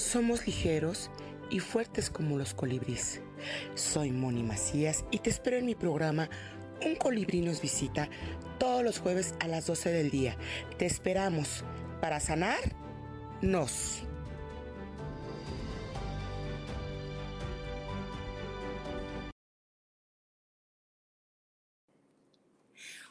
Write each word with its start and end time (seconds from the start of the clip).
Somos 0.00 0.46
ligeros 0.46 1.10
y 1.50 1.60
fuertes 1.60 2.08
como 2.08 2.38
los 2.38 2.54
colibríes. 2.54 3.20
Soy 3.74 4.10
Moni 4.10 4.42
Macías 4.42 5.04
y 5.10 5.18
te 5.18 5.28
espero 5.28 5.58
en 5.58 5.66
mi 5.66 5.74
programa 5.74 6.30
Un 6.84 6.96
colibrí 6.96 7.42
nos 7.42 7.60
visita 7.60 8.08
todos 8.58 8.82
los 8.82 8.98
jueves 8.98 9.34
a 9.40 9.46
las 9.46 9.66
12 9.66 9.90
del 9.90 10.10
día. 10.10 10.36
Te 10.78 10.86
esperamos 10.86 11.64
para 12.00 12.18
sanar 12.18 12.58
nos. 13.42 14.02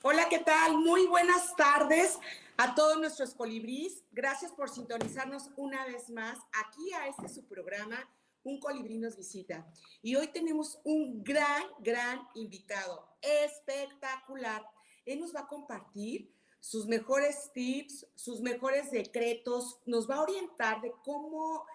Hola, 0.01 0.27
¿qué 0.27 0.39
tal? 0.39 0.79
Muy 0.79 1.05
buenas 1.05 1.55
tardes 1.55 2.17
a 2.59 2.75
todos 2.75 2.99
nuestros 2.99 3.33
colibríes. 3.33 4.03
Gracias 4.11 4.51
por 4.51 4.69
sintonizarnos 4.69 5.49
una 5.55 5.85
vez 5.85 6.09
más 6.09 6.37
aquí 6.51 6.91
a 6.91 7.07
este 7.07 7.29
su 7.29 7.47
programa, 7.47 7.97
Un 8.43 8.59
colibrí 8.59 8.97
nos 8.97 9.15
visita. 9.15 9.65
Y 10.01 10.15
hoy 10.15 10.27
tenemos 10.27 10.79
un 10.83 11.23
gran, 11.23 11.63
gran 11.79 12.19
invitado, 12.35 13.17
espectacular. 13.21 14.65
Él 15.05 15.21
nos 15.21 15.33
va 15.33 15.41
a 15.41 15.47
compartir 15.47 16.33
sus 16.59 16.85
mejores 16.85 17.49
tips, 17.53 18.07
sus 18.15 18.41
mejores 18.41 18.91
decretos, 18.91 19.79
nos 19.85 20.09
va 20.09 20.15
a 20.15 20.23
orientar 20.23 20.81
de 20.81 20.91
cómo 21.03 21.65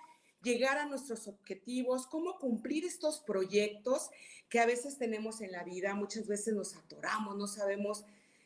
llegar 0.42 0.76
a 0.76 0.86
nuestros 0.86 1.26
objetivos, 1.28 2.06
cómo 2.06 2.38
cumplir 2.38 2.84
estos 2.84 3.20
proyectos 3.20 4.10
que 4.50 4.60
a 4.60 4.66
veces 4.66 4.98
tenemos 4.98 5.40
en 5.40 5.52
la 5.52 5.64
vida, 5.64 5.94
muchas 5.94 6.26
veces 6.26 6.54
nos 6.54 6.76
atoramos, 6.76 7.36
no 7.36 7.46
sabemos, 7.46 8.04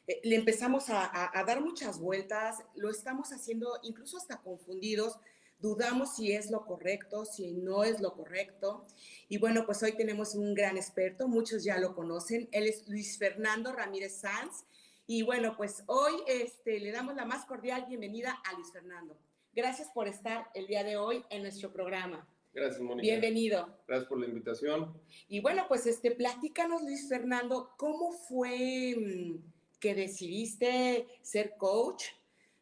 eh, 0.08 0.20
le 0.24 0.36
empezamos 0.36 0.88
a, 0.88 1.38
a, 1.38 1.44
dar 1.44 1.60
muchas 1.60 2.00
vueltas, 2.00 2.64
lo 2.74 2.90
estamos 2.90 3.30
haciendo 3.30 3.78
incluso 3.82 4.16
hasta 4.16 4.40
confundidos, 4.40 5.18
dudamos 5.58 6.16
si 6.16 6.32
es 6.32 6.50
lo 6.50 6.64
correcto, 6.64 7.26
si 7.26 7.52
no 7.52 7.84
es 7.84 8.00
lo 8.00 8.14
correcto. 8.14 8.86
Y 9.28 9.36
bueno, 9.36 9.66
pues 9.66 9.82
hoy 9.82 9.92
tenemos 9.92 10.34
un 10.34 10.54
gran 10.54 10.78
experto, 10.78 11.28
muchos 11.28 11.62
ya 11.62 11.78
lo 11.78 11.94
conocen, 11.94 12.48
él 12.52 12.66
es 12.66 12.88
Luis 12.88 13.18
Fernando 13.18 13.70
Ramírez 13.72 14.20
Sanz. 14.20 14.64
Y 15.06 15.22
bueno, 15.22 15.56
pues 15.56 15.84
hoy 15.86 16.12
este, 16.26 16.80
le 16.80 16.90
damos 16.90 17.14
la 17.14 17.26
más 17.26 17.44
cordial 17.44 17.84
bienvenida 17.86 18.40
a 18.44 18.54
Luis 18.54 18.72
Fernando. 18.72 19.18
Gracias 19.52 19.88
por 19.92 20.08
estar 20.08 20.46
el 20.54 20.66
día 20.66 20.84
de 20.84 20.96
hoy 20.96 21.22
en 21.28 21.42
nuestro 21.42 21.70
programa. 21.70 22.26
Gracias, 22.54 22.80
Mónica. 22.80 23.02
Bienvenido. 23.02 23.78
Gracias 23.86 24.08
por 24.08 24.20
la 24.20 24.26
invitación. 24.26 24.98
Y 25.28 25.40
bueno, 25.40 25.66
pues 25.68 25.86
este, 25.86 26.12
platícanos, 26.12 26.82
Luis 26.82 27.08
Fernando, 27.08 27.74
¿cómo 27.76 28.12
fue 28.12 28.94
mm, 28.96 29.57
que 29.80 29.94
decidiste 29.94 31.06
ser 31.22 31.56
coach? 31.56 32.04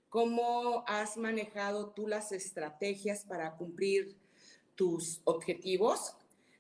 ¿Cómo 0.09 0.85
has 0.87 1.17
manejado 1.17 1.91
tú 1.91 2.07
las 2.07 2.33
estrategias 2.33 3.25
para 3.25 3.57
cumplir 3.57 4.17
tus 4.75 5.21
objetivos? 5.25 6.15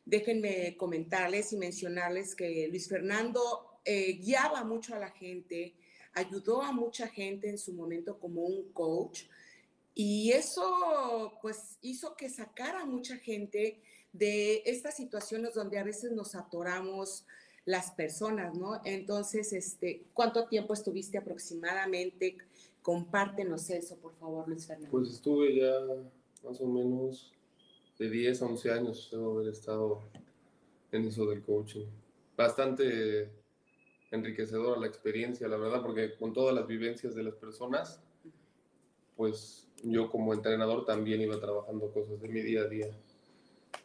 Déjenme 0.04 0.76
comentarles 0.76 1.52
y 1.52 1.56
mencionarles 1.56 2.34
que 2.34 2.68
Luis 2.68 2.88
Fernando 2.88 3.80
eh, 3.84 4.14
guiaba 4.14 4.64
mucho 4.64 4.94
a 4.94 4.98
la 4.98 5.10
gente, 5.10 5.74
ayudó 6.12 6.62
a 6.62 6.72
mucha 6.72 7.08
gente 7.08 7.48
en 7.48 7.58
su 7.58 7.72
momento 7.72 8.18
como 8.18 8.42
un 8.42 8.72
coach 8.72 9.24
y 9.98 10.32
eso 10.32 11.38
pues 11.40 11.78
hizo 11.80 12.16
que 12.16 12.28
sacara 12.28 12.84
mucha 12.84 13.16
gente 13.16 13.80
de 14.12 14.62
estas 14.66 14.94
situaciones 14.94 15.54
donde 15.54 15.78
a 15.78 15.84
veces 15.84 16.12
nos 16.12 16.34
atoramos 16.34 17.24
las 17.66 17.90
personas, 17.90 18.56
¿no? 18.56 18.80
Entonces, 18.84 19.52
este, 19.52 20.04
¿cuánto 20.14 20.46
tiempo 20.46 20.72
estuviste 20.72 21.18
aproximadamente? 21.18 22.38
Compártenos 22.80 23.68
eso, 23.70 23.96
por 23.96 24.14
favor, 24.14 24.48
Luis 24.48 24.66
Fernando. 24.66 24.90
Pues 24.90 25.10
estuve 25.10 25.56
ya 25.56 25.74
más 26.44 26.60
o 26.60 26.66
menos 26.66 27.32
de 27.98 28.08
10 28.08 28.42
a 28.42 28.46
11 28.46 28.70
años, 28.70 29.08
debo 29.10 29.32
haber 29.32 29.48
estado 29.48 30.00
en 30.92 31.06
eso 31.06 31.26
del 31.26 31.42
coaching. 31.42 31.86
Bastante 32.36 33.32
enriquecedora 34.12 34.80
la 34.80 34.86
experiencia, 34.86 35.48
la 35.48 35.56
verdad, 35.56 35.82
porque 35.82 36.14
con 36.14 36.32
todas 36.32 36.54
las 36.54 36.68
vivencias 36.68 37.16
de 37.16 37.24
las 37.24 37.34
personas, 37.34 38.00
pues 39.16 39.66
yo 39.82 40.08
como 40.08 40.32
entrenador 40.32 40.84
también 40.84 41.20
iba 41.20 41.40
trabajando 41.40 41.92
cosas 41.92 42.20
de 42.20 42.28
mi 42.28 42.42
día 42.42 42.60
a 42.60 42.68
día. 42.68 42.96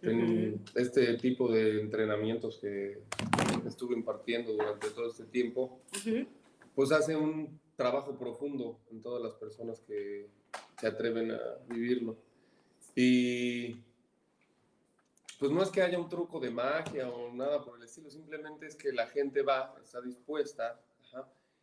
En 0.02 0.64
este 0.76 1.16
tipo 1.18 1.52
de 1.52 1.82
entrenamientos 1.82 2.58
que 2.60 3.04
estuve 3.68 3.96
impartiendo 3.96 4.54
durante 4.54 4.90
todo 4.90 5.08
este 5.08 5.26
tiempo, 5.26 5.80
pues 6.74 6.92
hace 6.92 7.16
un 7.16 7.60
trabajo 7.76 8.18
profundo 8.18 8.80
en 8.92 9.02
todas 9.02 9.22
las 9.22 9.34
personas 9.34 9.80
que 9.82 10.28
se 10.80 10.88
atreven 10.88 11.32
a 11.32 11.40
vivirlo. 11.68 12.18
Y 12.96 13.76
pues 15.40 15.52
no 15.52 15.64
es 15.64 15.70
que 15.70 15.82
haya 15.82 16.00
un 16.00 16.10
truco 16.10 16.40
de 16.40 16.52
magia 16.52 17.10
o 17.10 17.34
nada 17.34 17.64
por 17.64 17.78
el 17.78 17.84
estilo, 17.84 18.10
simplemente 18.10 18.68
es 18.68 18.76
que 18.76 18.92
la 18.92 19.08
gente 19.08 19.42
va, 19.42 19.74
está 19.84 20.02
dispuesta 20.02 20.80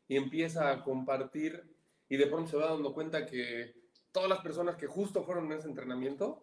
y 0.08 0.16
empieza 0.16 0.70
a 0.70 0.82
compartir 0.82 1.62
y 2.08 2.16
de 2.16 2.26
pronto 2.26 2.50
se 2.50 2.56
va 2.56 2.70
dando 2.70 2.92
cuenta 2.92 3.26
que 3.26 3.74
todas 4.10 4.28
las 4.28 4.40
personas 4.40 4.76
que 4.76 4.86
justo 4.86 5.22
fueron 5.22 5.46
en 5.46 5.58
ese 5.58 5.68
entrenamiento 5.68 6.42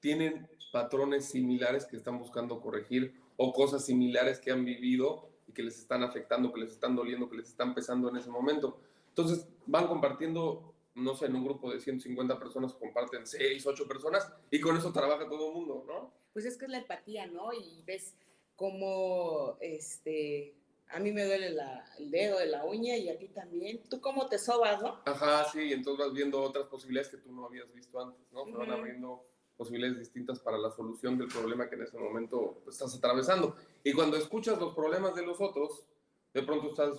tienen 0.00 0.48
patrones 0.72 1.26
similares 1.26 1.86
que 1.86 1.96
están 1.96 2.18
buscando 2.18 2.60
corregir 2.60 3.14
o 3.36 3.52
cosas 3.52 3.84
similares 3.84 4.38
que 4.38 4.50
han 4.50 4.64
vivido 4.64 5.28
y 5.46 5.52
que 5.52 5.62
les 5.62 5.78
están 5.78 6.02
afectando, 6.02 6.52
que 6.52 6.60
les 6.60 6.72
están 6.72 6.96
doliendo, 6.96 7.28
que 7.28 7.36
les 7.36 7.48
están 7.48 7.74
pesando 7.74 8.08
en 8.08 8.16
ese 8.16 8.30
momento. 8.30 8.80
Entonces 9.08 9.48
van 9.66 9.86
compartiendo, 9.86 10.74
no 10.94 11.14
sé, 11.14 11.26
en 11.26 11.36
un 11.36 11.44
grupo 11.44 11.70
de 11.70 11.80
150 11.80 12.38
personas 12.38 12.74
comparten 12.74 13.26
6, 13.26 13.66
8 13.66 13.88
personas 13.88 14.30
y 14.50 14.60
con 14.60 14.76
eso 14.76 14.92
trabaja 14.92 15.28
todo 15.28 15.48
el 15.48 15.54
mundo, 15.54 15.84
¿no? 15.86 16.12
Pues 16.32 16.44
es 16.44 16.58
que 16.58 16.66
es 16.66 16.70
la 16.70 16.78
empatía, 16.78 17.26
¿no? 17.26 17.52
Y 17.52 17.82
ves 17.86 18.14
cómo 18.56 19.56
este, 19.60 20.54
a 20.88 20.98
mí 20.98 21.12
me 21.12 21.24
duele 21.24 21.50
la, 21.50 21.84
el 21.98 22.10
dedo 22.10 22.38
de 22.38 22.46
la 22.46 22.64
uña 22.64 22.96
y 22.96 23.08
a 23.08 23.18
ti 23.18 23.28
también. 23.28 23.82
¿Tú 23.88 24.00
cómo 24.00 24.28
te 24.28 24.38
sobas, 24.38 24.82
no? 24.82 25.00
Ajá, 25.06 25.44
sí, 25.44 25.60
y 25.60 25.72
entonces 25.72 26.04
vas 26.04 26.14
viendo 26.14 26.42
otras 26.42 26.66
posibilidades 26.66 27.10
que 27.10 27.18
tú 27.18 27.32
no 27.32 27.46
habías 27.46 27.72
visto 27.72 28.00
antes, 28.00 28.20
¿no? 28.32 28.44
Se 28.44 28.52
van 28.52 28.70
abriendo 28.70 29.24
posibilidades 29.56 29.98
distintas 29.98 30.40
para 30.40 30.58
la 30.58 30.70
solución 30.70 31.18
del 31.18 31.28
problema 31.28 31.68
que 31.68 31.76
en 31.76 31.82
ese 31.82 31.98
momento 31.98 32.62
estás 32.68 32.94
atravesando. 32.94 33.56
Y 33.82 33.92
cuando 33.92 34.16
escuchas 34.16 34.58
los 34.58 34.74
problemas 34.74 35.14
de 35.14 35.24
los 35.24 35.40
otros, 35.40 35.86
de 36.34 36.42
pronto 36.42 36.68
estás 36.68 36.98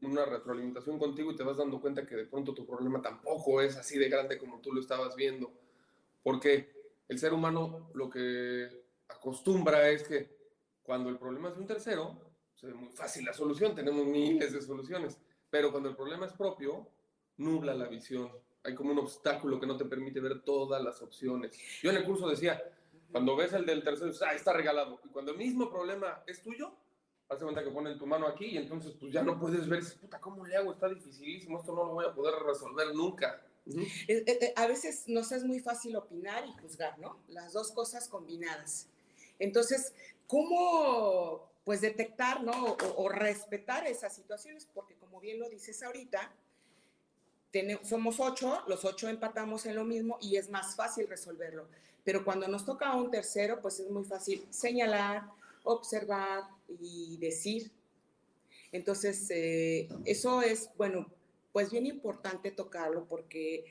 en 0.00 0.10
una 0.10 0.24
retroalimentación 0.24 0.98
contigo 0.98 1.32
y 1.32 1.36
te 1.36 1.42
vas 1.42 1.56
dando 1.56 1.80
cuenta 1.80 2.06
que 2.06 2.16
de 2.16 2.26
pronto 2.26 2.52
tu 2.52 2.66
problema 2.66 3.00
tampoco 3.00 3.60
es 3.60 3.76
así 3.76 3.98
de 3.98 4.08
grande 4.08 4.38
como 4.38 4.60
tú 4.60 4.72
lo 4.72 4.80
estabas 4.80 5.16
viendo. 5.16 5.50
Porque 6.22 6.72
el 7.08 7.18
ser 7.18 7.32
humano 7.32 7.90
lo 7.94 8.10
que 8.10 8.84
acostumbra 9.08 9.88
es 9.88 10.02
que 10.02 10.34
cuando 10.82 11.08
el 11.08 11.18
problema 11.18 11.48
es 11.48 11.54
de 11.54 11.60
un 11.60 11.66
tercero, 11.66 12.20
se 12.54 12.66
ve 12.66 12.74
muy 12.74 12.90
fácil 12.90 13.24
la 13.24 13.32
solución, 13.32 13.74
tenemos 13.74 14.04
miles 14.06 14.52
de 14.52 14.60
soluciones, 14.60 15.18
pero 15.50 15.70
cuando 15.70 15.88
el 15.88 15.96
problema 15.96 16.26
es 16.26 16.32
propio, 16.32 16.86
nubla 17.38 17.74
la 17.74 17.88
visión. 17.88 18.30
Hay 18.64 18.74
como 18.74 18.92
un 18.92 18.98
obstáculo 18.98 19.60
que 19.60 19.66
no 19.66 19.76
te 19.76 19.84
permite 19.84 20.20
ver 20.20 20.42
todas 20.42 20.82
las 20.82 21.00
opciones. 21.02 21.56
Yo 21.82 21.90
en 21.90 21.96
el 21.96 22.04
curso 22.04 22.28
decía, 22.28 22.62
cuando 23.12 23.36
ves 23.36 23.52
el 23.52 23.66
del 23.66 23.84
tercero, 23.84 24.10
ah, 24.26 24.34
está 24.34 24.52
regalado. 24.52 25.00
Y 25.04 25.08
cuando 25.08 25.32
el 25.32 25.38
mismo 25.38 25.70
problema 25.70 26.22
es 26.26 26.42
tuyo, 26.42 26.74
hace 27.28 27.44
cuenta 27.44 27.62
que 27.62 27.70
ponen 27.70 27.98
tu 27.98 28.06
mano 28.06 28.26
aquí 28.26 28.46
y 28.46 28.56
entonces 28.56 28.92
pues 28.98 29.12
ya 29.12 29.22
no 29.22 29.38
puedes 29.38 29.68
ver, 29.68 29.82
puta, 30.00 30.20
¿cómo 30.20 30.44
le 30.44 30.56
hago? 30.56 30.72
Está 30.72 30.88
dificilísimo, 30.88 31.58
esto 31.58 31.74
no 31.74 31.84
lo 31.84 31.92
voy 31.94 32.06
a 32.06 32.14
poder 32.14 32.34
resolver 32.42 32.94
nunca. 32.94 33.40
Eh, 33.66 34.24
eh, 34.26 34.52
a 34.56 34.66
veces 34.66 35.04
nos 35.08 35.32
es 35.32 35.44
muy 35.44 35.60
fácil 35.60 35.96
opinar 35.96 36.44
y 36.46 36.52
juzgar, 36.60 36.98
¿no? 36.98 37.18
Las 37.28 37.52
dos 37.52 37.72
cosas 37.72 38.08
combinadas. 38.08 38.88
Entonces, 39.38 39.94
¿cómo 40.26 41.50
pues 41.64 41.80
detectar, 41.80 42.42
¿no? 42.42 42.52
O, 42.74 43.04
o, 43.04 43.08
respetar 43.08 43.86
esas 43.86 44.14
situaciones, 44.14 44.68
porque 44.74 44.96
como 44.96 45.18
bien 45.18 45.40
lo 45.40 45.48
dices 45.48 45.82
ahorita, 45.82 46.30
tenemos, 47.54 47.88
somos 47.88 48.18
ocho, 48.18 48.64
los 48.66 48.84
ocho 48.84 49.08
empatamos 49.08 49.64
en 49.66 49.76
lo 49.76 49.84
mismo 49.84 50.18
y 50.20 50.34
es 50.38 50.50
más 50.50 50.74
fácil 50.74 51.06
resolverlo. 51.06 51.68
Pero 52.02 52.24
cuando 52.24 52.48
nos 52.48 52.64
toca 52.64 52.88
a 52.88 52.96
un 52.96 53.12
tercero, 53.12 53.62
pues 53.62 53.78
es 53.78 53.88
muy 53.88 54.02
fácil 54.02 54.44
señalar, 54.50 55.22
observar 55.62 56.42
y 56.80 57.16
decir. 57.18 57.70
Entonces, 58.72 59.30
eh, 59.30 59.88
eso 60.04 60.42
es, 60.42 60.68
bueno, 60.76 61.06
pues 61.52 61.70
bien 61.70 61.86
importante 61.86 62.50
tocarlo 62.50 63.04
porque 63.04 63.64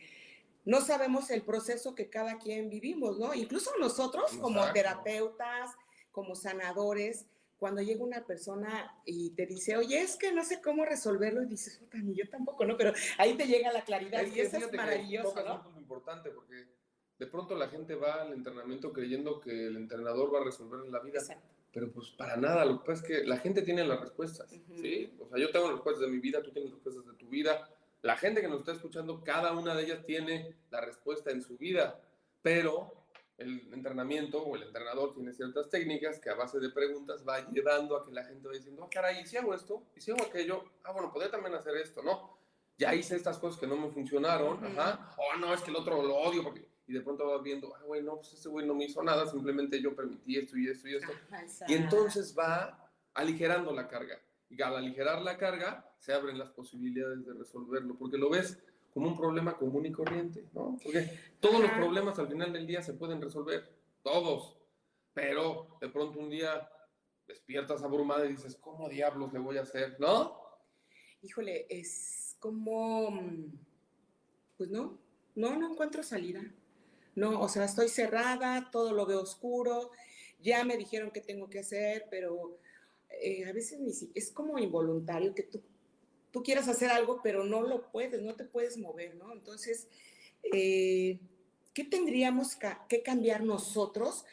no 0.64 0.80
sabemos 0.80 1.30
el 1.30 1.42
proceso 1.42 1.94
que 1.94 2.10
cada 2.10 2.38
quien 2.38 2.70
vivimos, 2.70 3.20
¿no? 3.20 3.34
Incluso 3.34 3.70
nosotros 3.82 4.32
como 4.40 4.60
Exacto. 4.60 4.74
terapeutas, 4.76 5.72
como 6.14 6.36
sanadores, 6.36 7.26
cuando 7.64 7.82
llega 7.82 8.04
una 8.04 8.26
persona 8.26 8.94
y 9.06 9.30
te 9.36 9.46
dice, 9.46 9.78
oye, 9.78 10.02
es 10.02 10.18
que 10.18 10.34
no 10.34 10.44
sé 10.44 10.60
cómo 10.62 10.84
resolverlo, 10.84 11.44
y 11.44 11.46
dices, 11.46 11.78
puta, 11.78 11.98
ni 11.98 12.14
yo 12.14 12.28
tampoco, 12.30 12.66
¿no? 12.66 12.76
Pero 12.76 12.92
ahí 13.18 13.38
te 13.38 13.48
llega 13.48 13.72
la 13.72 13.86
claridad 13.86 14.22
Es 14.22 14.36
y 14.36 14.42
eso 14.42 14.58
es 14.58 14.68
que 14.68 14.76
maravilloso, 14.76 15.34
¿no? 15.46 15.64
punto 15.64 15.80
importante 15.80 16.30
porque 16.32 16.68
de 17.18 17.26
pronto 17.28 17.56
la 17.56 17.70
gente 17.70 17.96
va 17.96 18.24
al 18.24 18.34
entrenamiento 18.34 18.92
creyendo 18.92 19.40
que 19.40 19.68
el 19.68 19.78
entrenador 19.78 20.36
va 20.36 20.42
a 20.42 20.44
resolver 20.44 20.82
la 20.92 21.00
vida, 21.00 21.20
Exacto. 21.20 21.48
pero 21.72 21.90
pues 21.90 22.10
para 22.10 22.36
nada, 22.36 22.66
lo 22.66 22.82
que 22.82 22.86
pasa 22.86 23.02
es 23.02 23.08
que 23.08 23.26
la 23.26 23.38
gente 23.38 23.62
tiene 23.62 23.86
las 23.86 24.02
respuestas, 24.02 24.52
Ujú. 24.52 24.82
¿sí? 24.82 25.16
O 25.22 25.30
sea, 25.30 25.40
yo 25.40 25.50
tengo 25.50 25.68
las 25.68 25.76
respuestas 25.76 26.02
de 26.02 26.12
mi 26.12 26.20
vida, 26.20 26.44
tú 26.44 26.52
tienes 26.52 26.70
las 26.70 26.84
respuestas 26.84 27.06
de 27.06 27.18
tu 27.18 27.30
vida, 27.30 27.70
la 28.02 28.18
gente 28.18 28.42
que 28.42 28.50
nos 28.50 28.60
está 28.60 28.74
escuchando, 28.74 29.24
cada 29.24 29.54
una 29.54 29.74
de 29.74 29.84
ellas 29.84 30.06
tiene 30.06 30.54
la 30.70 30.82
respuesta 30.82 31.32
en 31.32 31.42
su 31.42 31.58
vida, 31.58 31.98
pero 32.42 33.03
el 33.38 33.74
entrenamiento 33.74 34.44
o 34.44 34.56
el 34.56 34.64
entrenador 34.64 35.14
tiene 35.14 35.34
ciertas 35.34 35.70
técnicas 35.70 36.20
que 36.20 36.30
a 36.30 36.36
base 36.36 36.60
de 36.60 36.70
preguntas 36.70 37.24
va 37.28 37.50
llevando 37.52 37.98
a 37.98 38.06
que 38.06 38.12
la 38.12 38.24
gente 38.24 38.48
va 38.48 38.54
diciendo, 38.54 38.84
ah, 38.84 38.90
caray, 38.92 39.22
¿y 39.22 39.26
si 39.26 39.38
hago 39.38 39.54
esto? 39.54 39.84
¿Y 39.96 40.02
si 40.02 40.12
hago 40.12 40.24
aquello? 40.24 40.64
Ah, 40.84 40.92
bueno, 40.92 41.12
podría 41.12 41.32
también 41.32 41.56
hacer 41.56 41.76
esto, 41.78 42.04
¿no? 42.04 42.38
Ya 42.78 42.94
hice 42.94 43.16
estas 43.16 43.38
cosas 43.40 43.60
que 43.60 43.68
no 43.68 43.76
me 43.76 43.90
funcionaron, 43.92 44.58
Ujú. 44.58 44.66
ajá, 44.80 45.16
oh, 45.18 45.38
no, 45.40 45.54
es 45.54 45.62
que 45.62 45.72
el 45.72 45.78
otro 45.78 46.02
lo 46.02 46.16
odio, 46.16 46.44
porque... 46.44 46.68
y 46.88 46.94
de 46.94 47.02
pronto 47.02 47.26
vas 47.28 47.42
viendo, 47.44 47.76
ah, 47.76 47.82
güey, 47.86 48.04
no, 48.04 48.16
pues 48.18 48.34
ese 48.34 48.50
güey 48.50 48.66
no 48.66 48.76
me 48.76 48.86
hizo 48.86 49.02
nada, 49.04 49.26
simplemente 49.28 49.82
yo 49.82 49.96
permití 49.96 50.38
esto 50.38 50.58
y 50.58 50.68
esto 50.70 50.88
y 50.88 50.96
esto. 50.96 51.12
Ajá, 51.32 51.46
Y 51.68 51.74
entonces 51.74 52.36
va 52.38 52.92
aligerando 53.14 53.72
la 53.74 53.88
carga. 53.88 54.20
Y 54.50 54.62
al 54.62 54.76
aligerar 54.76 55.22
la 55.22 55.38
carga, 55.38 55.90
se 55.98 56.14
abren 56.14 56.38
las 56.38 56.52
posibilidades 56.52 57.26
de 57.26 57.34
resolverlo, 57.34 57.96
porque 57.96 58.18
lo 58.18 58.30
ves 58.30 58.60
como 58.94 59.08
un 59.08 59.18
problema 59.18 59.58
común 59.58 59.86
y 59.86 59.92
corriente, 59.92 60.46
¿no? 60.54 60.78
Porque 60.84 61.10
todos 61.40 61.60
los 61.60 61.72
Ajá. 61.72 61.80
problemas 61.80 62.20
al 62.20 62.28
final 62.28 62.54
del 62.54 62.68
día 62.68 62.82
se 62.82 62.94
pueden 62.94 63.22
resolver, 63.22 63.70
todos. 64.04 64.58
Pero 65.14 65.78
de 65.82 65.90
pronto 65.90 66.20
un 66.20 66.30
día 66.30 66.70
despiertas 67.28 67.84
abrumada 67.84 68.26
y 68.26 68.34
dices, 68.34 68.56
¿cómo 68.56 68.90
diablos 68.90 69.34
le 69.34 69.40
voy 69.40 69.58
a 69.58 69.62
hacer? 69.62 69.98
¿No? 70.00 70.44
híjole, 71.24 71.66
es 71.70 72.36
como, 72.40 73.10
mm, 73.10 73.52
pues 74.58 74.70
no, 74.70 75.00
no, 75.36 75.58
no 75.58 75.72
encuentro 75.72 76.04
salida. 76.04 76.42
No, 77.16 77.42
o 77.42 77.48
sea, 77.48 77.66
estoy 77.66 77.90
cerrada, 77.90 78.70
todo 78.72 78.92
lo 78.92 79.06
veo 79.06 79.22
oscuro, 79.22 79.92
ya 80.42 80.64
me 80.64 80.78
dijeron 80.78 81.12
qué 81.12 81.22
tengo 81.22 81.50
que 81.50 81.60
hacer, 81.60 82.06
pero 82.10 82.58
eh, 83.22 83.46
a 83.46 83.54
veces 83.54 83.80
ni 83.80 83.94
si, 83.94 84.12
es 84.14 84.32
como 84.32 84.60
involuntario 84.60 85.34
que 85.34 85.44
tú, 85.44 85.62
tú 86.34 86.44
quieras 86.44 86.68
hacer 86.68 86.90
algo, 86.90 87.22
pero 87.24 87.46
no 87.46 87.62
lo 87.62 87.90
puedes, 87.92 88.22
no 88.22 88.36
te 88.36 88.44
puedes 88.44 88.78
mover, 88.78 89.16
¿no? 89.16 89.32
Entonces, 89.32 89.88
eh, 90.52 91.20
¿qué 91.74 91.84
tendríamos 91.86 92.56
ca- 92.56 92.86
que 92.90 93.02
cambiar 93.04 93.42
nosotros 93.44 94.26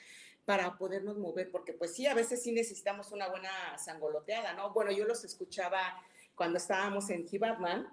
para 0.47 0.77
podernos 0.79 1.19
mover? 1.19 1.51
Porque 1.51 1.73
pues 1.75 1.95
sí, 1.95 2.07
a 2.07 2.15
veces 2.15 2.43
sí 2.43 2.53
necesitamos 2.53 3.13
una 3.13 3.29
buena 3.29 3.79
sangoloteada, 3.79 4.55
¿no? 4.55 4.73
Bueno, 4.73 4.91
yo 4.91 5.05
los 5.05 5.25
escuchaba 5.25 6.03
cuando 6.35 6.57
estábamos 6.57 7.11
en 7.11 7.29
Batman, 7.39 7.87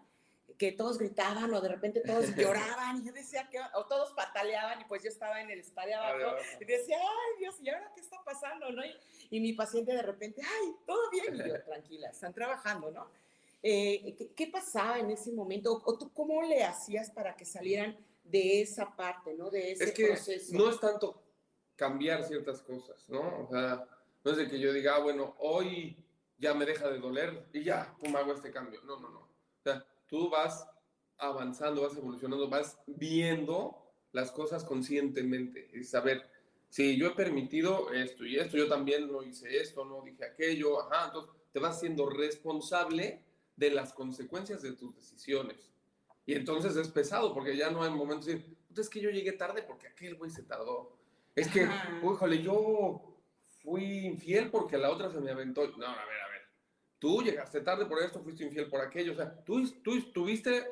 que 0.58 0.72
todos 0.72 0.98
gritaban 0.98 1.54
o 1.54 1.62
de 1.62 1.68
repente 1.68 2.00
todos 2.00 2.26
lloraban 2.36 2.98
y 3.02 3.06
yo 3.06 3.12
decía 3.12 3.48
que, 3.52 3.60
o 3.76 3.86
todos 3.86 4.14
pataleaban 4.14 4.80
y 4.82 4.86
pues 4.86 5.04
yo 5.04 5.10
estaba 5.10 5.42
en 5.42 5.52
el 5.52 5.60
spa 5.60 5.86
de 5.86 5.94
abajo 5.94 6.38
y 6.60 6.66
decía, 6.66 6.98
ay 6.98 7.40
Dios, 7.40 7.56
¿y 7.62 7.70
ahora 7.70 7.92
qué 7.94 8.02
está 8.02 8.24
pasando? 8.24 8.72
¿no? 8.72 8.84
Y, 8.84 8.96
y 9.30 9.40
mi 9.42 9.52
paciente 9.54 9.92
de 9.94 10.02
repente, 10.02 10.42
ay, 10.42 10.72
todo 10.88 11.12
bien, 11.12 11.36
y 11.36 11.50
yo, 11.50 11.62
tranquila, 11.66 12.10
están 12.10 12.34
trabajando, 12.34 12.90
¿no? 12.90 13.12
Eh, 13.64 14.16
¿qué, 14.18 14.34
qué 14.34 14.48
pasaba 14.48 15.00
en 15.00 15.12
ese 15.12 15.32
momento? 15.32 15.82
¿O, 15.86 15.98
tú 15.98 16.12
cómo 16.14 16.42
le 16.44 16.64
hacías 16.64 17.12
para 17.12 17.36
que 17.36 17.46
salieran 17.46 17.98
de 18.24 18.62
esa 18.62 18.96
parte, 18.96 19.34
¿no? 19.34 19.50
De 19.50 19.72
ese 19.72 19.86
es 19.86 19.92
que 19.94 20.08
proceso. 20.08 20.58
no 20.58 20.70
es 20.70 20.80
tanto 20.80 21.24
cambiar 21.76 22.24
ciertas 22.24 22.62
cosas, 22.62 23.08
¿no? 23.08 23.44
O 23.44 23.48
sea, 23.50 23.88
no 24.24 24.32
es 24.32 24.38
de 24.38 24.50
que 24.50 24.60
yo 24.60 24.74
diga, 24.74 24.96
ah, 24.96 25.00
bueno, 25.00 25.36
hoy 25.40 26.04
ya 26.38 26.54
me 26.54 26.66
deja 26.66 26.90
de 26.90 27.00
doler 27.00 27.48
y 27.54 27.64
ya, 27.64 27.96
pum, 28.00 28.16
hago 28.16 28.34
este 28.34 28.52
cambio. 28.52 28.82
No, 28.84 29.00
no, 29.00 29.10
no. 29.10 29.20
O 29.20 29.64
sea, 29.64 29.86
tú 30.08 30.30
vas 30.30 30.68
avanzando, 31.18 31.82
vas 31.82 31.96
evolucionando, 31.96 32.50
vas 32.50 32.78
viendo 32.86 33.88
las 34.12 34.32
cosas 34.32 34.64
conscientemente 34.64 35.70
y 35.74 35.84
saber, 35.84 36.30
si 36.70 36.98
yo 36.98 37.08
he 37.08 37.12
permitido 37.12 37.92
esto 37.94 38.26
y 38.26 38.38
esto, 38.38 38.58
yo 38.58 38.68
también 38.68 39.12
no 39.12 39.24
hice 39.24 39.58
esto, 39.62 39.86
no 39.86 40.02
dije 40.02 40.26
aquello, 40.26 40.82
ajá, 40.82 41.08
entonces 41.08 41.32
te 41.54 41.60
vas 41.60 41.80
siendo 41.80 42.10
responsable 42.10 43.24
de 43.58 43.72
las 43.72 43.92
consecuencias 43.92 44.62
de 44.62 44.72
tus 44.72 44.96
decisiones. 44.96 45.74
Y 46.26 46.34
entonces 46.34 46.76
es 46.78 46.88
pesado 46.88 47.34
porque 47.34 47.58
ya 47.58 47.70
no 47.70 47.84
hay 47.84 47.90
momentos 47.90 48.28
de 48.28 48.36
decir, 48.36 48.58
"Puta, 48.68 48.82
es 48.82 48.90
que 48.90 49.02
yo 49.02 49.10
llegué 49.10 49.34
tarde 49.34 49.64
porque 49.64 49.88
aquel 49.88 50.16
güey 50.16 50.32
se 50.32 50.44
tardó. 50.44 50.98
Es 51.36 51.48
que, 51.50 51.68
híjole, 52.04 52.42
yo 52.42 53.18
fui 53.64 54.06
infiel 54.06 54.50
porque 54.50 54.78
la 54.78 54.90
otra 54.90 55.12
se 55.12 55.20
me 55.20 55.32
aventó. 55.32 55.68
No, 55.78 55.86
a 55.86 56.06
ver, 56.06 56.22
a 56.22 56.30
ver. 56.30 56.42
Tú 57.00 57.22
llegaste 57.22 57.62
tarde 57.62 57.86
por 57.86 58.02
esto, 58.02 58.22
fuiste 58.24 58.44
infiel 58.44 58.70
por 58.70 58.82
aquello. 58.82 59.14
O 59.14 59.16
sea, 59.16 59.44
tú, 59.44 59.70
tú 59.84 60.12
tuviste 60.12 60.66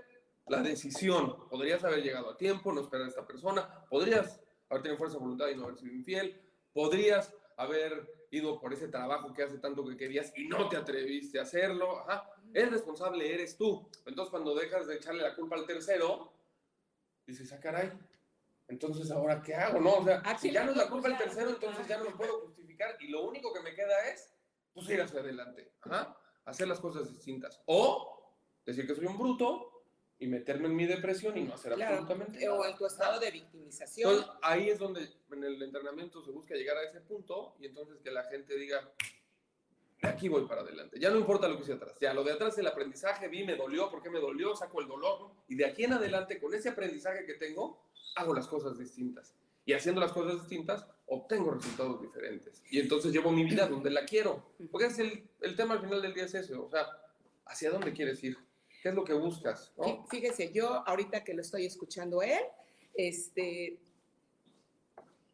la 0.47 0.61
decisión. 0.61 1.47
Podrías 1.49 1.83
haber 1.83 2.03
llegado 2.03 2.29
a 2.31 2.37
tiempo, 2.37 2.71
no 2.73 2.81
esperar 2.81 3.05
a 3.05 3.09
esta 3.09 3.27
persona. 3.27 3.85
Podrías 3.89 4.41
haber 4.69 4.83
tenido 4.83 4.97
fuerza 4.97 5.17
de 5.17 5.23
voluntad 5.23 5.49
y 5.49 5.55
no 5.55 5.65
haber 5.65 5.77
sido 5.77 5.93
infiel. 5.93 6.41
Podrías 6.73 7.33
haber 7.57 8.24
ido 8.35 8.59
por 8.59 8.73
ese 8.73 8.87
trabajo 8.87 9.33
que 9.33 9.43
hace 9.43 9.57
tanto 9.57 9.85
que 9.85 9.97
querías 9.97 10.31
y 10.35 10.47
no 10.47 10.69
te 10.69 10.77
atreviste 10.77 11.39
a 11.39 11.43
hacerlo. 11.43 11.99
Ajá. 11.99 12.29
El 12.53 12.71
responsable 12.71 13.33
eres 13.33 13.57
tú. 13.57 13.89
Entonces, 14.05 14.31
cuando 14.31 14.55
dejas 14.55 14.87
de 14.87 14.95
echarle 14.95 15.23
la 15.23 15.35
culpa 15.35 15.55
al 15.55 15.65
tercero, 15.65 16.31
dices, 17.25 17.51
ah, 17.51 17.59
caray, 17.59 17.91
entonces 18.67 19.11
ahora 19.11 19.41
qué 19.41 19.53
hago, 19.55 19.79
¿no? 19.79 19.95
O 19.95 20.03
sea, 20.03 20.19
¿A 20.19 20.37
si 20.37 20.51
ya 20.51 20.63
no 20.63 20.71
es 20.71 20.77
la 20.77 20.89
culpa 20.89 21.09
del 21.09 21.17
tercero, 21.17 21.49
entonces 21.49 21.87
ya 21.87 21.97
no 21.97 22.05
lo 22.05 22.15
puedo 22.17 22.41
justificar 22.41 22.95
y 22.99 23.07
lo 23.09 23.23
único 23.23 23.53
que 23.53 23.61
me 23.61 23.73
queda 23.73 24.09
es, 24.09 24.33
pues 24.73 24.89
ir 24.89 25.01
hacia 25.01 25.19
adelante, 25.19 25.73
Ajá. 25.81 26.17
hacer 26.45 26.67
las 26.67 26.79
cosas 26.79 27.09
distintas. 27.09 27.61
O 27.65 28.35
decir 28.65 28.87
que 28.87 28.95
soy 28.95 29.05
un 29.05 29.17
bruto 29.17 29.74
y 30.17 30.27
meterme 30.27 30.67
en 30.67 30.75
mi 30.75 30.85
depresión 30.85 31.37
y 31.37 31.43
no 31.43 31.53
hacer 31.55 31.73
Claro, 31.73 31.97
absolutamente 31.97 32.47
o 32.49 32.57
nada. 32.57 32.71
en 32.71 32.77
tu 32.77 32.85
estado 32.85 33.19
de 33.19 33.31
victimización. 33.31 34.11
Entonces, 34.11 34.33
ahí 34.41 34.69
es 34.69 34.79
donde 34.79 35.09
en 35.31 35.43
el 35.43 35.61
entrenamiento 35.61 36.23
se 36.23 36.31
busca 36.31 36.55
llegar 36.55 36.77
a 36.77 36.83
ese 36.83 37.01
punto 37.01 37.55
y 37.59 37.65
entonces 37.65 37.97
que 38.01 38.11
la 38.11 38.23
gente 38.23 38.55
diga, 38.57 38.89
de 40.01 40.07
aquí 40.09 40.29
voy 40.29 40.45
para 40.45 40.61
adelante. 40.61 40.99
Ya 40.99 41.09
no 41.09 41.17
importa 41.17 41.47
lo 41.47 41.57
que 41.57 41.63
hice 41.63 41.73
atrás. 41.73 41.95
Ya 41.99 42.13
lo 42.13 42.23
de 42.23 42.31
atrás 42.31 42.57
el 42.57 42.67
aprendizaje, 42.67 43.27
vi, 43.27 43.43
me 43.43 43.55
dolió, 43.55 43.89
¿por 43.89 44.01
qué 44.01 44.09
me 44.09 44.19
dolió? 44.19 44.55
Saco 44.55 44.79
el 44.81 44.87
dolor. 44.87 45.19
¿no? 45.21 45.35
Y 45.47 45.55
de 45.55 45.65
aquí 45.65 45.83
en 45.83 45.93
adelante, 45.93 46.39
con 46.39 46.53
ese 46.53 46.69
aprendizaje 46.69 47.25
que 47.25 47.33
tengo, 47.33 47.81
hago 48.15 48.33
las 48.33 48.47
cosas 48.47 48.77
distintas. 48.77 49.33
Y 49.65 49.73
haciendo 49.73 49.99
las 49.99 50.11
cosas 50.11 50.39
distintas, 50.41 50.85
obtengo 51.07 51.51
resultados 51.51 52.01
diferentes. 52.01 52.61
Y 52.69 52.79
entonces 52.79 53.11
llevo 53.11 53.31
mi 53.31 53.43
vida 53.43 53.67
donde 53.67 53.89
la 53.89 54.05
quiero. 54.05 54.53
Porque 54.71 54.87
es 54.87 54.99
el, 54.99 55.27
el 55.41 55.55
tema 55.55 55.73
al 55.73 55.81
final 55.81 56.01
del 56.01 56.13
día 56.13 56.25
es 56.25 56.35
ese. 56.35 56.53
O 56.55 56.69
sea, 56.69 56.85
¿hacia 57.45 57.71
dónde 57.71 57.91
quieres 57.91 58.23
ir? 58.23 58.37
¿Qué 58.85 58.89
es 58.89 58.95
lo 58.95 59.03
que 59.03 59.13
buscas? 59.13 59.73
¿no? 59.77 59.83
Fí- 59.83 60.05
Fíjese, 60.11 60.51
yo 60.53 60.87
ahorita 60.87 61.23
que 61.23 61.33
lo 61.33 61.41
estoy 61.41 61.65
escuchando 61.65 62.21
él, 62.21 62.39
este, 62.93 63.79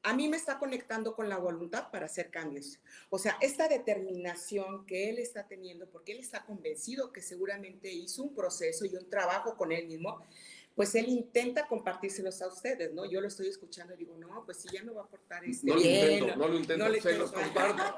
a 0.04 0.14
mí 0.14 0.30
me 0.30 0.38
está 0.38 0.58
conectando 0.58 1.14
con 1.14 1.28
la 1.28 1.38
voluntad 1.38 1.92
para 1.92 2.06
hacer 2.06 2.32
cambios. 2.32 2.80
O 3.10 3.20
sea, 3.20 3.38
esta 3.42 3.68
determinación 3.68 4.86
que 4.86 5.10
él 5.10 5.20
está 5.20 5.50
teniendo, 5.50 5.86
porque 5.90 6.14
él 6.14 6.20
está 6.20 6.46
convencido 6.46 7.12
que 7.12 7.22
seguramente 7.22 7.92
hizo 7.92 8.24
un 8.24 8.34
proceso 8.34 8.86
y 8.86 8.96
un 8.96 9.10
trabajo 9.10 9.58
con 9.58 9.74
él 9.74 9.86
mismo, 9.86 10.26
pues 10.74 10.96
él 10.96 11.10
intenta 11.10 11.68
compartírselos 11.68 12.42
a 12.42 12.48
ustedes, 12.48 12.94
¿no? 12.94 13.04
Yo 13.04 13.20
lo 13.20 13.28
estoy 13.28 13.50
escuchando 13.50 13.94
y 13.96 13.98
digo, 13.98 14.16
no, 14.16 14.46
pues 14.46 14.60
sí, 14.62 14.70
ya 14.72 14.82
me 14.82 14.94
va 14.94 15.02
a 15.02 15.04
aportar 15.04 15.44
este 15.44 15.68
No 15.68 15.76
lo 15.76 15.82
bien, 15.82 16.14
intento, 16.14 16.36
no 16.38 16.48
lo 16.48 16.56
intento, 16.56 16.88
no 16.88 16.94
se 17.02 17.18
los 17.18 17.34
intento. 17.34 17.34
comparto. 17.44 17.96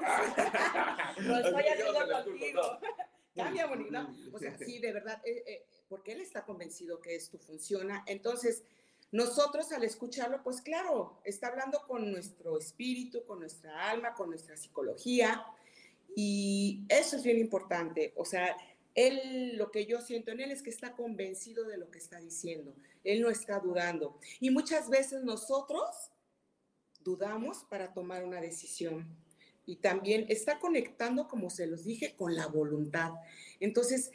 Lo 1.22 1.36
estoy 1.38 1.62
haciendo 1.68 2.24
contigo. 2.24 2.62
culpa, 2.80 3.08
Cambia, 3.34 3.66
bonita. 3.66 4.08
O 4.32 4.38
sea, 4.38 4.56
sí, 4.58 4.78
de 4.80 4.92
verdad, 4.92 5.20
eh, 5.24 5.44
eh, 5.46 5.66
porque 5.88 6.12
él 6.12 6.20
está 6.20 6.44
convencido 6.44 7.00
que 7.00 7.14
esto 7.14 7.38
funciona. 7.38 8.04
Entonces, 8.06 8.62
nosotros 9.12 9.70
al 9.72 9.84
escucharlo, 9.84 10.42
pues 10.42 10.60
claro, 10.60 11.20
está 11.24 11.48
hablando 11.48 11.82
con 11.86 12.10
nuestro 12.10 12.58
espíritu, 12.58 13.24
con 13.24 13.40
nuestra 13.40 13.90
alma, 13.90 14.14
con 14.14 14.30
nuestra 14.30 14.56
psicología. 14.56 15.44
Y 16.16 16.84
eso 16.88 17.16
es 17.16 17.22
bien 17.22 17.38
importante. 17.38 18.12
O 18.16 18.24
sea, 18.24 18.56
él, 18.94 19.56
lo 19.56 19.70
que 19.70 19.86
yo 19.86 20.00
siento 20.00 20.30
en 20.30 20.40
él 20.40 20.50
es 20.50 20.62
que 20.62 20.70
está 20.70 20.94
convencido 20.94 21.64
de 21.64 21.76
lo 21.76 21.90
que 21.90 21.98
está 21.98 22.18
diciendo. 22.18 22.74
Él 23.02 23.20
no 23.20 23.30
está 23.30 23.58
dudando. 23.58 24.18
Y 24.40 24.50
muchas 24.50 24.88
veces 24.88 25.22
nosotros 25.24 26.12
dudamos 27.00 27.64
para 27.64 27.92
tomar 27.92 28.24
una 28.24 28.40
decisión. 28.40 29.06
Y 29.66 29.76
también 29.76 30.26
está 30.28 30.58
conectando, 30.58 31.28
como 31.28 31.50
se 31.50 31.66
los 31.66 31.84
dije, 31.84 32.14
con 32.16 32.34
la 32.34 32.46
voluntad. 32.46 33.12
Entonces, 33.60 34.12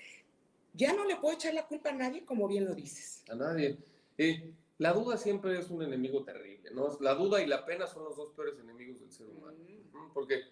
ya 0.74 0.94
no 0.94 1.06
le 1.06 1.15
puedo 1.15 1.36
echar 1.36 1.53
la 1.53 1.68
culpa 1.68 1.89
a 1.89 1.94
nadie, 1.94 2.24
como 2.24 2.48
bien 2.48 2.65
lo 2.65 2.75
dices. 2.75 3.24
A 3.29 3.36
nadie. 3.36 3.77
Eh, 4.18 4.53
la 4.77 4.94
duda 4.94 5.18
siempre 5.18 5.58
es 5.60 5.70
un 5.70 5.82
enemigo 5.82 6.24
terrible, 6.24 6.72
¿no? 6.72 6.98
La 7.01 7.15
duda 7.15 7.41
y 7.41 7.48
la 7.48 7.65
pena 7.65 7.88
son 7.88 8.06
los 8.06 8.15
dos 8.15 8.34
peores 8.34 8.60
enemigos 8.60 9.00
del 9.00 9.12
ser 9.12 9.27
humano. 9.27 9.58
Mm. 9.91 10.13
Porque 10.13 10.44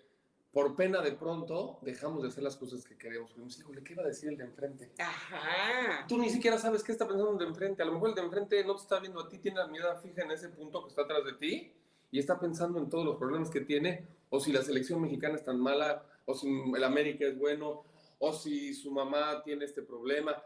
por 0.51 0.75
pena 0.75 1.01
de 1.01 1.11
pronto 1.11 1.77
dejamos 1.81 2.23
de 2.23 2.29
hacer 2.29 2.43
las 2.43 2.55
cosas 2.55 2.83
que 2.83 2.97
queremos. 2.97 3.31
Porque, 3.31 3.53
híjole, 3.59 3.83
¿qué 3.83 3.95
va 3.95 4.03
a 4.03 4.07
decir 4.07 4.29
el 4.29 4.37
de 4.37 4.43
enfrente? 4.43 4.91
Ajá. 4.97 6.05
Tú 6.07 6.17
ni 6.17 6.29
siquiera 6.29 6.57
sabes 6.57 6.83
qué 6.83 6.91
está 6.91 7.07
pensando 7.07 7.31
el 7.31 7.37
de 7.37 7.45
enfrente. 7.45 7.83
A 7.83 7.85
lo 7.85 7.93
mejor 7.93 8.09
el 8.09 8.15
de 8.15 8.21
enfrente 8.21 8.63
no 8.65 8.75
te 8.75 8.81
está 8.81 8.99
viendo 8.99 9.19
a 9.19 9.29
ti, 9.29 9.37
tiene 9.37 9.59
la 9.59 9.67
mirada 9.67 9.95
fija 9.97 10.23
en 10.23 10.31
ese 10.31 10.49
punto 10.49 10.81
que 10.83 10.89
está 10.89 11.03
atrás 11.03 11.23
de 11.23 11.33
ti 11.33 11.71
y 12.11 12.19
está 12.19 12.39
pensando 12.39 12.79
en 12.79 12.89
todos 12.89 13.05
los 13.05 13.17
problemas 13.17 13.49
que 13.49 13.61
tiene, 13.61 14.07
o 14.29 14.39
si 14.39 14.51
la 14.51 14.61
selección 14.61 15.01
mexicana 15.01 15.35
es 15.35 15.43
tan 15.43 15.59
mala, 15.59 16.05
o 16.25 16.33
si 16.33 16.47
el 16.47 16.83
América 16.83 17.25
es 17.25 17.37
bueno, 17.37 17.85
o 18.19 18.33
si 18.33 18.73
su 18.73 18.91
mamá 18.91 19.41
tiene 19.43 19.65
este 19.65 19.81
problema. 19.81 20.41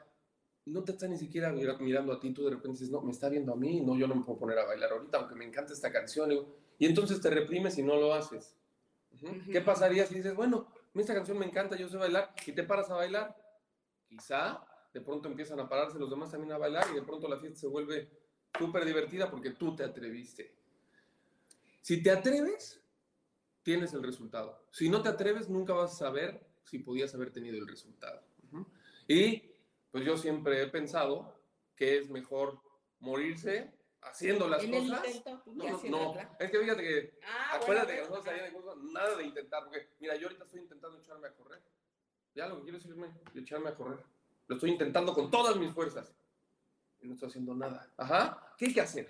No 0.66 0.84
te 0.84 0.92
está 0.92 1.08
ni 1.08 1.18
siquiera 1.18 1.52
mirando 1.52 2.14
a 2.14 2.20
ti, 2.20 2.32
tú 2.32 2.44
de 2.44 2.52
repente 2.52 2.80
dices, 2.80 2.92
no, 2.92 3.02
me 3.02 3.12
está 3.12 3.30
viendo 3.30 3.54
a 3.54 3.56
mí, 3.56 3.82
no, 3.82 3.98
yo 3.98 4.08
no 4.08 4.16
me 4.16 4.24
puedo 4.24 4.40
poner 4.40 4.60
a 4.60 4.66
bailar 4.66 4.92
ahorita, 4.92 5.18
aunque 5.18 5.36
me 5.36 5.46
encanta 5.46 5.74
esta 5.74 5.92
canción. 5.92 6.32
Y 6.78 6.86
entonces 6.86 7.20
te 7.20 7.30
reprimes 7.30 7.78
y 7.78 7.84
no 7.84 7.96
lo 7.96 8.14
haces. 8.14 8.56
¿Qué 9.52 9.62
pasaría 9.62 10.06
si 10.06 10.16
dices, 10.16 10.36
bueno, 10.36 10.68
esta 10.94 11.14
canción 11.14 11.38
me 11.38 11.46
encanta, 11.46 11.76
yo 11.76 11.90
sé 11.90 11.98
bailar, 11.98 12.34
y 12.46 12.52
te 12.52 12.64
paras 12.64 12.90
a 12.90 12.96
bailar? 12.96 13.36
Quizá 14.08 14.66
de 14.94 15.02
pronto 15.02 15.30
empiezan 15.30 15.60
a 15.60 15.70
pararse 15.70 15.98
los 15.98 16.10
demás 16.10 16.32
también 16.32 16.52
a 16.52 16.58
bailar 16.58 16.86
y 16.92 16.96
de 16.96 17.02
pronto 17.02 17.28
la 17.28 17.38
fiesta 17.38 17.60
se 17.60 17.68
vuelve 17.68 18.10
súper 18.58 18.86
divertida 18.86 19.30
porque 19.30 19.52
tú 19.52 19.76
te 19.76 19.84
atreviste. 19.84 20.54
Si 21.82 22.04
te 22.04 22.12
atreves, 22.12 22.82
tienes 23.64 23.94
el 23.94 24.04
resultado. 24.04 24.66
Si 24.72 24.90
no 24.90 25.02
te 25.02 25.10
atreves, 25.10 25.50
nunca 25.50 25.74
vas 25.74 25.94
a 25.94 25.96
saber 25.96 26.46
si 26.64 26.80
podías 26.80 27.14
haber 27.16 27.32
tenido 27.32 27.58
el 27.58 27.68
resultado. 27.68 28.22
Y 29.08 29.52
pues 29.92 30.06
yo 30.06 30.18
siempre 30.18 30.62
he 30.62 30.68
pensado 30.68 31.42
que 31.76 31.98
es 31.98 32.10
mejor 32.10 32.60
morirse 33.00 33.74
haciendo 34.02 34.48
las 34.48 34.64
cosas. 34.66 35.24
no, 35.46 35.84
no, 35.90 36.16
es 36.40 36.52
que 36.52 36.60
fíjate 36.60 36.82
que, 36.82 37.20
ah, 37.24 37.58
acuérdate 37.62 37.96
que 37.96 38.02
nosotros 38.02 38.26
de 38.26 38.92
nada 38.94 39.18
de 39.18 39.24
intentar, 39.26 39.64
porque 39.64 39.90
mira, 40.00 40.16
yo 40.16 40.28
ahorita 40.28 40.46
estoy 40.46 40.62
intentando 40.62 40.98
echarme 40.98 41.28
a 41.28 41.34
correr. 41.34 41.62
Ya 42.34 42.48
lo 42.48 42.58
que 42.58 42.64
quiero 42.64 42.78
decirme, 42.78 43.12
echarme 43.36 43.70
a 43.70 43.76
correr. 43.76 44.04
Lo 44.48 44.56
estoy 44.56 44.72
intentando 44.72 45.14
con 45.14 45.30
todas 45.30 45.56
mis 45.58 45.72
fuerzas. 45.72 46.14
Y 47.02 47.08
no 47.08 47.14
estoy 47.14 47.30
haciendo 47.30 47.54
nada. 47.56 47.92
Ajá, 47.98 48.54
¿qué 48.58 48.68
hay 48.68 48.74
que 48.74 48.82
hacer? 48.82 49.08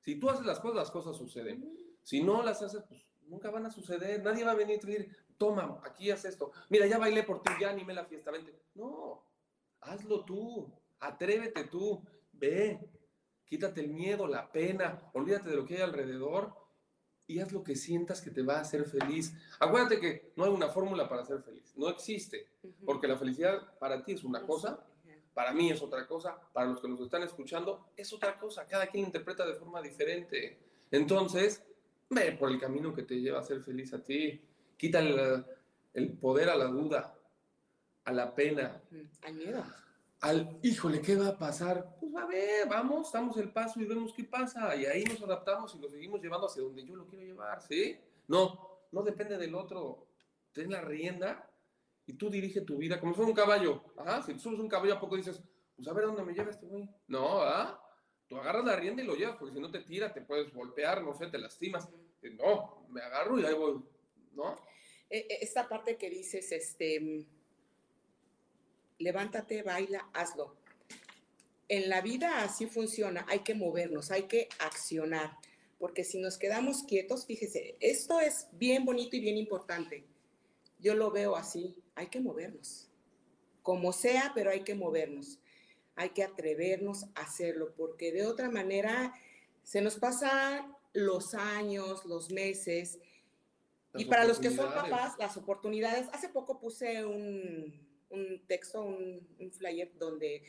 Si 0.00 0.16
tú 0.16 0.28
haces 0.28 0.44
las 0.44 0.60
cosas, 0.60 0.76
las 0.76 0.90
cosas 0.90 1.16
suceden. 1.16 1.96
Si 2.02 2.22
no 2.22 2.42
las 2.42 2.62
haces, 2.62 2.82
pues 2.88 3.02
nunca 3.26 3.50
van 3.50 3.66
a 3.66 3.70
suceder. 3.70 4.22
Nadie 4.22 4.44
va 4.44 4.52
a 4.52 4.56
venir 4.56 4.80
y 4.82 4.86
decir, 4.86 5.16
toma, 5.36 5.80
aquí 5.84 6.10
haz 6.10 6.24
esto. 6.24 6.52
Mira, 6.68 6.86
ya 6.86 6.98
bailé 6.98 7.22
por 7.22 7.42
ti, 7.42 7.50
ya 7.60 7.70
animé 7.70 7.94
la 7.94 8.04
fiesta, 8.04 8.30
vente. 8.30 8.54
No, 8.74 9.24
hazlo 9.80 10.24
tú, 10.24 10.72
atrévete 11.00 11.64
tú, 11.64 12.02
ve, 12.32 12.80
quítate 13.44 13.80
el 13.80 13.88
miedo, 13.88 14.26
la 14.26 14.50
pena, 14.50 15.10
olvídate 15.12 15.50
de 15.50 15.56
lo 15.56 15.64
que 15.64 15.76
hay 15.76 15.82
alrededor 15.82 16.54
y 17.26 17.38
haz 17.38 17.52
lo 17.52 17.64
que 17.64 17.76
sientas 17.76 18.20
que 18.20 18.30
te 18.30 18.42
va 18.42 18.56
a 18.56 18.60
hacer 18.60 18.84
feliz. 18.84 19.34
Acuérdate 19.60 20.00
que 20.00 20.32
no 20.36 20.44
hay 20.44 20.50
una 20.50 20.68
fórmula 20.68 21.08
para 21.08 21.24
ser 21.24 21.42
feliz, 21.42 21.74
no 21.76 21.88
existe, 21.88 22.48
porque 22.84 23.08
la 23.08 23.16
felicidad 23.16 23.78
para 23.78 24.04
ti 24.04 24.12
es 24.12 24.24
una 24.24 24.42
cosa, 24.46 24.84
para 25.32 25.52
mí 25.52 25.70
es 25.70 25.82
otra 25.82 26.06
cosa, 26.06 26.38
para 26.52 26.68
los 26.68 26.80
que 26.80 26.88
nos 26.88 27.00
están 27.00 27.22
escuchando 27.22 27.88
es 27.96 28.12
otra 28.12 28.38
cosa, 28.38 28.66
cada 28.66 28.86
quien 28.86 29.06
interpreta 29.06 29.44
de 29.44 29.54
forma 29.54 29.82
diferente. 29.82 30.58
Entonces, 30.90 31.64
ve 32.10 32.32
por 32.32 32.50
el 32.50 32.60
camino 32.60 32.94
que 32.94 33.02
te 33.02 33.20
lleva 33.20 33.40
a 33.40 33.44
ser 33.44 33.60
feliz 33.60 33.92
a 33.94 34.02
ti, 34.02 34.40
quita 34.76 35.00
el 35.94 36.12
poder 36.18 36.50
a 36.50 36.56
la 36.56 36.66
duda, 36.66 37.18
a 38.04 38.12
la 38.12 38.34
pena, 38.34 38.82
al 39.22 39.34
miedo 39.34 39.64
al, 40.24 40.58
híjole, 40.62 41.02
¿qué 41.02 41.16
va 41.16 41.28
a 41.28 41.38
pasar? 41.38 41.96
Pues 42.00 42.14
a 42.16 42.24
ver, 42.24 42.66
vamos, 42.66 43.12
damos 43.12 43.36
el 43.36 43.52
paso 43.52 43.78
y 43.78 43.84
vemos 43.84 44.14
qué 44.14 44.24
pasa. 44.24 44.74
Y 44.74 44.86
ahí 44.86 45.04
nos 45.04 45.22
adaptamos 45.22 45.74
y 45.74 45.78
lo 45.78 45.88
seguimos 45.90 46.22
llevando 46.22 46.46
hacia 46.46 46.62
donde 46.62 46.82
yo 46.82 46.96
lo 46.96 47.06
quiero 47.06 47.26
llevar, 47.26 47.60
¿sí? 47.60 47.98
No, 48.26 48.86
no 48.90 49.02
depende 49.02 49.36
del 49.36 49.54
otro. 49.54 50.06
Ten 50.52 50.70
la 50.70 50.80
rienda 50.80 51.46
y 52.06 52.14
tú 52.14 52.30
dirige 52.30 52.62
tu 52.62 52.78
vida 52.78 52.98
como 52.98 53.12
si 53.12 53.16
fuera 53.16 53.28
un 53.28 53.36
caballo. 53.36 53.84
Ajá, 53.98 54.22
si 54.22 54.32
tú 54.32 54.40
subes 54.40 54.60
un 54.60 54.68
caballo, 54.68 54.94
¿a 54.94 55.00
poco 55.00 55.14
dices, 55.14 55.42
pues 55.76 55.86
a 55.88 55.92
ver 55.92 56.06
dónde 56.06 56.24
me 56.24 56.32
lleva 56.32 56.50
este 56.50 56.64
güey? 56.64 56.88
No, 57.06 57.42
¿ah? 57.42 57.78
Agarras 58.40 58.64
la 58.64 58.76
rienda 58.76 59.02
y 59.02 59.06
lo 59.06 59.14
llevas, 59.14 59.36
porque 59.36 59.54
si 59.54 59.60
no 59.60 59.70
te 59.70 59.80
tira, 59.80 60.12
te 60.12 60.20
puedes 60.20 60.52
golpear, 60.52 61.02
no 61.02 61.14
sé, 61.14 61.26
te 61.26 61.38
lastimas. 61.38 61.88
No, 62.38 62.86
me 62.90 63.02
agarro 63.02 63.38
y 63.38 63.44
ahí 63.44 63.54
voy, 63.54 63.82
¿no? 64.34 64.56
E, 65.10 65.18
e, 65.18 65.38
esta 65.42 65.68
parte 65.68 65.96
que 65.96 66.08
dices, 66.08 66.50
este 66.52 67.26
levántate, 68.98 69.62
baila, 69.62 70.08
hazlo. 70.12 70.56
En 71.68 71.88
la 71.88 72.00
vida 72.00 72.42
así 72.42 72.66
funciona, 72.66 73.24
hay 73.28 73.40
que 73.40 73.54
movernos, 73.54 74.10
hay 74.10 74.24
que 74.24 74.48
accionar, 74.58 75.36
porque 75.78 76.04
si 76.04 76.18
nos 76.18 76.38
quedamos 76.38 76.82
quietos, 76.82 77.26
fíjese, 77.26 77.76
esto 77.80 78.20
es 78.20 78.48
bien 78.52 78.84
bonito 78.84 79.16
y 79.16 79.20
bien 79.20 79.36
importante. 79.36 80.04
Yo 80.78 80.94
lo 80.94 81.10
veo 81.10 81.36
así, 81.36 81.82
hay 81.94 82.08
que 82.08 82.20
movernos, 82.20 82.88
como 83.62 83.92
sea, 83.92 84.32
pero 84.34 84.50
hay 84.50 84.62
que 84.62 84.74
movernos, 84.74 85.38
hay 85.96 86.10
que 86.10 86.22
atrevernos 86.22 87.04
a 87.14 87.22
hacerlo, 87.22 87.74
porque 87.76 88.12
de 88.12 88.26
otra 88.26 88.50
manera 88.50 89.14
se 89.62 89.80
nos 89.80 89.96
pasan 89.96 90.74
los 90.92 91.34
años, 91.34 92.04
los 92.04 92.30
meses, 92.30 92.98
y 93.96 94.06
para 94.06 94.24
los 94.24 94.40
que 94.40 94.50
son 94.50 94.72
papás, 94.72 95.14
las 95.18 95.36
oportunidades. 95.36 96.08
Hace 96.12 96.28
poco 96.28 96.58
puse 96.58 97.04
un, 97.04 97.72
un 98.10 98.42
texto, 98.46 98.82
un, 98.82 99.52
flyer 99.52 99.92
donde 99.98 100.42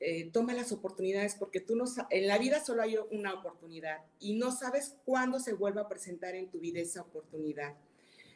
eh, 0.00 0.30
toma 0.30 0.54
las 0.54 0.72
oportunidades 0.72 1.34
porque 1.34 1.60
tú 1.60 1.76
no 1.76 1.84
en 2.10 2.26
la 2.26 2.38
vida 2.38 2.64
solo 2.64 2.82
hay 2.82 2.96
una 3.10 3.34
oportunidad 3.34 4.04
y 4.18 4.34
no 4.34 4.52
sabes 4.52 4.96
cuándo 5.04 5.40
se 5.40 5.52
vuelva 5.52 5.82
a 5.82 5.88
presentar 5.88 6.34
en 6.34 6.48
tu 6.48 6.58
vida 6.58 6.80
esa 6.80 7.02
oportunidad. 7.02 7.74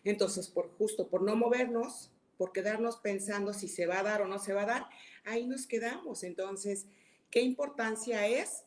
Entonces, 0.04 0.48
por 0.48 0.70
justo 0.76 1.08
por 1.08 1.22
no 1.22 1.36
movernos, 1.36 2.10
por 2.36 2.52
quedarnos 2.52 2.96
pensando 2.96 3.52
si 3.52 3.68
se 3.68 3.86
va 3.86 4.00
a 4.00 4.02
dar 4.02 4.22
o 4.22 4.26
no 4.26 4.38
se 4.38 4.52
va 4.52 4.62
a 4.62 4.66
dar, 4.66 4.88
ahí 5.24 5.46
nos 5.46 5.66
quedamos. 5.66 6.22
Entonces, 6.22 6.86
¿qué 7.30 7.40
importancia 7.42 8.26
es? 8.26 8.64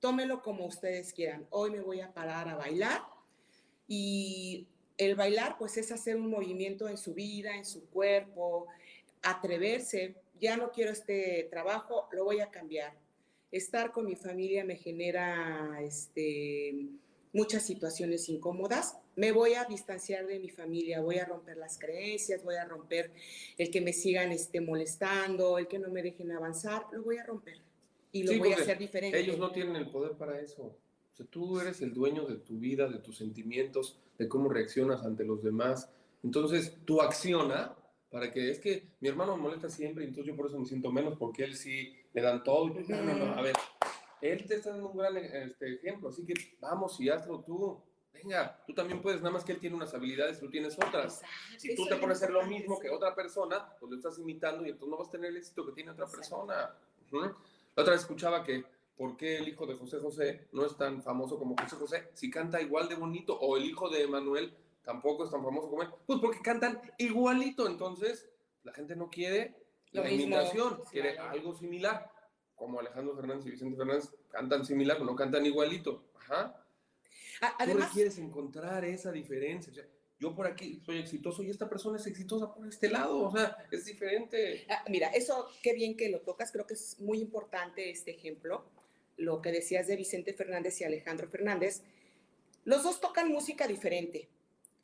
Tómelo 0.00 0.42
como 0.42 0.66
ustedes 0.66 1.12
quieran. 1.12 1.46
Hoy 1.50 1.70
me 1.70 1.80
voy 1.80 2.00
a 2.00 2.12
parar 2.12 2.48
a 2.48 2.56
bailar 2.56 3.02
y 3.86 4.66
el 4.96 5.14
bailar 5.14 5.56
pues 5.58 5.76
es 5.76 5.90
hacer 5.92 6.16
un 6.16 6.30
movimiento 6.30 6.88
en 6.88 6.96
su 6.96 7.14
vida, 7.14 7.56
en 7.56 7.64
su 7.64 7.86
cuerpo, 7.88 8.66
atreverse, 9.22 10.14
ya 10.40 10.56
no 10.56 10.70
quiero 10.72 10.90
este 10.90 11.48
trabajo, 11.50 12.08
lo 12.12 12.24
voy 12.24 12.40
a 12.40 12.50
cambiar. 12.50 12.94
Estar 13.52 13.92
con 13.92 14.06
mi 14.06 14.16
familia 14.16 14.64
me 14.64 14.76
genera 14.76 15.78
este, 15.82 16.86
muchas 17.32 17.64
situaciones 17.64 18.28
incómodas. 18.28 18.96
Me 19.16 19.32
voy 19.32 19.54
a 19.54 19.64
distanciar 19.64 20.26
de 20.26 20.38
mi 20.38 20.48
familia, 20.48 21.00
voy 21.00 21.18
a 21.18 21.24
romper 21.24 21.56
las 21.56 21.78
creencias, 21.78 22.42
voy 22.44 22.56
a 22.56 22.64
romper 22.64 23.12
el 23.58 23.70
que 23.70 23.80
me 23.80 23.92
sigan 23.92 24.32
este, 24.32 24.60
molestando, 24.60 25.58
el 25.58 25.68
que 25.68 25.78
no 25.78 25.88
me 25.90 26.02
dejen 26.02 26.32
avanzar, 26.32 26.86
lo 26.92 27.02
voy 27.02 27.18
a 27.18 27.24
romper. 27.24 27.58
Y 28.12 28.24
lo 28.24 28.38
voy 28.38 28.52
a 28.52 28.56
hacer 28.56 28.78
diferente. 28.78 29.18
Ellos 29.18 29.38
no 29.38 29.52
tienen 29.52 29.76
el 29.76 29.88
poder 29.90 30.12
para 30.12 30.40
eso. 30.40 30.62
O 30.62 31.16
sea, 31.16 31.26
tú 31.26 31.60
eres 31.60 31.80
el 31.80 31.92
dueño 31.92 32.26
de 32.26 32.36
tu 32.36 32.58
vida, 32.58 32.88
de 32.88 32.98
tus 32.98 33.18
sentimientos, 33.18 33.98
de 34.18 34.28
cómo 34.28 34.48
reaccionas 34.48 35.04
ante 35.04 35.24
los 35.24 35.42
demás. 35.42 35.88
Entonces, 36.22 36.76
tú 36.84 37.00
acciona 37.00 37.76
para 38.10 38.32
que 38.32 38.50
es 38.50 38.58
que 38.58 38.88
mi 39.00 39.08
hermano 39.08 39.36
me 39.36 39.44
molesta 39.44 39.70
siempre 39.70 40.04
entonces 40.04 40.26
yo 40.26 40.36
por 40.36 40.48
eso 40.48 40.58
me 40.58 40.66
siento 40.66 40.90
menos 40.90 41.16
porque 41.16 41.44
él 41.44 41.54
sí 41.54 41.94
le 42.12 42.20
dan 42.20 42.42
todo. 42.42 42.68
No, 42.88 43.02
no, 43.02 43.14
no, 43.14 43.32
a 43.34 43.42
ver, 43.42 43.54
él 44.20 44.46
te 44.46 44.56
está 44.56 44.70
dando 44.70 44.88
un 44.88 44.98
gran 44.98 45.16
este, 45.16 45.74
ejemplo, 45.74 46.08
así 46.08 46.24
que 46.24 46.34
vamos 46.60 47.00
y 47.00 47.08
hazlo 47.08 47.40
tú. 47.40 47.82
Venga, 48.12 48.62
tú 48.66 48.74
también 48.74 49.00
puedes, 49.00 49.20
nada 49.20 49.32
más 49.32 49.44
que 49.44 49.52
él 49.52 49.60
tiene 49.60 49.76
unas 49.76 49.94
habilidades, 49.94 50.40
tú 50.40 50.50
tienes 50.50 50.76
otras. 50.76 51.22
si 51.56 51.74
tú 51.74 51.86
te 51.86 51.96
pones 51.96 52.20
a 52.20 52.24
hacer 52.24 52.30
lo 52.30 52.42
mismo 52.44 52.78
que 52.78 52.90
otra 52.90 53.14
persona, 53.14 53.66
pues 53.78 53.90
lo 53.90 53.96
estás 53.96 54.18
imitando 54.18 54.66
y 54.66 54.70
entonces 54.70 54.90
no 54.90 54.98
vas 54.98 55.08
a 55.08 55.12
tener 55.12 55.30
el 55.30 55.36
éxito 55.38 55.64
que 55.64 55.72
tiene 55.72 55.92
otra 55.92 56.06
persona. 56.06 56.74
La 57.10 57.82
otra 57.82 57.92
vez 57.92 58.02
escuchaba 58.02 58.44
que 58.44 58.64
¿por 59.00 59.16
qué 59.16 59.38
el 59.38 59.48
hijo 59.48 59.66
de 59.66 59.76
José 59.76 59.98
José 59.98 60.48
no 60.52 60.66
es 60.66 60.76
tan 60.76 61.02
famoso 61.02 61.38
como 61.38 61.56
José 61.56 61.76
José? 61.76 62.10
Si 62.12 62.30
canta 62.30 62.60
igual 62.60 62.86
de 62.86 62.96
bonito, 62.96 63.34
o 63.40 63.56
el 63.56 63.64
hijo 63.64 63.88
de 63.88 64.06
Manuel 64.06 64.54
tampoco 64.84 65.24
es 65.24 65.30
tan 65.30 65.42
famoso 65.42 65.70
como 65.70 65.82
él, 65.82 65.88
pues 66.06 66.20
porque 66.20 66.42
cantan 66.42 66.78
igualito, 66.98 67.66
entonces 67.66 68.28
la 68.62 68.74
gente 68.74 68.94
no 68.96 69.08
quiere 69.08 69.56
la 69.92 70.10
imitación, 70.10 70.82
quiere 70.90 71.18
algo 71.18 71.54
similar, 71.54 72.12
como 72.60 72.78
Alejandro 72.78 73.16
Fernández 73.16 73.46
y 73.46 73.50
Vicente 73.52 73.74
Fernández 73.74 74.10
cantan 74.30 74.66
similar, 74.66 75.00
no 75.00 75.16
cantan 75.16 75.46
igualito. 75.46 76.04
Ajá. 76.18 76.62
Además, 77.58 77.88
Tú 77.88 77.94
quieres 77.94 78.18
encontrar 78.18 78.84
esa 78.84 79.10
diferencia. 79.10 79.72
yo 80.18 80.34
por 80.34 80.46
aquí 80.46 80.78
soy 80.84 80.98
exitoso 80.98 81.42
y 81.42 81.48
esta 81.48 81.70
persona 81.70 81.96
es 81.96 82.06
exitosa 82.06 82.54
por 82.54 82.68
este 82.68 82.90
lado, 82.90 83.28
o 83.28 83.32
sea, 83.32 83.56
es 83.70 83.86
diferente. 83.86 84.66
Ah, 84.68 84.84
mira, 84.90 85.08
eso 85.08 85.48
qué 85.62 85.72
bien 85.72 85.96
que 85.96 86.10
lo 86.10 86.20
tocas, 86.20 86.52
creo 86.52 86.66
que 86.66 86.74
es 86.74 87.00
muy 87.00 87.18
importante 87.18 87.88
este 87.88 88.10
ejemplo, 88.10 88.62
lo 89.16 89.40
que 89.40 89.52
decías 89.52 89.86
de 89.86 89.96
Vicente 89.96 90.34
Fernández 90.34 90.78
y 90.82 90.84
Alejandro 90.84 91.30
Fernández. 91.30 91.82
Los 92.66 92.82
dos 92.82 93.00
tocan 93.00 93.32
música 93.32 93.66
diferente, 93.66 94.28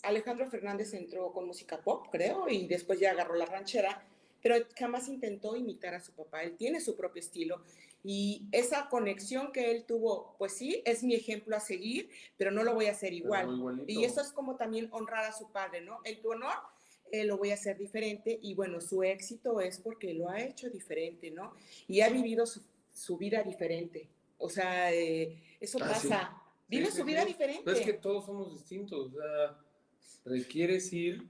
Alejandro 0.03 0.49
Fernández 0.49 0.95
entró 0.95 1.31
con 1.33 1.47
música 1.47 1.83
pop, 1.83 2.07
creo, 2.11 2.49
y 2.49 2.67
después 2.67 2.99
ya 2.99 3.11
agarró 3.11 3.35
la 3.35 3.45
ranchera, 3.45 4.03
pero 4.43 4.57
jamás 4.79 5.09
intentó 5.09 5.57
imitar 5.57 5.95
a 5.95 6.01
su 6.01 6.13
papá. 6.13 6.43
Él 6.43 6.57
tiene 6.57 6.81
su 6.81 6.97
propio 6.97 7.21
estilo 7.21 7.63
y 8.09 8.47
esa 8.53 8.89
conexión 8.89 9.51
que 9.51 9.73
él 9.73 9.85
tuvo, 9.85 10.37
pues 10.39 10.53
sí, 10.53 10.81
es 10.85 11.03
mi 11.03 11.17
ejemplo 11.17 11.57
a 11.57 11.61
seguir, 11.61 12.09
pero 12.37 12.53
no 12.53 12.63
lo 12.63 12.73
voy 12.73 12.87
a 12.87 12.93
hacer 12.93 13.13
igual. 13.13 13.85
Y 13.89 14.05
eso 14.05 14.21
es 14.21 14.31
como 14.31 14.55
también 14.55 14.89
honrar 14.93 15.25
a 15.25 15.33
su 15.33 15.51
padre, 15.51 15.81
¿no? 15.81 15.99
En 16.05 16.23
tu 16.23 16.31
honor, 16.31 16.55
eh, 17.11 17.25
lo 17.25 17.37
voy 17.37 17.51
a 17.51 17.55
hacer 17.55 17.77
diferente 17.77 18.39
y 18.41 18.55
bueno, 18.55 18.81
su 18.81 19.03
éxito 19.03 19.61
es 19.61 19.81
porque 19.81 20.15
lo 20.15 20.29
ha 20.29 20.41
hecho 20.41 20.71
diferente, 20.71 21.33
¿no? 21.33 21.53
Y 21.89 22.01
ha 22.01 22.09
vivido 22.09 22.45
su, 22.47 23.17
vida 23.17 23.43
diferente. 23.43 24.09
O 24.39 24.49
sea, 24.49 24.93
eh, 24.93 25.43
eso 25.59 25.79
ah, 25.83 25.89
pasa. 25.89 26.43
Vive 26.69 26.93
su 26.93 27.05
vida 27.05 27.25
diferente. 27.25 27.73
es 27.73 27.81
que 27.81 27.93
todos 27.95 28.27
somos 28.27 28.53
distintos, 28.53 29.13
o 29.13 29.17
sea, 29.17 29.59
requieres 30.25 30.93
ir 30.93 31.29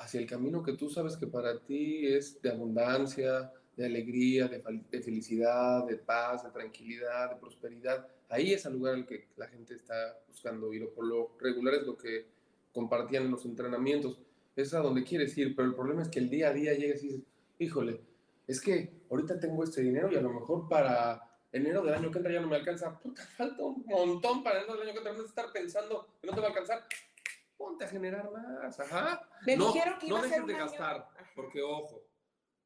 hacia 0.00 0.18
el 0.18 0.26
camino 0.26 0.62
que 0.62 0.72
tú 0.72 0.88
sabes 0.88 1.16
que 1.16 1.26
para 1.26 1.60
ti 1.60 2.06
es 2.06 2.40
de 2.40 2.50
abundancia, 2.50 3.52
de 3.76 3.86
alegría, 3.86 4.48
de, 4.48 4.62
de, 4.90 5.02
felicidad, 5.02 5.86
de 5.86 5.96
paz, 5.96 6.42
de 6.42 6.50
tranquilidad, 6.50 7.30
de 7.30 7.36
prosperidad. 7.36 8.08
Ahí 8.30 8.52
es 8.52 8.64
el 8.64 8.74
lugar 8.74 8.94
al 8.94 9.06
que 9.06 9.28
la 9.36 9.46
gente 9.48 9.74
está 9.74 10.18
buscando 10.26 10.72
ir, 10.72 10.84
o 10.84 10.90
por 10.94 11.04
lo 11.04 11.36
regular 11.38 11.74
es 11.74 11.86
lo 11.86 11.98
que 11.98 12.26
compartían 12.72 13.24
en 13.24 13.30
los 13.30 13.44
entrenamientos. 13.44 14.18
Es 14.56 14.72
a 14.72 14.80
donde 14.80 15.04
quieres 15.04 15.36
ir, 15.36 15.54
pero 15.54 15.68
el 15.68 15.74
problema 15.74 16.02
es 16.02 16.08
que 16.08 16.18
el 16.18 16.30
día 16.30 16.48
a 16.48 16.52
día 16.54 16.72
llegas 16.72 17.02
y 17.02 17.08
dices, 17.08 17.22
híjole, 17.58 18.00
es 18.46 18.60
que 18.60 19.02
ahorita 19.10 19.38
tengo 19.38 19.62
este 19.62 19.82
dinero 19.82 20.10
y 20.10 20.16
a 20.16 20.22
lo 20.22 20.32
mejor 20.32 20.66
para 20.66 21.22
enero 21.52 21.82
del 21.82 21.94
año 21.94 22.10
que 22.10 22.18
entra 22.18 22.32
ya 22.32 22.40
no 22.40 22.48
me 22.48 22.56
alcanza. 22.56 22.98
Puta, 22.98 23.22
falta 23.36 23.62
un 23.62 23.84
montón 23.86 24.42
para 24.42 24.58
enero 24.58 24.74
del 24.74 24.82
año 24.82 24.92
que 24.92 24.98
entra. 24.98 25.12
No 25.12 25.24
estar 25.24 25.52
pensando 25.52 26.08
que 26.20 26.26
no 26.26 26.34
te 26.34 26.40
va 26.40 26.46
a 26.46 26.50
alcanzar. 26.50 26.86
Ponte 27.60 27.84
a 27.84 27.88
generar 27.88 28.26
más. 28.32 28.80
Ajá. 28.80 29.20
Me 29.44 29.54
no, 29.54 29.66
dijeron 29.66 29.98
que 29.98 30.06
iba 30.06 30.16
no 30.16 30.24
a 30.24 30.26
dejes 30.26 30.46
de 30.46 30.54
gastar, 30.54 31.06
porque 31.36 31.60
ojo, 31.60 32.02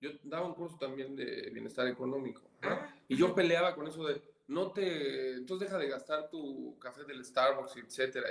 yo 0.00 0.10
daba 0.22 0.46
un 0.46 0.54
curso 0.54 0.78
también 0.78 1.16
de 1.16 1.50
bienestar 1.50 1.88
económico. 1.88 2.42
Ah, 2.62 2.94
y 3.08 3.16
yo 3.16 3.34
peleaba 3.34 3.74
con 3.74 3.88
eso 3.88 4.04
de 4.04 4.22
no 4.46 4.70
te. 4.70 5.32
Entonces 5.32 5.66
deja 5.66 5.78
de 5.80 5.88
gastar 5.88 6.30
tu 6.30 6.78
café 6.78 7.02
del 7.02 7.24
Starbucks, 7.24 7.76
etcétera. 7.76 8.28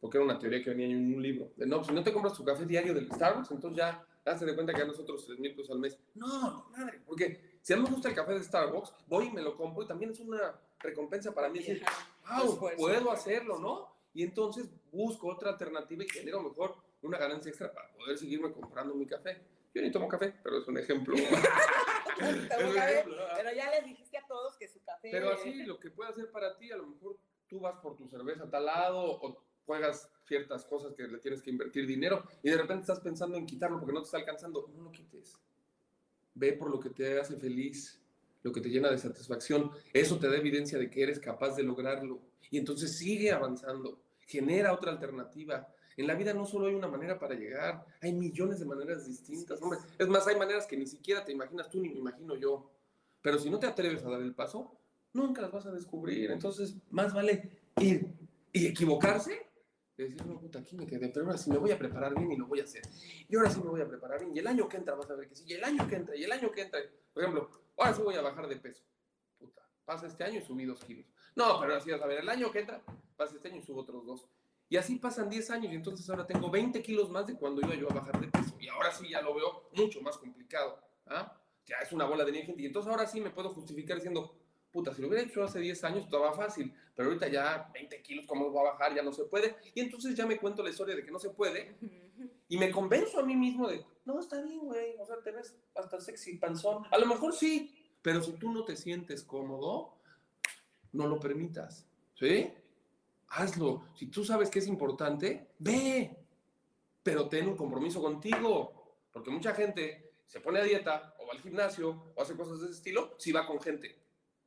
Porque 0.00 0.18
era 0.18 0.24
una 0.24 0.36
teoría 0.36 0.60
que 0.64 0.70
venía 0.70 0.86
en 0.86 1.14
un 1.14 1.22
libro. 1.22 1.52
De 1.54 1.64
no, 1.64 1.84
si 1.84 1.92
no 1.92 2.02
te 2.02 2.12
compras 2.12 2.34
tu 2.34 2.44
café 2.44 2.66
diario 2.66 2.92
del 2.92 3.06
Starbucks, 3.12 3.52
entonces 3.52 3.78
ya 3.78 4.04
hazte 4.24 4.46
de 4.46 4.56
cuenta 4.56 4.74
que 4.74 4.82
a 4.82 4.86
nosotros 4.86 5.24
3 5.24 5.38
mil 5.38 5.54
pesos 5.54 5.70
al 5.70 5.78
mes. 5.78 5.96
No, 6.16 6.66
madre, 6.76 7.02
porque 7.06 7.58
si 7.62 7.72
a 7.72 7.76
mí 7.76 7.84
me 7.84 7.90
gusta 7.90 8.08
el 8.08 8.16
café 8.16 8.32
de 8.32 8.42
Starbucks, 8.42 8.92
voy 9.06 9.28
y 9.28 9.30
me 9.30 9.42
lo 9.42 9.56
compro 9.56 9.84
y 9.84 9.86
también 9.86 10.10
es 10.10 10.18
una 10.18 10.58
recompensa 10.80 11.32
para 11.32 11.48
mí 11.48 11.60
decir, 11.60 11.84
wow, 12.28 12.58
puedo 12.76 13.12
hacerlo, 13.12 13.60
¿no? 13.60 13.89
Y 14.12 14.22
entonces 14.22 14.70
busco 14.90 15.28
otra 15.28 15.50
alternativa 15.50 16.04
y 16.04 16.08
genero 16.08 16.42
mejor 16.42 16.76
una 17.02 17.18
ganancia 17.18 17.50
extra 17.50 17.72
para 17.72 17.92
poder 17.92 18.18
seguirme 18.18 18.52
comprando 18.52 18.94
mi 18.94 19.06
café. 19.06 19.40
Yo 19.74 19.82
ni 19.82 19.90
tomo 19.90 20.08
café, 20.08 20.34
pero 20.42 20.58
es 20.58 20.66
un 20.66 20.78
ejemplo. 20.78 21.14
pero 22.50 23.52
ya 23.54 23.70
les 23.70 23.84
dijiste 23.84 24.18
a 24.18 24.26
todos 24.26 24.56
que 24.56 24.68
su 24.68 24.82
café. 24.82 25.10
Pero 25.10 25.30
así, 25.30 25.62
lo 25.64 25.78
que 25.78 25.90
puede 25.90 26.10
hacer 26.10 26.30
para 26.30 26.56
ti, 26.56 26.70
a 26.70 26.76
lo 26.76 26.86
mejor 26.86 27.18
tú 27.48 27.60
vas 27.60 27.78
por 27.80 27.96
tu 27.96 28.08
cerveza 28.08 28.44
a 28.44 28.50
tal 28.50 28.66
lado 28.66 29.00
o 29.00 29.44
juegas 29.66 30.10
ciertas 30.26 30.64
cosas 30.64 30.94
que 30.94 31.04
le 31.04 31.18
tienes 31.18 31.42
que 31.42 31.50
invertir 31.50 31.86
dinero 31.86 32.24
y 32.42 32.50
de 32.50 32.56
repente 32.56 32.82
estás 32.82 33.00
pensando 33.00 33.36
en 33.36 33.46
quitarlo 33.46 33.78
porque 33.78 33.92
no 33.92 34.00
te 34.00 34.06
está 34.06 34.18
alcanzando. 34.18 34.68
No 34.74 34.84
lo 34.84 34.92
quites. 34.92 35.36
Ve 36.34 36.52
por 36.52 36.70
lo 36.70 36.80
que 36.80 36.90
te 36.90 37.18
hace 37.18 37.36
feliz, 37.36 38.00
lo 38.42 38.52
que 38.52 38.60
te 38.60 38.68
llena 38.68 38.90
de 38.90 38.98
satisfacción. 38.98 39.70
Eso 39.92 40.18
te 40.18 40.28
da 40.28 40.36
evidencia 40.36 40.78
de 40.78 40.90
que 40.90 41.02
eres 41.02 41.18
capaz 41.18 41.56
de 41.56 41.62
lograrlo. 41.62 42.20
Y 42.50 42.58
entonces 42.58 42.96
sigue 42.96 43.32
avanzando. 43.32 44.02
Genera 44.26 44.72
otra 44.72 44.92
alternativa. 44.92 45.68
En 45.96 46.06
la 46.06 46.14
vida 46.14 46.32
no 46.32 46.46
solo 46.46 46.68
hay 46.68 46.74
una 46.74 46.88
manera 46.88 47.18
para 47.18 47.34
llegar, 47.34 47.84
hay 48.00 48.12
millones 48.12 48.60
de 48.60 48.64
maneras 48.64 49.06
distintas. 49.06 49.60
Hombre, 49.60 49.80
es 49.98 50.08
más, 50.08 50.26
hay 50.26 50.36
maneras 50.36 50.66
que 50.66 50.76
ni 50.76 50.86
siquiera 50.86 51.24
te 51.24 51.32
imaginas 51.32 51.68
tú 51.68 51.80
ni 51.80 51.90
me 51.90 51.98
imagino 51.98 52.36
yo. 52.36 52.70
Pero 53.20 53.38
si 53.38 53.50
no 53.50 53.58
te 53.58 53.66
atreves 53.66 54.02
a 54.04 54.10
dar 54.10 54.22
el 54.22 54.34
paso, 54.34 54.78
nunca 55.12 55.42
las 55.42 55.52
vas 55.52 55.66
a 55.66 55.72
descubrir. 55.72 56.30
Entonces, 56.30 56.74
más 56.90 57.12
vale 57.12 57.60
ir 57.80 58.14
y 58.52 58.66
equivocarse 58.66 59.50
y 59.96 60.02
decir, 60.04 60.24
no, 60.24 60.40
puta, 60.40 60.60
aquí 60.60 60.74
me 60.76 60.86
quedé, 60.86 61.08
pero 61.10 61.26
ahora 61.26 61.36
sí 61.36 61.50
me 61.50 61.58
voy 61.58 61.70
a 61.72 61.78
preparar 61.78 62.14
bien 62.14 62.32
y 62.32 62.36
lo 62.36 62.46
voy 62.46 62.60
a 62.60 62.64
hacer. 62.64 62.82
Y 63.28 63.36
ahora 63.36 63.50
sí 63.50 63.60
me 63.60 63.68
voy 63.68 63.82
a 63.82 63.88
preparar 63.88 64.20
bien. 64.20 64.34
Y 64.34 64.38
el 64.38 64.46
año 64.46 64.68
que 64.68 64.78
entra 64.78 64.94
vas 64.94 65.10
a 65.10 65.14
ver 65.14 65.28
que 65.28 65.36
sí. 65.36 65.44
Y 65.46 65.52
el 65.52 65.64
año 65.64 65.86
que 65.86 65.96
entra, 65.96 66.16
y 66.16 66.24
el 66.24 66.32
año 66.32 66.50
que 66.50 66.62
entra. 66.62 66.80
Por 67.12 67.22
ejemplo, 67.22 67.50
ahora 67.76 67.94
sí 67.94 68.02
voy 68.02 68.14
a 68.14 68.22
bajar 68.22 68.48
de 68.48 68.56
peso. 68.56 68.82
Puta, 69.38 69.68
pasa 69.84 70.06
este 70.06 70.24
año 70.24 70.38
y 70.38 70.42
subí 70.42 70.64
dos 70.64 70.82
kilos. 70.84 71.06
No, 71.36 71.60
pero 71.60 71.76
así 71.76 71.90
vas 71.90 72.02
a 72.02 72.06
ver, 72.06 72.20
el 72.20 72.28
año 72.28 72.50
que 72.50 72.60
entra, 72.60 72.82
pasa 73.16 73.36
este 73.36 73.48
año 73.48 73.58
y 73.58 73.62
subo 73.62 73.80
otros 73.80 74.06
dos. 74.06 74.26
Y 74.68 74.76
así 74.76 74.96
pasan 74.96 75.28
10 75.28 75.50
años 75.50 75.72
y 75.72 75.74
entonces 75.74 76.08
ahora 76.08 76.26
tengo 76.26 76.48
20 76.48 76.80
kilos 76.80 77.10
más 77.10 77.26
de 77.26 77.34
cuando 77.34 77.60
iba 77.60 77.74
yo 77.74 77.90
a 77.90 77.94
bajar 77.94 78.20
de 78.20 78.28
peso. 78.28 78.54
Y 78.60 78.68
ahora 78.68 78.92
sí 78.92 79.08
ya 79.08 79.20
lo 79.20 79.34
veo 79.34 79.68
mucho 79.72 80.00
más 80.00 80.16
complicado. 80.16 80.78
¿ah? 81.06 81.36
Ya 81.66 81.76
es 81.78 81.92
una 81.92 82.04
bola 82.04 82.24
de 82.24 82.30
nieve, 82.30 82.54
Y 82.56 82.66
entonces 82.66 82.88
ahora 82.90 83.06
sí 83.06 83.20
me 83.20 83.30
puedo 83.30 83.52
justificar 83.52 83.96
diciendo, 83.96 84.32
puta, 84.70 84.94
si 84.94 85.02
lo 85.02 85.08
hubiera 85.08 85.24
hecho 85.24 85.42
hace 85.42 85.58
10 85.58 85.82
años 85.84 86.04
estaba 86.04 86.32
fácil, 86.34 86.72
pero 86.94 87.08
ahorita 87.08 87.26
ya 87.26 87.68
20 87.74 88.00
kilos, 88.02 88.26
¿cómo 88.28 88.44
lo 88.44 88.52
voy 88.52 88.68
a 88.68 88.72
bajar? 88.72 88.94
Ya 88.94 89.02
no 89.02 89.12
se 89.12 89.24
puede. 89.24 89.56
Y 89.74 89.80
entonces 89.80 90.14
ya 90.14 90.24
me 90.24 90.38
cuento 90.38 90.62
la 90.62 90.70
historia 90.70 90.94
de 90.94 91.04
que 91.04 91.10
no 91.10 91.18
se 91.18 91.30
puede 91.30 91.76
y 92.50 92.58
me 92.58 92.70
convenzo 92.70 93.20
a 93.20 93.22
mí 93.22 93.36
mismo 93.36 93.68
de, 93.68 93.84
no, 94.04 94.18
está 94.18 94.40
bien, 94.42 94.60
güey, 94.60 94.96
o 94.98 95.06
sea, 95.06 95.16
te 95.22 95.30
ves 95.30 95.56
hasta 95.74 96.00
sexy, 96.00 96.36
panzón. 96.36 96.84
A 96.90 96.98
lo 96.98 97.06
mejor 97.06 97.32
sí, 97.32 97.72
pero 98.02 98.22
si 98.22 98.32
tú 98.32 98.52
no 98.52 98.64
te 98.64 98.76
sientes 98.76 99.22
cómodo, 99.22 99.99
no 100.92 101.06
lo 101.06 101.18
permitas, 101.18 101.86
¿sí? 102.14 102.52
hazlo. 103.30 103.84
Si 103.94 104.06
tú 104.06 104.24
sabes 104.24 104.50
que 104.50 104.58
es 104.58 104.66
importante, 104.66 105.48
ve, 105.58 106.16
pero 107.02 107.28
ten 107.28 107.48
un 107.48 107.56
compromiso 107.56 108.00
contigo, 108.00 108.98
porque 109.12 109.30
mucha 109.30 109.54
gente 109.54 110.12
se 110.26 110.40
pone 110.40 110.60
a 110.60 110.64
dieta 110.64 111.14
o 111.18 111.26
va 111.26 111.32
al 111.32 111.40
gimnasio 111.40 112.12
o 112.14 112.22
hace 112.22 112.36
cosas 112.36 112.60
de 112.60 112.66
ese 112.66 112.76
estilo 112.76 113.14
si 113.18 113.32
va 113.32 113.46
con 113.46 113.60
gente, 113.60 113.96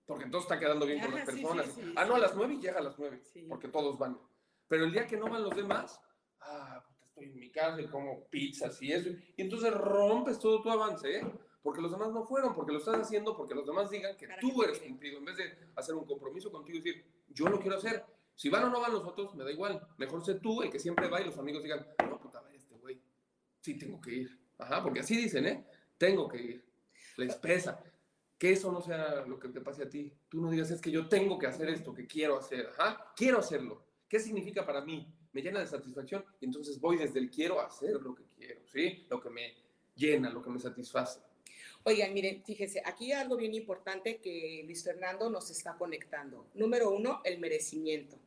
porque 0.06 0.26
entonces 0.26 0.50
está 0.50 0.60
quedando 0.60 0.86
bien 0.86 1.02
con 1.02 1.14
las 1.14 1.26
personas. 1.26 1.68
ah, 1.96 2.06
no, 2.06 2.16
a 2.16 2.20
las 2.20 2.36
nueve 2.36 2.56
y 2.56 2.62
llega 2.62 2.80
a 2.80 2.84
las 2.84 2.98
nueve, 3.00 3.22
porque 3.48 3.68
todos 3.68 3.98
van. 3.98 4.20
Pero 4.68 4.86
el 4.86 4.92
día 4.92 5.08
que 5.08 5.18
no 5.18 5.30
van 5.30 5.44
los 5.44 5.56
demás, 5.56 6.00
ah, 6.42 6.86
estoy 7.04 7.26
en 7.26 7.40
mi 7.40 7.50
casa 7.52 7.82
y 7.82 7.88
como 7.88 8.26
pizzas 8.28 8.82
y 8.82 8.92
eso, 8.92 9.10
y 9.10 9.42
entonces 9.42 9.74
rompes 9.74 10.40
todo 10.40 10.62
tu 10.62 10.70
avance, 10.70 11.20
¿eh? 11.20 11.34
Porque 11.64 11.82
los 11.82 11.92
demás 11.92 12.12
no 12.12 12.26
fueron, 12.26 12.54
porque 12.54 12.74
lo 12.74 12.78
estás 12.78 12.98
haciendo, 12.98 13.36
porque 13.36 13.56
los 13.56 13.66
demás 13.66 13.90
digan 13.90 14.16
que 14.18 14.28
tú 14.40 14.62
eres 14.62 14.80
cumplido, 14.80 15.18
en 15.18 15.26
vez 15.26 15.38
de 15.38 15.58
hacer 15.76 15.96
un 15.96 16.06
compromiso 16.06 16.52
contigo 16.52 16.78
y 16.78 16.82
decir, 16.82 17.06
yo 17.30 17.48
lo 17.48 17.60
quiero 17.60 17.78
hacer, 17.78 18.06
si 18.36 18.50
van 18.50 18.66
o 18.66 18.70
no 18.70 18.82
van 18.82 18.92
los 18.92 19.06
otros, 19.06 19.34
me 19.36 19.44
da 19.44 19.52
igual. 19.52 19.82
Mejor 19.98 20.24
sé 20.26 20.36
tú 20.36 20.62
el 20.62 20.70
que 20.70 20.80
siempre 20.80 21.08
va 21.08 21.22
y 21.22 21.26
los 21.26 21.38
amigos 21.38 21.64
digan, 21.64 21.88
no, 22.08 22.20
puta, 22.20 22.42
vaya 22.42 22.58
este 22.58 22.76
güey. 22.76 23.00
Sí, 23.62 23.78
tengo 23.78 24.02
que 24.02 24.12
ir. 24.12 24.40
Ajá, 24.58 24.84
porque 24.84 25.00
así 25.00 25.16
dicen, 25.16 25.46
¿eh? 25.48 25.66
Tengo 25.98 26.28
que 26.28 26.42
ir. 26.42 26.66
Les 27.18 27.36
pesa. 27.36 27.82
Que 28.38 28.52
eso 28.52 28.72
no 28.72 28.82
sea 28.82 29.26
lo 29.26 29.40
que 29.40 29.50
te 29.50 29.62
pase 29.62 29.84
a 29.84 29.90
ti. 29.90 30.12
Tú 30.28 30.42
no 30.42 30.50
digas, 30.50 30.70
es 30.72 30.82
que 30.82 30.92
yo 30.92 31.08
tengo 31.08 31.38
que 31.38 31.48
hacer 31.48 31.70
esto, 31.70 31.94
que 31.94 32.06
quiero 32.06 32.38
hacer. 32.38 32.72
Ajá, 32.78 33.14
quiero 33.16 33.40
hacerlo. 33.40 33.86
¿Qué 34.10 34.20
significa 34.20 34.66
para 34.66 34.82
mí? 34.82 35.08
Me 35.32 35.42
llena 35.42 35.60
de 35.60 35.68
satisfacción 35.68 36.26
y 36.42 36.46
entonces 36.46 36.80
voy 36.80 36.98
desde 36.98 37.20
el 37.20 37.30
quiero 37.30 37.60
a 37.62 37.68
hacer 37.68 38.02
lo 38.02 38.14
que 38.14 38.26
quiero, 38.36 38.62
¿sí? 38.68 39.08
Lo 39.10 39.20
que 39.20 39.30
me 39.30 39.56
llena, 39.96 40.30
lo 40.30 40.42
que 40.42 40.50
me 40.50 40.60
satisface. 40.60 41.20
Oigan, 41.86 42.14
miren, 42.14 42.42
fíjense, 42.46 42.82
aquí 42.86 43.12
hay 43.12 43.22
algo 43.22 43.36
bien 43.36 43.54
importante 43.54 44.18
que 44.18 44.62
Luis 44.66 44.84
Fernando 44.86 45.30
nos 45.30 45.52
está 45.52 45.76
conectando. 45.76 46.46
Número 46.54 46.90
uno, 46.90 47.20
el 47.26 47.40
merecimiento, 47.40 48.18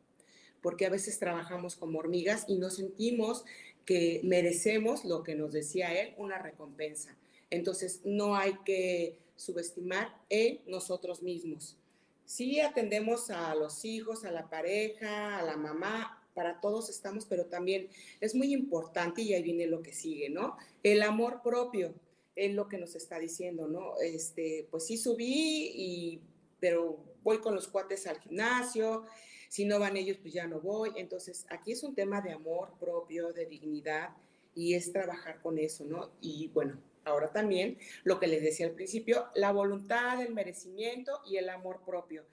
porque 0.61 0.85
a 0.85 0.91
veces 0.91 1.19
trabajamos 1.19 1.75
como 1.75 1.99
hormigas 1.99 2.45
y 2.49 2.57
nos 2.57 2.77
sentimos 2.77 3.47
que 3.87 4.21
merecemos 4.25 5.07
lo 5.07 5.23
que 5.23 5.37
nos 5.37 5.53
decía 5.53 5.99
él, 5.99 6.15
una 6.19 6.39
recompensa. 6.39 7.17
Entonces, 7.49 8.03
no 8.05 8.37
hay 8.37 8.59
que 8.65 9.19
subestimar 9.37 10.15
en 10.29 10.61
nosotros 10.67 11.23
mismos. 11.23 11.79
Sí 12.27 12.61
atendemos 12.61 13.31
a 13.31 13.55
los 13.55 13.87
hijos, 13.87 14.27
a 14.27 14.33
la 14.33 14.51
pareja, 14.51 15.39
a 15.39 15.43
la 15.43 15.57
mamá, 15.57 16.23
para 16.35 16.61
todos 16.61 16.91
estamos, 16.91 17.25
pero 17.25 17.47
también 17.47 17.89
es 18.21 18.35
muy 18.35 18.53
importante 18.53 19.23
y 19.23 19.33
ahí 19.33 19.43
viene 19.43 19.67
lo 19.67 19.83
que 19.83 19.95
sigue, 19.95 20.29
¿no? 20.29 20.59
El 20.83 21.03
amor 21.03 21.41
propio 21.43 21.95
es 22.37 22.55
lo 22.55 22.69
que 22.69 22.79
nos 22.79 22.95
está 22.95 23.19
diciendo, 23.19 23.67
¿no? 23.67 23.99
Este, 24.01 24.69
pues 24.71 24.87
sí 24.87 24.97
subí, 24.97 25.73
y, 25.75 26.21
pero 26.61 27.03
voy 27.23 27.39
con 27.39 27.55
los 27.55 27.67
cuates 27.67 28.07
al 28.07 28.21
gimnasio, 28.21 29.05
si 29.49 29.65
no 29.65 29.79
van 29.79 29.97
ellos, 29.97 30.19
pues 30.21 30.35
ya 30.35 30.47
no 30.47 30.61
voy. 30.61 30.93
Entonces, 30.97 31.47
aquí 31.49 31.73
es 31.73 31.83
un 31.83 31.95
tema 31.95 32.21
de 32.21 32.33
amor 32.33 32.75
propio, 32.79 33.33
de 33.33 33.47
dignidad, 33.47 34.11
y 34.55 34.75
es 34.75 34.93
trabajar 34.93 35.41
con 35.41 35.59
eso, 35.59 35.85
¿no? 35.85 36.13
Y 36.21 36.49
bueno, 36.49 36.79
ahora 37.05 37.33
también 37.33 37.79
lo 38.05 38.21
que 38.21 38.27
les 38.27 38.43
decía 38.43 38.67
al 38.67 38.73
principio, 38.73 39.27
la 39.35 39.53
voluntad, 39.53 40.21
el 40.21 40.35
merecimiento 40.35 41.21
y 41.27 41.37
el 41.37 41.49
amor 41.49 41.83
propio. 41.85 42.25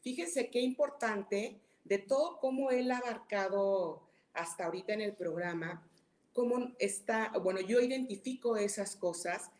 Fíjense 0.00 0.50
qué 0.50 0.60
importante 0.60 1.60
de 1.84 1.98
todo 1.98 2.38
cómo 2.38 2.70
él 2.70 2.90
ha 2.90 2.98
abarcado 2.98 4.02
hasta 4.32 4.64
ahorita 4.64 4.94
en 4.94 5.00
el 5.00 5.14
programa, 5.14 5.89
cómo 6.32 6.72
está, 6.78 7.32
bueno, 7.42 7.60
yo 7.60 7.80
identifico 7.80 8.56
esas 8.56 8.96
cosas 8.96 9.50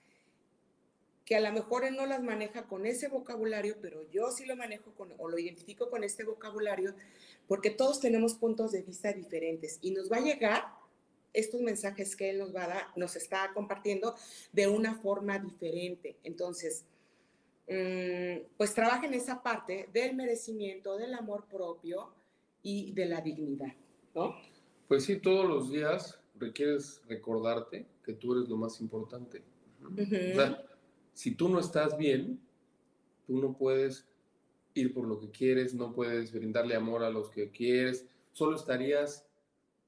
que 1.24 1.36
a 1.36 1.40
lo 1.40 1.52
mejor 1.52 1.84
él 1.84 1.94
no 1.94 2.06
las 2.06 2.22
maneja 2.22 2.64
con 2.64 2.86
ese 2.86 3.06
vocabulario, 3.06 3.76
pero 3.80 4.02
yo 4.10 4.32
sí 4.32 4.46
lo 4.46 4.56
manejo 4.56 4.90
con, 4.96 5.14
o 5.16 5.28
lo 5.28 5.38
identifico 5.38 5.88
con 5.88 6.02
este 6.02 6.24
vocabulario, 6.24 6.94
porque 7.46 7.70
todos 7.70 8.00
tenemos 8.00 8.34
puntos 8.34 8.72
de 8.72 8.82
vista 8.82 9.12
diferentes 9.12 9.78
y 9.80 9.92
nos 9.92 10.10
va 10.10 10.16
a 10.16 10.22
llegar 10.22 10.64
estos 11.32 11.60
mensajes 11.60 12.16
que 12.16 12.30
él 12.30 12.38
nos 12.38 12.54
va 12.54 12.64
a 12.64 12.68
dar, 12.68 12.86
nos 12.96 13.14
está 13.14 13.52
compartiendo 13.54 14.16
de 14.52 14.66
una 14.66 14.96
forma 14.96 15.38
diferente. 15.38 16.16
Entonces, 16.24 16.84
mm, 17.68 18.46
pues 18.56 18.74
trabaja 18.74 19.06
en 19.06 19.14
esa 19.14 19.42
parte 19.42 19.88
del 19.92 20.16
merecimiento, 20.16 20.96
del 20.96 21.14
amor 21.14 21.46
propio 21.46 22.12
y 22.62 22.92
de 22.92 23.06
la 23.06 23.20
dignidad, 23.20 23.74
¿no? 24.14 24.34
Pues 24.88 25.04
sí, 25.04 25.16
todos 25.20 25.46
los 25.46 25.70
días 25.70 26.19
requieres 26.40 27.02
recordarte 27.08 27.86
que 28.02 28.14
tú 28.14 28.34
eres 28.34 28.48
lo 28.48 28.56
más 28.56 28.80
importante. 28.80 29.42
O 29.84 30.04
sea, 30.04 30.64
si 31.12 31.34
tú 31.34 31.48
no 31.48 31.60
estás 31.60 31.96
bien, 31.96 32.40
tú 33.26 33.40
no 33.40 33.56
puedes 33.56 34.06
ir 34.74 34.92
por 34.94 35.06
lo 35.06 35.20
que 35.20 35.30
quieres, 35.30 35.74
no 35.74 35.92
puedes 35.92 36.32
brindarle 36.32 36.74
amor 36.74 37.04
a 37.04 37.10
los 37.10 37.30
que 37.30 37.50
quieres, 37.50 38.06
solo 38.32 38.56
estarías 38.56 39.26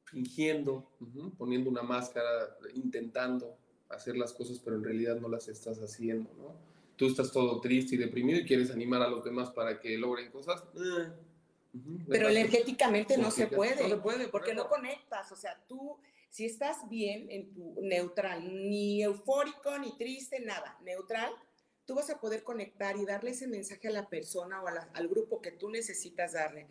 fingiendo, 0.04 0.90
poniendo 1.38 1.70
una 1.70 1.82
máscara, 1.82 2.56
intentando 2.74 3.56
hacer 3.88 4.16
las 4.16 4.32
cosas, 4.32 4.58
pero 4.58 4.76
en 4.76 4.84
realidad 4.84 5.16
no 5.16 5.28
las 5.28 5.48
estás 5.48 5.78
haciendo, 5.78 6.30
¿no? 6.36 6.54
Tú 6.96 7.06
estás 7.06 7.32
todo 7.32 7.60
triste 7.60 7.94
y 7.94 7.98
deprimido 7.98 8.40
y 8.40 8.44
quieres 8.44 8.70
animar 8.70 9.02
a 9.02 9.08
los 9.08 9.24
demás 9.24 9.50
para 9.50 9.80
que 9.80 9.96
logren 9.96 10.30
cosas. 10.30 10.62
Eh, 10.74 11.10
pero 12.08 12.28
energéticamente 12.28 13.16
no 13.16 13.30
se 13.30 13.46
puede. 13.46 13.82
No 13.82 13.88
se 13.88 13.96
puede. 13.96 14.28
Porque 14.28 14.54
no 14.54 14.68
conectas. 14.68 15.32
O 15.32 15.36
sea, 15.36 15.58
tú, 15.66 15.96
si 16.32 16.46
estás 16.46 16.88
bien 16.88 17.30
en 17.30 17.52
tu 17.52 17.82
neutral, 17.82 18.42
ni 18.70 19.02
eufórico, 19.02 19.78
ni 19.78 19.94
triste, 19.98 20.40
nada, 20.40 20.78
neutral, 20.82 21.30
tú 21.84 21.94
vas 21.94 22.08
a 22.08 22.20
poder 22.20 22.42
conectar 22.42 22.96
y 22.96 23.04
darle 23.04 23.32
ese 23.32 23.46
mensaje 23.46 23.88
a 23.88 23.90
la 23.90 24.08
persona 24.08 24.62
o 24.62 24.66
al 24.66 25.08
grupo 25.08 25.42
que 25.42 25.52
tú 25.52 25.68
necesitas 25.68 26.32
darle. 26.32 26.68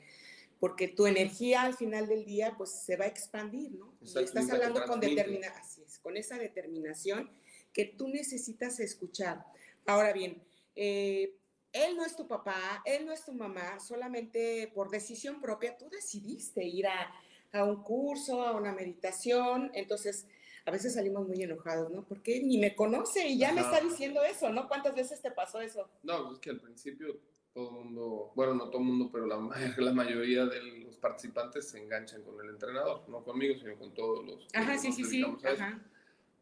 Porque 0.59 0.87
tu 0.87 1.05
energía 1.05 1.61
al 1.61 1.75
final 1.75 2.07
del 2.07 2.25
día, 2.25 2.55
pues 2.57 2.71
se 2.71 2.97
va 2.97 3.05
a 3.05 3.09
expandir, 3.09 3.73
¿no? 3.73 3.93
y 4.01 4.05
estás 4.23 4.49
hablando 4.49 4.83
con 4.87 4.99
determinación, 4.99 5.85
con 6.01 6.17
esa 6.17 6.39
determinación 6.39 7.29
que 7.71 7.85
tú 7.85 8.07
necesitas 8.07 8.79
escuchar. 8.79 9.45
Ahora 9.85 10.11
bien, 10.11 10.41
eh, 10.75 11.37
él 11.71 11.95
no 11.95 12.03
es 12.03 12.15
tu 12.15 12.27
papá, 12.27 12.81
él 12.85 13.05
no 13.05 13.13
es 13.13 13.23
tu 13.25 13.33
mamá, 13.33 13.79
solamente 13.79 14.71
por 14.73 14.89
decisión 14.89 15.39
propia 15.39 15.77
tú 15.77 15.87
decidiste 15.87 16.63
ir 16.63 16.87
a, 16.87 17.13
a 17.53 17.63
un 17.63 17.83
curso, 17.83 18.45
a 18.45 18.55
una 18.55 18.73
meditación, 18.73 19.71
entonces 19.73 20.27
a 20.65 20.71
veces 20.71 20.93
salimos 20.93 21.27
muy 21.27 21.41
enojados, 21.41 21.91
¿no? 21.91 22.03
Porque 22.03 22.41
ni 22.43 22.57
me 22.57 22.75
conoce 22.75 23.27
y 23.27 23.37
ya 23.37 23.51
me 23.51 23.61
está 23.61 23.81
diciendo 23.81 24.23
eso, 24.23 24.49
¿no? 24.49 24.67
¿Cuántas 24.67 24.95
veces 24.95 25.21
te 25.21 25.31
pasó 25.31 25.59
eso? 25.59 25.89
No, 26.03 26.23
pues 26.23 26.33
es 26.35 26.39
que 26.39 26.49
al 26.51 26.59
principio 26.59 27.19
todo 27.53 27.69
el 27.69 27.85
mundo, 27.85 28.31
bueno, 28.35 28.53
no 28.53 28.69
todo 28.69 28.79
el 28.79 28.87
mundo, 28.87 29.09
pero 29.11 29.25
la, 29.25 29.37
la, 29.77 29.93
mayoría 29.93 30.45
de 30.45 30.61
los 30.83 30.97
participantes 30.97 31.69
se 31.69 31.79
enganchan 31.79 32.21
con 32.23 32.39
el 32.43 32.51
entrenador, 32.51 33.03
no 33.09 33.23
conmigo, 33.23 33.55
sino 33.59 33.75
con 33.77 33.93
todos 33.93 34.25
los. 34.25 34.47
Ajá, 34.53 34.77
sí, 34.77 34.91
sí, 34.91 35.03
sí. 35.03 35.23
Ajá. 35.43 35.81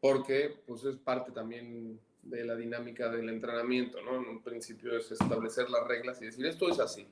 Porque, 0.01 0.61
pues, 0.65 0.83
es 0.83 0.97
parte 0.97 1.31
también 1.31 1.99
de 2.23 2.45
la 2.45 2.55
dinámica 2.55 3.09
del 3.09 3.29
entrenamiento, 3.29 4.01
¿no? 4.01 4.17
En 4.17 4.29
un 4.29 4.41
principio 4.41 4.97
es 4.97 5.11
establecer 5.11 5.69
las 5.69 5.87
reglas 5.87 6.21
y 6.21 6.25
decir, 6.25 6.45
esto 6.45 6.69
es 6.69 6.79
así. 6.79 7.07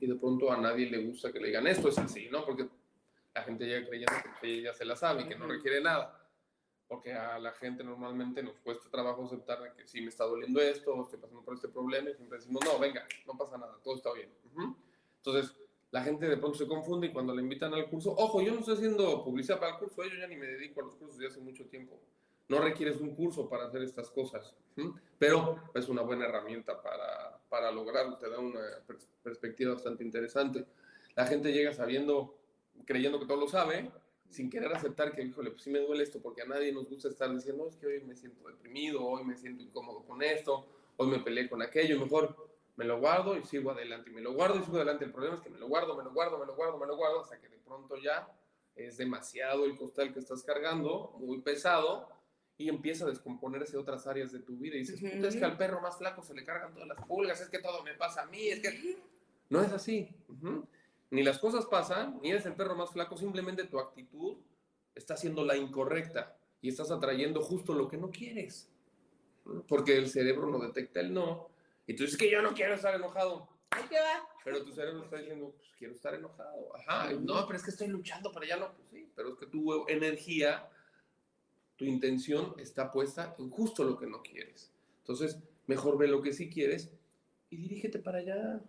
Y 0.00 0.06
de 0.06 0.16
pronto 0.16 0.50
a 0.50 0.56
nadie 0.56 0.90
le 0.90 1.04
gusta 1.04 1.32
que 1.32 1.38
le 1.38 1.48
digan, 1.48 1.66
esto 1.68 1.88
es 1.88 1.98
así, 1.98 2.28
¿no? 2.28 2.44
Porque 2.44 2.66
la 3.34 3.42
gente 3.42 3.64
llega 3.64 3.86
creyendo 3.86 4.12
que 4.40 4.58
ella 4.58 4.74
se 4.74 4.84
la 4.84 4.96
sabe 4.96 5.22
y 5.22 5.28
que 5.28 5.36
no 5.36 5.46
requiere 5.46 5.80
nada. 5.80 6.16
Porque 6.88 7.12
a 7.12 7.38
la 7.38 7.52
gente 7.52 7.84
normalmente 7.84 8.42
nos 8.42 8.58
cuesta 8.58 8.90
trabajo 8.90 9.24
aceptar 9.24 9.74
que 9.76 9.86
sí 9.86 10.00
me 10.00 10.08
está 10.08 10.24
doliendo 10.24 10.60
esto, 10.60 11.00
estoy 11.02 11.20
pasando 11.20 11.44
por 11.44 11.54
este 11.54 11.68
problema, 11.68 12.10
y 12.10 12.14
siempre 12.14 12.38
decimos, 12.38 12.64
no, 12.64 12.80
venga, 12.80 13.06
no 13.26 13.38
pasa 13.38 13.56
nada, 13.56 13.78
todo 13.84 13.94
está 13.94 14.12
bien. 14.12 14.28
Entonces, 15.18 15.54
la 15.92 16.02
gente 16.02 16.28
de 16.28 16.36
pronto 16.36 16.58
se 16.58 16.66
confunde 16.66 17.06
y 17.08 17.12
cuando 17.12 17.34
le 17.34 17.42
invitan 17.42 17.74
al 17.74 17.88
curso, 17.88 18.12
ojo, 18.16 18.42
yo 18.42 18.52
no 18.52 18.60
estoy 18.60 18.74
haciendo 18.74 19.24
publicidad 19.24 19.60
para 19.60 19.72
el 19.72 19.78
curso, 19.78 20.02
yo 20.02 20.16
ya 20.18 20.26
ni 20.26 20.36
me 20.36 20.46
dedico 20.46 20.80
a 20.80 20.84
los 20.84 20.96
cursos 20.96 21.18
desde 21.18 21.32
hace 21.32 21.40
mucho 21.40 21.66
tiempo. 21.66 22.00
No 22.48 22.60
requieres 22.60 23.00
un 23.00 23.14
curso 23.14 23.48
para 23.48 23.66
hacer 23.66 23.82
estas 23.82 24.10
cosas, 24.10 24.56
pero 25.18 25.70
es 25.74 25.88
una 25.88 26.02
buena 26.02 26.26
herramienta 26.26 26.82
para, 26.82 27.40
para 27.48 27.70
lograrlo, 27.70 28.18
te 28.18 28.28
da 28.28 28.40
una 28.40 28.60
perspectiva 29.22 29.74
bastante 29.74 30.02
interesante. 30.02 30.66
La 31.14 31.26
gente 31.26 31.52
llega 31.52 31.72
sabiendo, 31.72 32.39
creyendo 32.86 33.18
que 33.18 33.26
todo 33.26 33.38
lo 33.38 33.48
sabe, 33.48 33.90
sin 34.28 34.48
querer 34.48 34.72
aceptar 34.72 35.12
que, 35.12 35.22
híjole, 35.22 35.50
pues 35.50 35.62
sí 35.62 35.70
me 35.70 35.80
duele 35.80 36.02
esto, 36.04 36.20
porque 36.20 36.42
a 36.42 36.46
nadie 36.46 36.72
nos 36.72 36.88
gusta 36.88 37.08
estar 37.08 37.34
diciendo, 37.34 37.66
es 37.68 37.76
que 37.76 37.86
hoy 37.86 38.00
me 38.02 38.14
siento 38.14 38.46
deprimido, 38.46 39.04
hoy 39.04 39.24
me 39.24 39.36
siento 39.36 39.62
incómodo 39.62 40.04
con 40.04 40.22
esto, 40.22 40.66
hoy 40.96 41.08
me 41.08 41.18
peleé 41.18 41.48
con 41.48 41.62
aquello, 41.62 41.98
mejor 41.98 42.48
me 42.76 42.84
lo 42.84 43.00
guardo 43.00 43.36
y 43.36 43.44
sigo 43.44 43.72
adelante, 43.72 44.10
y 44.10 44.12
me 44.14 44.20
lo 44.20 44.32
guardo 44.32 44.58
y 44.58 44.62
sigo 44.62 44.76
adelante. 44.76 45.04
El 45.04 45.12
problema 45.12 45.36
es 45.36 45.42
que 45.42 45.50
me 45.50 45.58
lo 45.58 45.68
guardo, 45.68 45.96
me 45.96 46.04
lo 46.04 46.12
guardo, 46.12 46.38
me 46.38 46.46
lo 46.46 46.54
guardo, 46.54 46.78
me 46.78 46.86
lo 46.86 46.96
guardo, 46.96 47.20
hasta 47.22 47.40
que 47.40 47.48
de 47.48 47.58
pronto 47.58 47.96
ya 47.96 48.28
es 48.76 48.96
demasiado 48.96 49.64
el 49.64 49.76
costal 49.76 50.12
que 50.12 50.20
estás 50.20 50.42
cargando, 50.44 51.14
muy 51.18 51.40
pesado, 51.40 52.08
y 52.56 52.68
empieza 52.68 53.04
a 53.04 53.08
descomponerse 53.08 53.76
otras 53.76 54.06
áreas 54.06 54.32
de 54.32 54.40
tu 54.40 54.56
vida. 54.56 54.76
Y 54.76 54.80
dices, 54.80 55.02
es 55.02 55.36
que 55.36 55.44
al 55.44 55.56
perro 55.56 55.80
más 55.80 55.98
flaco 55.98 56.22
se 56.22 56.34
le 56.34 56.44
cargan 56.44 56.72
todas 56.72 56.88
las 56.88 57.04
pulgas, 57.06 57.40
es 57.40 57.48
que 57.48 57.58
todo 57.58 57.82
me 57.82 57.94
pasa 57.94 58.22
a 58.22 58.26
mí, 58.26 58.48
es 58.48 58.60
que... 58.60 58.98
No 59.48 59.62
es 59.62 59.72
así. 59.72 60.08
Ni 61.10 61.22
las 61.22 61.38
cosas 61.38 61.66
pasan, 61.66 62.20
ni 62.22 62.30
eres 62.30 62.46
el 62.46 62.54
perro 62.54 62.76
más 62.76 62.90
flaco, 62.90 63.16
simplemente 63.16 63.64
tu 63.64 63.78
actitud 63.78 64.38
está 64.94 65.16
siendo 65.16 65.44
la 65.44 65.56
incorrecta 65.56 66.36
y 66.60 66.68
estás 66.68 66.90
atrayendo 66.90 67.42
justo 67.42 67.74
lo 67.74 67.88
que 67.88 67.96
no 67.96 68.10
quieres. 68.10 68.70
Porque 69.66 69.96
el 69.96 70.08
cerebro 70.08 70.48
no 70.48 70.58
detecta 70.58 71.00
el 71.00 71.12
no. 71.12 71.48
Y 71.86 71.94
tú 71.94 72.04
dices 72.04 72.18
que 72.18 72.30
yo 72.30 72.40
no 72.42 72.54
quiero 72.54 72.74
estar 72.74 72.94
enojado. 72.94 73.48
Ahí 73.70 73.84
te 73.88 73.96
va. 73.96 74.28
Pero 74.44 74.64
tu 74.64 74.72
cerebro 74.72 75.02
está 75.02 75.16
diciendo, 75.16 75.52
pues 75.56 75.68
quiero 75.78 75.94
estar 75.94 76.14
enojado. 76.14 76.76
Ajá, 76.76 77.12
no, 77.12 77.46
pero 77.46 77.56
es 77.56 77.64
que 77.64 77.70
estoy 77.70 77.88
luchando 77.88 78.30
para 78.30 78.46
ya 78.46 78.56
no. 78.56 78.72
Pues 78.74 78.88
sí, 78.90 79.10
pero 79.16 79.30
es 79.30 79.34
que 79.36 79.46
tu 79.46 79.88
energía 79.88 80.70
tu 81.80 81.86
intención 81.86 82.54
está 82.58 82.92
puesta 82.92 83.34
en 83.38 83.48
justo 83.48 83.84
lo 83.84 83.96
que 83.96 84.06
no 84.06 84.20
quieres. 84.20 84.70
Entonces, 84.98 85.38
mejor 85.66 85.96
ve 85.96 86.08
lo 86.08 86.20
que 86.20 86.34
sí 86.34 86.50
quieres 86.50 86.92
y 87.48 87.56
dirígete 87.56 87.98
para 87.98 88.18
allá. 88.18 88.60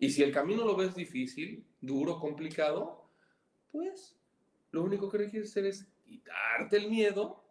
Y 0.00 0.08
si 0.10 0.22
el 0.22 0.32
camino 0.32 0.64
lo 0.64 0.74
ves 0.74 0.94
difícil, 0.94 1.64
duro, 1.80 2.18
complicado, 2.18 3.04
pues 3.70 4.16
lo 4.70 4.82
único 4.82 5.10
que 5.10 5.18
requieres 5.18 5.50
hacer 5.50 5.66
es 5.66 5.86
quitarte 6.06 6.78
el 6.78 6.88
miedo 6.88 7.44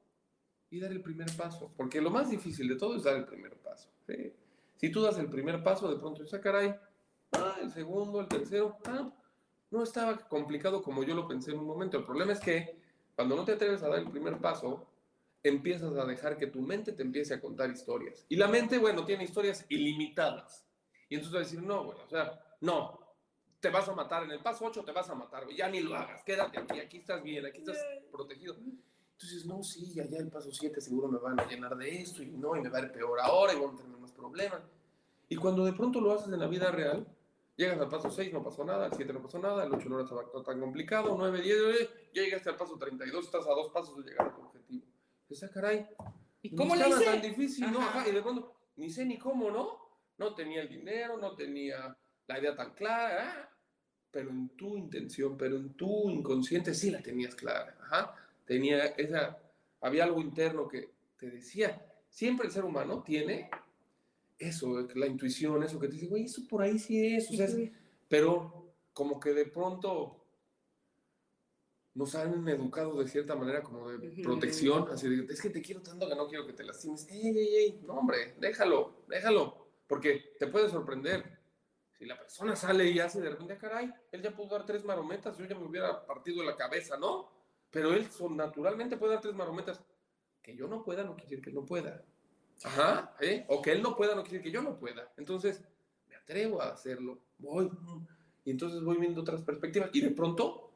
y 0.72 0.80
dar 0.80 0.92
el 0.92 1.02
primer 1.02 1.32
paso. 1.38 1.72
Porque 1.78 2.02
lo 2.02 2.10
más 2.10 2.32
difícil 2.32 2.68
de 2.68 2.76
todo 2.76 2.96
es 2.96 3.04
dar 3.04 3.16
el 3.18 3.26
primer 3.26 3.56
paso. 3.58 3.88
Si 4.78 4.90
tú 4.90 5.02
das 5.04 5.20
el 5.20 5.30
primer 5.30 5.62
paso, 5.62 5.94
de 5.94 6.00
pronto 6.00 6.24
dices, 6.24 6.40
ah, 6.40 6.42
caray, 6.42 6.76
ah, 7.34 7.58
el 7.62 7.70
segundo, 7.70 8.20
el 8.20 8.28
tercero, 8.28 8.78
ah, 8.86 9.14
no 9.70 9.84
estaba 9.84 10.18
complicado 10.18 10.82
como 10.82 11.04
yo 11.04 11.14
lo 11.14 11.28
pensé 11.28 11.52
en 11.52 11.60
un 11.60 11.68
momento. 11.68 12.00
El 12.00 12.06
problema 12.06 12.34
es 12.34 12.40
que 12.40 12.80
cuando 13.16 13.36
no 13.36 13.46
te 13.46 13.52
atreves 13.52 13.84
a 13.84 13.90
dar 13.90 14.00
el 14.00 14.10
primer 14.10 14.40
paso, 14.40 14.88
empiezas 15.44 15.96
a 15.96 16.06
dejar 16.06 16.36
que 16.36 16.48
tu 16.48 16.62
mente 16.62 16.94
te 16.94 17.04
empiece 17.04 17.36
a 17.36 17.42
contar 17.42 17.70
historias. 17.70 18.26
Y 18.28 18.38
la 18.38 18.48
mente, 18.48 18.80
bueno, 18.80 19.06
tiene 19.06 19.26
historias 19.26 19.68
ilimitadas. 19.70 20.66
Y 21.10 21.16
entonces 21.16 21.34
vas 21.34 21.42
a 21.42 21.50
decir, 21.50 21.62
no, 21.68 21.86
güey, 21.86 21.98
o 22.06 22.10
sea, 22.10 22.40
no, 22.62 23.00
te 23.60 23.70
vas 23.70 23.90
a 23.90 23.96
matar, 23.96 24.24
en 24.24 24.32
el 24.32 24.40
paso 24.40 24.66
8 24.66 24.84
te 24.84 24.92
vas 24.92 25.10
a 25.10 25.16
matar, 25.16 25.44
güey, 25.44 25.58
ya 25.58 25.68
ni 25.68 25.82
lo 25.82 25.96
hagas, 25.96 26.24
quédate 26.24 26.60
aquí, 26.60 26.80
aquí 26.80 26.98
estás 26.98 27.22
bien, 27.24 27.46
aquí 27.46 27.60
estás 27.60 27.78
protegido. 28.12 28.56
Entonces, 28.56 29.46
no, 29.46 29.62
sí, 29.64 30.00
allá 30.00 30.20
el 30.20 30.30
paso 30.30 30.52
7 30.52 30.80
seguro 30.80 31.10
me 31.10 31.18
van 31.18 31.40
a 31.40 31.46
llenar 31.46 31.76
de 31.76 32.02
esto, 32.02 32.24
y 32.24 32.28
no, 32.28 32.56
y 32.56 32.62
me 32.62 32.70
va 32.70 32.78
a 32.78 32.82
ir 32.84 32.92
peor 32.92 33.20
ahora, 33.20 33.54
y 33.54 33.58
voy 33.58 33.74
a 33.74 33.76
tener 33.76 33.98
más 33.98 34.12
problemas. 34.12 34.62
Y 35.28 35.36
cuando 35.36 35.66
de 35.66 35.74
pronto 35.74 36.00
lo 36.00 36.14
haces 36.14 36.32
en 36.32 36.40
la 36.40 36.48
vida 36.48 36.72
real, 36.72 37.06
llegas 37.58 37.80
al 37.80 37.90
paso 37.90 38.10
6, 38.10 38.32
no 38.32 38.44
pasó 38.44 38.64
nada, 38.64 38.86
al 38.86 38.94
7 38.94 39.12
no 39.12 39.22
pasó 39.22 39.40
nada, 39.40 39.66
el 39.66 39.74
8 39.74 39.90
no 39.90 40.00
era 40.00 40.10
tan 40.46 40.60
complicado, 40.60 41.16
9, 41.18 41.42
10, 41.42 41.90
ya 42.14 42.22
llegaste 42.22 42.50
al 42.50 42.56
paso 42.56 42.78
32, 42.78 43.26
estás 43.26 43.46
a 43.46 43.50
dos 43.50 43.70
pasos 43.72 43.98
de 43.98 44.12
llegar 44.12 44.28
a 44.28 44.36
tu 44.36 44.42
objetivo. 44.42 44.86
Esa 45.30 45.48
ah, 45.48 45.50
caray. 45.54 45.88
¿Y 46.42 46.56
cómo 46.56 46.76
le 46.76 46.88
hice? 46.88 47.04
tan 47.04 47.22
difícil, 47.22 47.72
¿no? 47.72 47.82
y 48.08 48.12
de 48.12 48.22
pronto, 48.22 48.56
ni 48.78 48.90
sé 48.90 49.06
ni 49.06 49.18
cómo, 49.18 49.52
¿no? 49.52 49.89
No 50.20 50.36
tenía 50.36 50.62
el 50.62 50.70
dinero, 50.70 51.18
no 51.18 51.36
tenía 51.36 51.98
la 52.28 52.40
idea 52.40 52.56
tan 52.56 52.74
clara, 52.74 53.26
¿eh? 53.26 53.50
pero 54.12 54.30
en 54.30 54.50
tu 54.50 54.76
intención, 54.78 55.38
pero 55.38 55.58
en 55.58 55.74
tu 55.74 56.10
inconsciente 56.10 56.74
sí 56.74 56.92
la 56.92 57.02
tenías 57.02 57.36
clara. 57.36 57.76
Ajá. 57.82 58.16
Tenía 58.46 58.86
esa, 58.86 59.38
había 59.82 60.04
algo 60.04 60.22
interno 60.22 60.68
que 60.68 60.92
te 61.18 61.30
decía, 61.30 61.86
siempre 62.10 62.48
el 62.48 62.54
ser 62.54 62.66
humano 62.66 63.04
tiene 63.04 63.50
eso, 64.38 64.88
la 64.96 65.06
intuición, 65.06 65.64
eso 65.64 65.80
que 65.80 65.88
te 65.88 65.94
dice, 65.94 66.08
güey, 66.08 66.26
eso 66.26 66.42
por 66.48 66.62
ahí 66.62 66.80
sí 66.80 67.16
es, 67.16 67.30
o 67.30 67.34
sea, 67.34 67.48
pero 68.08 68.74
como 68.94 69.20
que 69.20 69.34
de 69.34 69.46
pronto 69.46 70.20
nos 71.94 72.16
han 72.16 72.48
educado 72.48 72.98
de 72.98 73.08
cierta 73.08 73.36
manera 73.36 73.62
como 73.62 73.90
de 73.90 74.24
protección, 74.24 74.88
así 74.90 75.10
de, 75.10 75.32
es 75.32 75.42
que 75.42 75.50
te 75.50 75.62
quiero 75.62 75.82
tanto 75.82 76.08
que 76.08 76.16
no 76.16 76.28
quiero 76.28 76.46
que 76.46 76.54
te 76.54 76.64
lastimes. 76.64 77.08
Ey, 77.10 77.28
ey, 77.28 77.56
ey, 77.56 77.82
no 77.86 77.96
hombre, 77.96 78.36
déjalo, 78.40 79.04
déjalo, 79.08 79.59
porque 79.90 80.36
te 80.40 80.48
puede 80.48 80.70
sorprender. 80.70 81.40
Si 81.98 82.06
la 82.06 82.18
persona 82.18 82.56
sale 82.56 82.90
y 82.90 83.00
hace 83.00 83.20
de 83.20 83.32
repente, 83.32 83.54
ah, 83.54 83.58
caray, 83.58 83.94
él 84.12 84.22
ya 84.22 84.32
pudo 84.32 84.50
dar 84.50 84.66
tres 84.66 84.86
marometas, 84.86 85.38
yo 85.38 85.46
ya 85.46 85.56
me 85.56 85.66
hubiera 85.66 86.06
partido 86.06 86.42
la 86.44 86.56
cabeza, 86.56 86.96
¿no? 86.98 87.30
Pero 87.72 87.94
él 87.94 88.08
naturalmente 88.30 88.96
puede 88.96 89.14
dar 89.14 89.22
tres 89.22 89.36
marometas. 89.36 89.82
Que 90.42 90.56
yo 90.56 90.68
no 90.68 90.84
pueda 90.84 91.04
no 91.04 91.16
quiere 91.16 91.30
decir 91.30 91.42
que 91.42 91.52
no 91.52 91.66
pueda. 91.66 92.06
Ajá, 92.64 93.16
¿eh? 93.20 93.46
O 93.50 93.62
que 93.62 93.72
él 93.74 93.82
no 93.82 93.98
pueda 93.98 94.16
no 94.16 94.22
quiere 94.22 94.38
decir 94.38 94.52
que 94.52 94.56
yo 94.56 94.62
no 94.62 94.78
pueda. 94.78 95.12
Entonces, 95.18 95.62
me 96.08 96.16
atrevo 96.16 96.62
a 96.62 96.70
hacerlo, 96.70 97.20
voy, 97.40 97.70
y 98.46 98.52
entonces 98.52 98.82
voy 98.82 98.98
viendo 98.98 99.22
otras 99.22 99.42
perspectivas. 99.42 99.90
Y 99.92 100.02
de 100.02 100.12
pronto, 100.12 100.72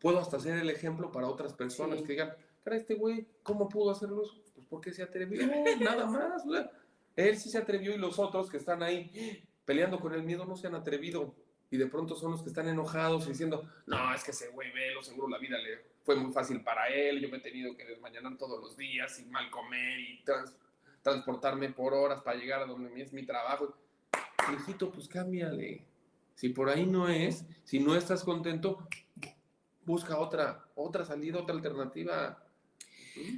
puedo 0.00 0.18
hasta 0.18 0.40
ser 0.40 0.58
el 0.58 0.70
ejemplo 0.70 1.12
para 1.12 1.28
otras 1.28 1.52
personas 1.52 2.00
que 2.00 2.12
digan, 2.12 2.34
cara, 2.64 2.76
este 2.76 2.94
güey, 2.94 3.28
¿cómo 3.42 3.68
pudo 3.68 3.90
hacerlo? 3.90 4.22
Pues 4.54 4.66
porque 4.68 4.92
se 4.92 5.02
atrevió, 5.02 5.46
nada 5.80 6.06
más. 6.06 6.44
Él 7.18 7.36
sí 7.36 7.50
se 7.50 7.58
atrevió 7.58 7.92
y 7.92 7.98
los 7.98 8.18
otros 8.20 8.48
que 8.48 8.58
están 8.58 8.80
ahí 8.80 9.42
peleando 9.64 9.98
con 9.98 10.14
el 10.14 10.22
miedo 10.22 10.44
no 10.44 10.56
se 10.56 10.68
han 10.68 10.76
atrevido. 10.76 11.34
Y 11.68 11.76
de 11.76 11.86
pronto 11.86 12.14
son 12.14 12.30
los 12.30 12.42
que 12.42 12.48
están 12.48 12.68
enojados 12.68 13.26
y 13.26 13.30
diciendo, 13.30 13.68
no, 13.86 14.14
es 14.14 14.22
que 14.22 14.30
ese 14.30 14.48
güey 14.50 14.70
ve, 14.70 14.94
lo 14.94 15.02
seguro 15.02 15.28
la 15.28 15.38
vida 15.38 15.58
le 15.58 15.98
fue 16.04 16.14
muy 16.14 16.32
fácil 16.32 16.62
para 16.62 16.88
él, 16.88 17.20
yo 17.20 17.28
me 17.28 17.38
he 17.38 17.40
tenido 17.40 17.76
que 17.76 17.84
desmañanar 17.84 18.38
todos 18.38 18.60
los 18.60 18.76
días 18.76 19.16
sin 19.16 19.30
mal 19.30 19.50
comer 19.50 20.00
y 20.00 20.24
transportarme 21.02 21.70
por 21.70 21.92
horas 21.92 22.22
para 22.22 22.38
llegar 22.38 22.62
a 22.62 22.66
donde 22.66 23.02
es 23.02 23.12
mi 23.12 23.26
trabajo. 23.26 23.76
Hijito, 24.54 24.90
pues 24.90 25.08
cámbiale. 25.08 25.84
Si 26.34 26.50
por 26.50 26.70
ahí 26.70 26.86
no 26.86 27.08
es, 27.08 27.44
si 27.64 27.80
no 27.80 27.96
estás 27.96 28.22
contento, 28.22 28.88
busca 29.84 30.18
otra, 30.18 30.64
otra 30.76 31.04
salida, 31.04 31.40
otra 31.40 31.54
alternativa. 31.54 32.42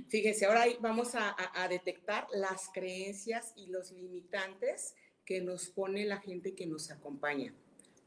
Fíjense, 0.09 0.47
ahora 0.47 0.64
vamos 0.81 1.14
a, 1.14 1.35
a, 1.55 1.69
detectar 1.69 2.27
las 2.33 2.69
creencias 2.73 3.53
y 3.57 3.66
los 3.66 3.93
limitantes 3.93 4.95
que 5.25 5.40
nos 5.40 5.69
pone 5.69 6.05
la 6.05 6.19
gente 6.19 6.55
que 6.55 6.66
nos 6.66 6.90
acompaña, 6.90 7.55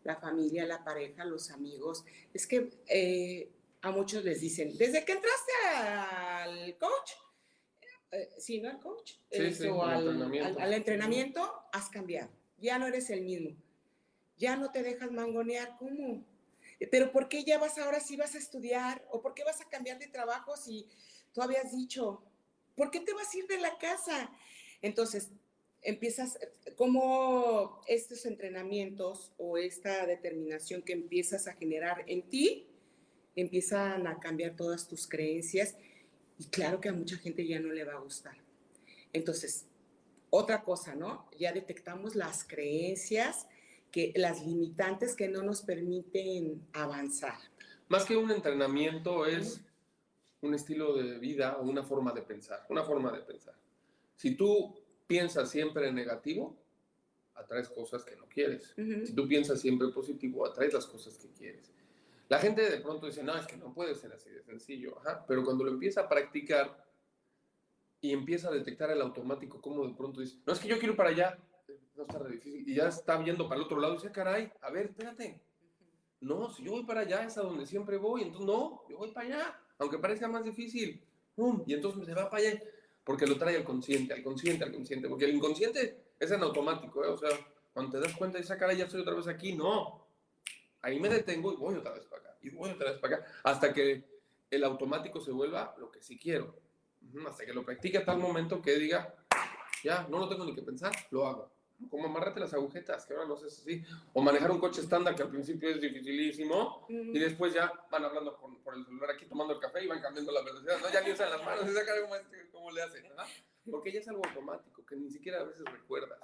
la 0.04 0.18
familia, 0.18 0.66
la 0.66 0.84
pareja, 0.84 1.24
los 1.24 1.52
amigos. 1.52 2.04
Es 2.34 2.46
que 2.48 2.70
eh, 2.88 3.50
a 3.82 3.92
muchos 3.92 4.24
les 4.24 4.42
dicen, 4.42 4.78
desde 4.78 5.06
que 5.06 5.14
entraste 5.14 5.52
al 5.74 6.78
coach, 6.78 7.12
eh, 8.12 8.30
sí, 8.38 8.62
¿no? 8.62 8.70
Al 8.70 8.80
coach, 8.80 9.14
sí, 9.32 9.40
al, 9.40 10.08
entrenamiento. 10.08 10.60
Al, 10.60 10.74
entrenamiento, 10.74 11.64
has 11.72 11.90
cambiado. 11.90 12.30
Ya 12.58 12.78
no 12.78 12.88
eres 12.88 13.10
el 13.10 13.22
mismo. 13.22 13.56
Ya 14.38 14.56
no 14.56 14.72
te 14.72 14.84
dejas 14.84 15.12
mangonear. 15.12 15.78
¿Cómo? 15.80 16.26
Pero 16.92 17.12
¿por 17.12 17.28
qué 17.28 17.44
ya 17.44 17.58
vas 17.58 17.78
ahora 17.78 18.00
sí 18.00 18.16
vas 18.16 18.36
a 18.36 18.38
estudiar? 18.38 19.06
¿O 19.12 19.22
por 19.22 19.34
qué 19.34 19.44
vas 19.44 19.62
a 19.62 19.70
cambiar 19.70 20.00
de 20.00 20.08
trabajo 20.08 20.56
si 20.58 20.88
tú 21.34 21.42
habías 21.42 21.72
dicho? 21.72 22.24
¿Por 22.76 22.92
qué 22.92 23.00
te 23.00 23.14
vas 23.14 23.34
a 23.34 23.38
ir 23.38 23.48
de 23.48 23.60
la 23.60 23.78
casa? 23.78 24.32
Entonces, 24.82 25.32
empiezas, 25.82 26.40
como 26.76 27.82
estos 27.88 28.26
entrenamientos 28.26 29.32
o 29.38 29.58
esta 29.58 30.06
determinación 30.06 30.82
que 30.82 30.94
empiezas 30.94 31.48
a 31.48 31.54
generar 31.54 32.04
en 32.08 32.30
ti, 32.30 32.68
empiezan 33.36 34.08
a 34.08 34.20
cambiar 34.20 34.56
todas 34.56 34.88
tus 34.88 35.08
creencias 35.08 35.76
y 36.38 36.46
claro 36.46 36.80
que 36.80 36.90
a 36.90 36.94
mucha 36.94 37.18
gente 37.18 37.46
ya 37.46 37.60
no 37.60 37.72
le 37.72 37.84
va 37.84 37.94
a 37.94 38.00
gustar. 38.00 38.36
Entonces, 39.12 39.66
otra 40.30 40.64
cosa, 40.64 40.96
¿no? 40.96 41.30
Ya 41.38 41.54
detectamos 41.54 42.16
las 42.16 42.44
creencias, 42.44 43.48
que, 43.92 44.12
las 44.16 44.44
limitantes 44.46 45.16
que 45.16 45.28
no 45.28 45.44
nos 45.44 45.62
permiten 45.62 46.66
avanzar. 46.74 47.38
Más 47.88 48.06
que 48.06 48.18
un 48.18 48.32
entrenamiento 48.32 49.28
es 49.28 49.62
un 50.44 50.54
estilo 50.54 50.94
de 50.96 51.18
vida 51.20 51.58
o 51.58 51.64
una 51.64 51.84
forma 51.84 52.12
de 52.12 52.22
pensar, 52.22 52.66
una 52.70 52.84
forma 52.84 53.12
de 53.12 53.22
pensar. 53.22 53.56
Si 54.16 54.36
tú 54.36 54.76
piensas 55.08 55.50
siempre 55.50 55.88
en 55.88 55.96
negativo, 55.96 56.58
atraes 57.36 57.70
cosas 57.70 58.04
que 58.04 58.16
no 58.16 58.28
quieres. 58.28 58.74
Si 58.76 59.14
tú 59.14 59.28
piensas 59.28 59.60
siempre 59.60 59.88
positivo, 59.90 60.46
atraes 60.46 60.74
las 60.74 60.86
cosas 60.86 61.18
que 61.18 61.30
quieres. 61.30 61.74
La 62.30 62.40
gente 62.40 62.70
de 62.70 62.80
pronto 62.80 63.06
dice, 63.06 63.24
no, 63.24 63.36
es 63.36 63.46
que 63.48 63.58
no 63.58 63.74
puede 63.74 63.96
ser 63.96 64.14
así 64.14 64.30
de 64.30 64.44
sencillo. 64.44 64.98
Pero 65.28 65.44
cuando 65.44 65.64
lo 65.64 65.72
empieza 65.72 66.02
a 66.02 66.10
practicar 66.10 66.86
y 68.02 68.12
empieza 68.12 68.50
a 68.50 68.52
detectar 68.52 68.92
el 68.92 69.02
automático, 69.02 69.62
como 69.62 69.88
de 69.88 69.94
pronto 69.94 70.22
dice, 70.22 70.38
no, 70.46 70.54
es 70.54 70.60
que 70.60 70.68
yo 70.68 70.78
quiero 70.78 70.96
para 70.96 71.10
allá, 71.10 71.38
no 71.96 72.04
está 72.04 72.24
difícil, 72.26 72.68
y 72.68 72.76
ya 72.76 72.88
está 72.88 73.18
viendo 73.18 73.48
para 73.48 73.60
el 73.60 73.66
otro 73.66 73.80
lado 73.80 73.94
y 73.94 73.98
dice, 73.98 74.12
caray, 74.12 74.52
a 74.62 74.72
ver, 74.72 74.88
espérate. 74.88 75.42
No, 76.20 76.50
si 76.50 76.64
yo 76.64 76.72
voy 76.72 76.86
para 76.86 77.02
allá 77.02 77.24
es 77.24 77.38
a 77.38 77.42
donde 77.42 77.66
siempre 77.66 77.98
voy, 77.98 78.24
entonces 78.24 78.48
no, 78.48 78.84
yo 78.90 78.98
voy 78.98 79.12
para 79.12 79.28
allá, 79.28 79.63
aunque 79.80 79.98
parezca 79.98 80.28
más 80.28 80.44
difícil. 80.44 81.04
Y 81.66 81.74
entonces 81.74 82.06
se 82.06 82.14
va 82.14 82.30
para 82.30 82.48
allá, 82.48 82.62
porque 83.04 83.26
lo 83.26 83.38
trae 83.38 83.56
al 83.56 83.64
consciente, 83.64 84.14
al 84.14 84.24
consciente, 84.24 84.64
al 84.64 84.72
consciente, 84.72 85.10
porque 85.10 85.26
el 85.26 85.36
inconsciente 85.36 85.98
es 86.20 86.32
en 86.32 86.42
automático, 86.44 87.04
¿eh? 87.04 87.10
o 87.10 87.18
sea, 87.18 87.30
cuando 87.74 87.92
te 87.92 88.00
das 88.00 88.16
cuenta 88.16 88.38
y 88.38 88.42
dices, 88.42 88.56
ah, 88.56 88.60
caray, 88.60 88.78
ya 88.78 88.86
estoy 88.86 89.02
otra 89.02 89.16
vez 89.16 89.28
aquí, 89.28 89.54
no, 89.54 90.06
ahí 90.82 91.00
me 91.00 91.10
detengo 91.10 91.52
y 91.54 91.56
voy 91.56 91.76
otra 91.76 91.94
vez 91.94 92.06
para 92.06 92.22
acá, 92.22 92.38
y 92.42 92.50
voy 92.50 92.70
otra 92.70 92.92
vez 92.92 93.00
para 93.00 93.16
acá, 93.16 93.28
hasta 93.44 93.74
que 93.74 94.04
el 94.52 94.64
automático 94.64 95.20
se 95.20 95.32
vuelva 95.32 95.76
lo 95.80 95.92
que 95.92 96.02
sí 96.02 96.18
quiero. 96.18 96.56
Hasta 97.28 97.46
que 97.46 97.54
lo 97.54 97.66
practique 97.66 97.98
a 97.98 98.06
tal 98.06 98.20
momento 98.20 98.62
que 98.62 98.76
diga, 98.76 99.14
ya, 99.84 100.08
no 100.10 100.20
lo 100.20 100.30
tengo 100.30 100.46
ni 100.46 100.56
que 100.56 100.62
pensar, 100.62 100.94
lo 101.12 101.28
hago. 101.28 101.52
Como 101.90 102.06
amarrarte 102.06 102.40
las 102.40 102.54
agujetas, 102.54 103.06
que 103.06 103.14
ahora 103.14 103.28
no 103.28 103.38
sé 103.38 103.50
si 103.50 103.84
O 104.14 104.22
manejar 104.22 104.52
un 104.52 104.60
coche 104.60 104.82
estándar, 104.82 105.16
que 105.16 105.24
al 105.24 105.30
principio 105.30 105.70
es 105.70 105.82
dificilísimo, 105.82 106.86
y 106.90 107.18
después 107.20 107.54
ya 107.54 107.72
van 107.92 108.06
hablando 108.06 108.38
por, 108.38 108.76
el 108.76 108.86
celular 108.86 109.12
aquí 109.12 109.26
tomando 109.26 109.54
el 109.54 109.60
café 109.60 109.84
y 109.84 109.88
van 109.88 110.02
cambiando 110.02 110.32
la 110.32 110.42
velocidad. 110.42 110.78
¿no? 110.82 110.92
Ya 110.92 111.02
ni 111.02 111.12
usan 111.12 111.30
las 111.30 111.44
manos, 111.44 111.66
esa 111.70 111.86
cara 111.86 112.02
como, 112.02 112.16
este, 112.16 112.50
cómo 112.52 112.72
le 112.72 112.82
hacen. 112.82 113.04
Porque 113.70 113.92
ya 113.92 114.00
es 114.00 114.08
algo 114.08 114.22
automático, 114.26 114.86
que 114.86 114.96
ni 114.96 115.10
siquiera 115.10 115.42
a 115.42 115.44
veces 115.44 115.64
recuerdas. 115.66 116.20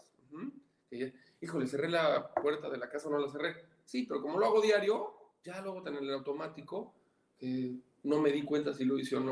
híjole, 1.42 1.68
cerré 1.68 1.90
la 1.90 2.34
puerta 2.34 2.70
de 2.70 2.78
la 2.78 2.90
casa 2.90 3.08
o 3.08 3.12
no 3.12 3.20
la 3.20 3.30
cerré 3.30 3.56
Sí, 3.86 4.06
pero 4.08 4.22
como 4.22 4.38
lo 4.38 4.46
hago 4.46 4.62
diario, 4.62 5.16
ya 5.44 5.62
lo 5.62 5.72
hago 5.72 5.88
en 5.88 5.96
el 5.96 6.14
automático, 6.14 6.94
que 7.40 7.74
no 8.04 8.20
me 8.20 8.32
di 8.32 8.44
cuenta 8.44 8.72
si 8.72 8.86
lo 8.86 9.00
hice 9.00 9.16
o 9.16 9.20
no. 9.20 9.32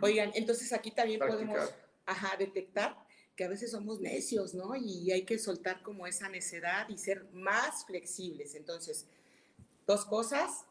Oigan, 0.00 0.30
entonces 0.34 0.72
aquí 0.72 0.92
también 0.92 1.18
podemos 1.18 1.74
ajá, 2.04 2.36
detectar 2.36 3.05
que 3.36 3.44
a 3.44 3.48
veces 3.48 3.70
somos 3.70 4.00
necios, 4.00 4.54
¿no? 4.54 4.74
Y 4.74 5.12
hay 5.12 5.24
que 5.24 5.38
soltar 5.38 5.82
como 5.82 6.06
esa 6.06 6.28
necedad 6.28 6.88
y 6.88 6.96
ser 6.96 7.26
más 7.32 7.84
flexibles. 7.84 8.54
Entonces, 8.54 9.06
dos 9.86 10.06
cosas, 10.06 10.64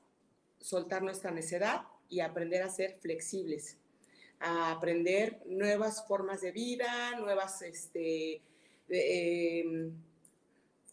soltar 0.59 1.03
nuestra 1.03 1.31
necedad 1.31 1.83
y 2.09 2.21
aprender 2.21 2.63
a 2.63 2.69
ser 2.69 2.97
flexibles, 2.99 3.77
a 4.39 4.71
aprender 4.71 5.41
nuevas 5.45 6.05
formas 6.07 6.41
de 6.41 6.51
vida, 6.51 7.17
nuevas, 7.19 7.61
este, 7.61 8.41
eh, 8.89 9.91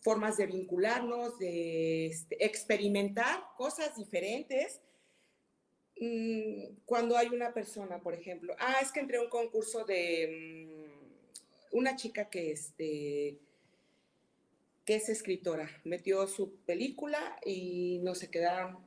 formas 0.02 0.36
de 0.36 0.46
vincularnos, 0.46 1.38
de 1.38 2.06
este, 2.06 2.44
experimentar 2.44 3.44
cosas 3.56 3.96
diferentes. 3.96 4.80
Mm, 5.98 6.76
cuando 6.84 7.16
hay 7.16 7.28
una 7.28 7.54
persona, 7.54 8.00
por 8.00 8.14
ejemplo, 8.14 8.54
ah, 8.58 8.76
es 8.82 8.92
que 8.92 9.00
entré 9.00 9.18
a 9.18 9.22
un 9.22 9.30
concurso 9.30 9.84
de 9.84 10.68
mm, 10.68 11.01
una 11.72 11.96
chica 11.96 12.30
que, 12.30 12.52
este, 12.52 13.38
que 14.84 14.94
es 14.94 15.08
escritora, 15.08 15.68
metió 15.84 16.26
su 16.26 16.54
película 16.66 17.36
y 17.44 17.98
no 18.02 18.14
se 18.14 18.30
quedaron. 18.30 18.78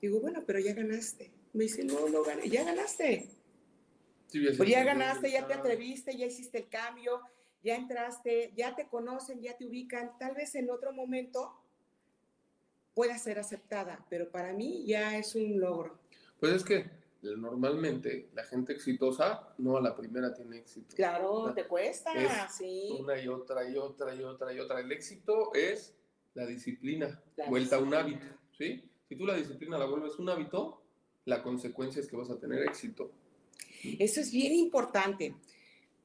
Digo, 0.00 0.20
bueno, 0.20 0.44
pero 0.46 0.58
ya 0.58 0.72
ganaste. 0.72 1.30
Me 1.52 1.64
dice, 1.64 1.84
no, 1.84 2.08
no 2.08 2.22
gané, 2.22 2.48
ya 2.48 2.64
ganaste. 2.64 3.28
pues 4.56 4.68
ya 4.68 4.84
ganaste, 4.84 5.30
ya 5.30 5.46
te 5.46 5.54
atreviste, 5.54 6.16
ya 6.16 6.26
hiciste 6.26 6.58
el 6.58 6.68
cambio, 6.68 7.20
ya 7.62 7.76
entraste, 7.76 8.52
ya 8.56 8.74
te 8.74 8.86
conocen, 8.86 9.40
ya 9.42 9.56
te 9.56 9.66
ubican, 9.66 10.16
tal 10.18 10.34
vez 10.34 10.54
en 10.54 10.70
otro 10.70 10.92
momento 10.92 11.58
pueda 12.94 13.18
ser 13.18 13.38
aceptada, 13.38 14.04
pero 14.08 14.30
para 14.30 14.52
mí 14.52 14.84
ya 14.86 15.16
es 15.16 15.34
un 15.34 15.60
logro. 15.60 15.98
Pues 16.40 16.52
es 16.54 16.64
que 16.64 17.01
normalmente 17.22 18.30
la 18.34 18.44
gente 18.44 18.72
exitosa 18.72 19.54
no 19.58 19.76
a 19.76 19.80
la 19.80 19.96
primera 19.96 20.34
tiene 20.34 20.58
éxito. 20.58 20.94
Claro, 20.96 21.52
te 21.54 21.66
cuesta, 21.66 22.12
sí. 22.48 22.96
Una 22.98 23.20
y 23.20 23.28
otra 23.28 23.68
y 23.68 23.76
otra 23.76 24.14
y 24.14 24.22
otra 24.22 24.52
y 24.52 24.58
otra. 24.58 24.80
El 24.80 24.90
éxito 24.90 25.54
es 25.54 25.94
la 26.34 26.46
disciplina, 26.46 27.22
vuelta 27.48 27.76
a 27.76 27.78
un 27.78 27.94
hábito, 27.94 28.26
¿sí? 28.56 28.90
Si 29.08 29.16
tú 29.16 29.26
la 29.26 29.34
disciplina 29.34 29.78
la 29.78 29.84
vuelves 29.84 30.18
un 30.18 30.28
hábito, 30.30 30.82
la 31.24 31.42
consecuencia 31.42 32.00
es 32.00 32.08
que 32.08 32.16
vas 32.16 32.30
a 32.30 32.38
tener 32.38 32.62
éxito. 32.62 33.12
Eso 33.98 34.20
es 34.20 34.32
bien 34.32 34.54
importante. 34.54 35.36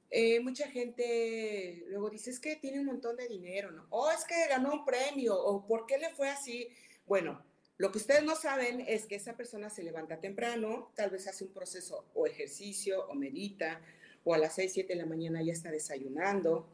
Eh, 0.10 0.40
mucha 0.40 0.68
gente 0.68 1.84
luego 1.90 2.10
dice, 2.10 2.30
es 2.30 2.40
que 2.40 2.56
tiene 2.56 2.80
un 2.80 2.86
montón 2.86 3.16
de 3.18 3.28
dinero, 3.28 3.72
¿no? 3.72 3.88
O 3.90 4.10
es 4.10 4.24
que 4.26 4.36
ganó 4.50 4.74
un 4.74 4.86
premio, 4.86 5.36
o 5.38 5.66
¿por 5.66 5.86
qué 5.86 5.98
le 5.98 6.10
fue 6.12 6.30
así? 6.30 6.68
Bueno, 7.06 7.44
lo 7.78 7.92
que 7.92 8.00
ustedes 8.00 8.24
no 8.24 8.36
saben 8.36 8.82
es 8.82 9.06
que 9.06 9.16
esa 9.16 9.38
persona 9.38 9.70
se 9.70 9.84
levanta 9.84 10.20
temprano, 10.20 10.92
tal 10.96 11.12
vez 11.12 11.28
hace 11.28 11.44
un 11.44 11.52
proceso 11.52 12.06
o 12.16 12.26
ejercicio 12.26 13.08
o 13.08 13.14
medita, 13.14 13.82
o 14.24 14.34
a 14.34 14.38
las 14.38 14.56
6, 14.56 14.74
7 14.74 14.94
de 14.94 15.00
la 15.00 15.06
mañana 15.06 15.42
ya 15.44 15.54
está 15.54 15.72
desayunando 15.72 16.68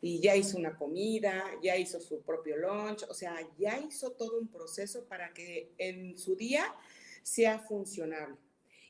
y 0.00 0.20
ya 0.20 0.34
hizo 0.34 0.56
una 0.56 0.76
comida, 0.76 1.44
ya 1.62 1.76
hizo 1.76 2.00
su 2.00 2.22
propio 2.22 2.56
lunch, 2.56 3.04
o 3.08 3.14
sea, 3.14 3.36
ya 3.58 3.78
hizo 3.78 4.12
todo 4.12 4.38
un 4.38 4.48
proceso 4.48 5.04
para 5.04 5.32
que 5.32 5.72
en 5.78 6.18
su 6.18 6.36
día 6.36 6.74
sea 7.22 7.58
funcionable 7.58 8.36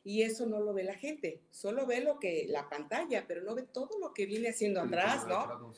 y 0.05 0.23
eso 0.23 0.47
no 0.47 0.61
lo 0.61 0.73
ve 0.73 0.85
la 0.85 0.95
gente, 0.95 1.43
solo 1.51 1.85
ve 1.85 2.01
lo 2.01 2.21
que 2.21 2.47
la 2.49 2.69
pantalla, 2.69 3.27
pero 3.27 3.43
no 3.43 3.57
ve 3.57 3.65
todo 3.65 3.99
lo 3.99 4.15
que 4.15 4.25
viene 4.25 4.51
haciendo 4.51 4.81
atrás, 4.81 5.27
¿no? 5.27 5.73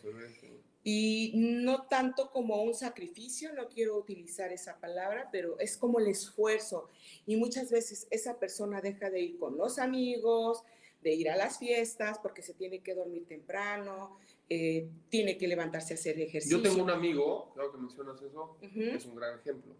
Y 0.85 1.33
no 1.35 1.87
tanto 1.87 2.31
como 2.31 2.62
un 2.62 2.75
sacrificio, 2.75 3.53
no 3.53 3.69
quiero 3.69 3.97
utilizar 3.99 4.53
esa 4.53 4.79
palabra, 4.79 5.29
pero 5.31 5.59
es 5.59 5.77
como 5.77 5.99
el 5.99 6.07
esfuerzo. 6.07 6.88
Y 7.27 7.37
muchas 7.37 7.71
veces 7.71 8.07
esa 8.11 8.38
persona 8.38 8.81
deja 8.81 9.11
de 9.11 9.21
ir 9.21 9.38
con 9.38 9.57
los 9.57 9.79
amigos, 9.79 10.62
de 11.03 11.14
ir 11.14 11.31
a 11.31 11.37
las 11.37 11.59
fiestas 11.59 12.19
porque 12.21 12.43
se 12.43 12.55
tiene 12.55 12.81
que 12.81 12.95
dormir 12.95 13.27
temprano, 13.27 14.19
eh, 14.49 14.88
tiene 15.09 15.37
que 15.37 15.47
levantarse 15.47 15.95
a 15.95 15.97
hacer 15.97 16.21
ejercicio. 16.21 16.59
Yo 16.59 16.62
tengo 16.62 16.83
un 16.83 16.91
amigo, 16.91 17.53
creo 17.55 17.71
que 17.71 17.79
mencionas 17.79 18.21
eso, 18.23 18.57
es 18.62 19.05
un 19.05 19.14
gran 19.14 19.38
ejemplo 19.38 19.75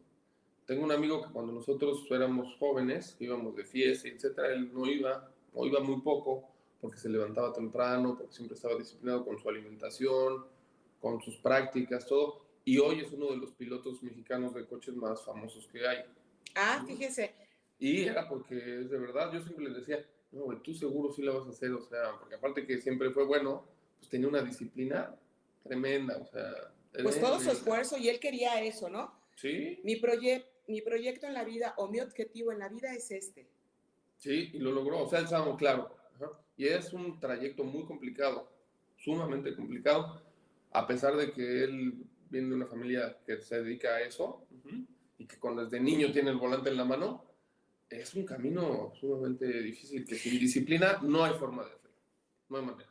tengo 0.69 0.85
un 0.85 0.93
amigo 0.93 1.23
que 1.23 1.33
cuando 1.33 1.51
nosotros 1.51 2.07
éramos 2.11 2.55
jóvenes, 2.59 3.17
íbamos 3.21 3.57
de 3.57 3.65
fiesta, 3.65 4.07
etcétera, 4.07 4.53
él 4.53 4.71
no 4.75 4.87
iba, 4.87 5.33
o 5.55 5.65
iba 5.65 5.81
muy 5.81 6.03
poco, 6.03 6.45
porque 6.83 6.99
se 6.99 7.09
levantaba 7.09 7.55
temprano, 7.55 8.19
porque 8.19 8.35
siempre 8.35 8.55
estaba 8.55 8.77
disciplinado 8.77 9.25
con 9.25 9.39
su 9.39 9.49
alimentación, 9.49 10.45
con 11.01 11.21
sus 11.21 11.37
prácticas, 11.37 12.07
todo. 12.07 12.43
Y 12.65 12.79
hoy 12.79 13.01
es 13.01 13.13
uno 13.13 13.31
de 13.31 13.37
los 13.37 13.53
pilotos 13.53 14.03
mexicanos 14.03 14.55
de 14.55 14.67
coches 14.67 14.95
más 14.95 15.25
famosos 15.25 15.67
que 15.69 15.87
hay. 15.87 16.05
Ah, 16.55 16.85
fíjese, 16.87 17.35
Y 17.79 18.03
era 18.03 18.29
porque, 18.29 18.55
de 18.55 18.99
verdad, 18.99 19.33
yo 19.33 19.41
siempre 19.41 19.65
les 19.65 19.77
decía, 19.77 20.05
no, 20.33 20.43
güey, 20.43 20.59
tú 20.63 20.75
seguro 20.75 21.13
sí 21.13 21.23
la 21.23 21.33
vas 21.33 21.47
a 21.47 21.51
hacer, 21.51 21.73
o 21.73 21.81
sea, 21.81 22.13
porque 22.19 22.35
aparte 22.35 22.67
que 22.67 22.81
siempre 22.81 23.11
fue 23.11 23.25
bueno, 23.25 23.65
pues 23.99 24.11
tenía 24.11 24.29
una 24.29 24.43
disciplina 24.43 25.15
tremenda, 25.63 26.19
o 26.19 26.27
sea. 26.27 26.73
Pues 27.03 27.21
todo 27.21 27.39
su 27.39 27.51
esfuerzo 27.51 27.97
y 27.97 28.09
él 28.09 28.19
quería 28.19 28.63
eso, 28.63 28.89
¿no? 28.89 29.13
Sí. 29.37 29.81
Mi, 29.85 29.97
proyecto 29.97 30.51
mi 30.69 30.83
proyecto 30.83 31.27
en 31.27 31.35
la 31.35 31.45
vida 31.45 31.75
o 31.77 31.89
mi 31.89 32.01
objetivo 32.01 32.53
en 32.53 32.59
la 32.61 32.69
vida 32.69 32.93
es 32.93 33.11
este. 33.11 33.47
Sí, 34.17 34.51
y 34.53 34.59
lo 34.59 34.73
logró, 34.73 35.03
o 35.03 35.09
sea, 35.09 35.21
estaba 35.21 35.57
claro. 35.57 35.97
Y 36.57 36.67
es 36.67 36.93
un 36.93 37.21
trayecto 37.21 37.63
muy 37.65 37.85
complicado, 37.85 38.51
sumamente 38.97 39.55
complicado, 39.55 40.21
a 40.79 40.87
pesar 40.87 41.17
de 41.17 41.33
que 41.33 41.65
él 41.65 41.95
viene 42.31 42.51
de 42.51 42.55
una 42.55 42.67
familia 42.67 43.19
que 43.27 43.41
se 43.41 43.63
dedica 43.63 43.97
a 43.97 44.03
eso 44.03 44.47
y 45.19 45.27
que 45.27 45.37
cuando 45.39 45.65
desde 45.65 45.81
niño 45.81 46.13
tiene 46.13 46.31
el 46.31 46.37
volante 46.37 46.71
en 46.71 46.77
la 46.77 46.85
mano, 46.85 47.25
es 47.91 48.15
un 48.15 48.25
camino 48.25 48.93
sumamente 49.01 49.61
difícil 49.61 50.05
que 50.05 50.15
sin 50.15 50.39
disciplina 50.39 51.01
no 51.03 51.25
hay 51.25 51.35
forma 51.35 51.65
de 51.65 51.71
hacerlo, 51.71 51.97
no 52.49 52.59
hay 52.59 52.65
manera. 52.65 52.91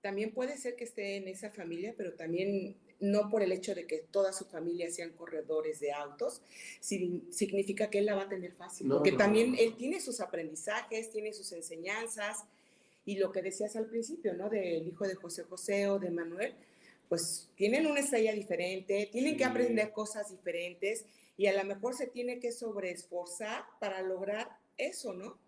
También 0.00 0.32
puede 0.32 0.56
ser 0.56 0.74
que 0.74 0.84
esté 0.84 1.16
en 1.16 1.28
esa 1.28 1.50
familia, 1.50 1.94
pero 1.96 2.14
también 2.14 2.76
no 3.00 3.28
por 3.28 3.42
el 3.42 3.52
hecho 3.52 3.74
de 3.74 3.86
que 3.86 3.98
toda 3.98 4.32
su 4.32 4.46
familia 4.46 4.90
sean 4.90 5.10
corredores 5.10 5.80
de 5.80 5.92
autos, 5.92 6.40
significa 6.80 7.90
que 7.90 7.98
él 7.98 8.06
la 8.06 8.14
va 8.14 8.22
a 8.22 8.28
tener 8.28 8.52
fácil, 8.52 8.88
porque 8.88 9.12
también 9.12 9.54
él 9.58 9.76
tiene 9.76 10.00
sus 10.00 10.20
aprendizajes, 10.20 11.10
tiene 11.10 11.34
sus 11.34 11.52
enseñanzas, 11.52 12.44
y 13.04 13.18
lo 13.18 13.32
que 13.32 13.42
decías 13.42 13.74
al 13.76 13.86
principio, 13.86 14.34
¿no? 14.34 14.48
Del 14.48 14.86
hijo 14.86 15.06
de 15.06 15.16
José 15.16 15.42
José 15.42 15.88
o 15.88 15.98
de 15.98 16.10
Manuel, 16.10 16.54
pues 17.12 17.50
tienen 17.56 17.86
una 17.86 18.00
estrella 18.00 18.32
diferente, 18.32 19.10
tienen 19.12 19.36
que 19.36 19.44
aprender 19.44 19.92
cosas 19.92 20.30
diferentes 20.30 21.04
y 21.36 21.46
a 21.46 21.52
lo 21.52 21.62
mejor 21.68 21.92
se 21.92 22.06
tiene 22.06 22.40
que 22.40 22.52
sobreesforzar 22.52 23.66
para 23.78 24.00
lograr 24.00 24.48
eso, 24.78 25.12
¿no? 25.12 25.38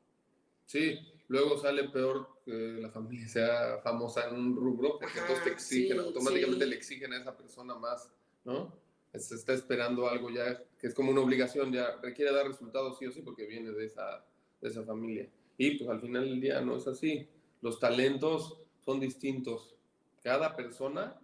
Sí, 0.67 0.99
luego 1.27 1.57
sale 1.57 1.89
peor 1.89 2.29
que 2.45 2.53
la 2.53 2.91
familia 2.91 3.27
sea 3.29 3.79
famosa 3.83 4.29
en 4.29 4.35
un 4.35 4.55
rubro, 4.55 4.99
porque 5.01 5.19
entonces 5.19 5.45
te 5.45 5.51
exigen, 5.53 6.01
automáticamente 6.01 6.67
le 6.67 6.77
exigen 6.77 7.15
a 7.15 7.21
esa 7.23 7.35
persona 7.35 7.75
más, 7.77 8.13
¿no? 8.45 8.79
Se 9.15 9.35
está 9.35 9.55
esperando 9.55 10.07
algo 10.07 10.29
ya 10.29 10.63
que 10.79 10.89
es 10.89 10.95
como 10.95 11.13
una 11.13 11.23
obligación, 11.23 11.73
ya 11.73 11.97
requiere 12.03 12.31
dar 12.31 12.47
resultados 12.47 12.99
sí 12.99 13.07
o 13.07 13.11
sí 13.11 13.23
porque 13.23 13.47
viene 13.47 13.71
de 13.71 13.87
esa, 13.87 14.23
de 14.61 14.69
esa 14.69 14.83
familia. 14.85 15.31
Y 15.57 15.79
pues 15.79 15.89
al 15.89 16.03
final 16.03 16.27
del 16.27 16.43
día 16.43 16.61
no 16.61 16.77
es 16.77 16.87
así. 16.87 17.27
Los 17.63 17.81
talentos 17.81 18.61
son 18.85 19.01
distintos. 19.01 19.75
Cada 20.23 20.55
persona 20.57 21.19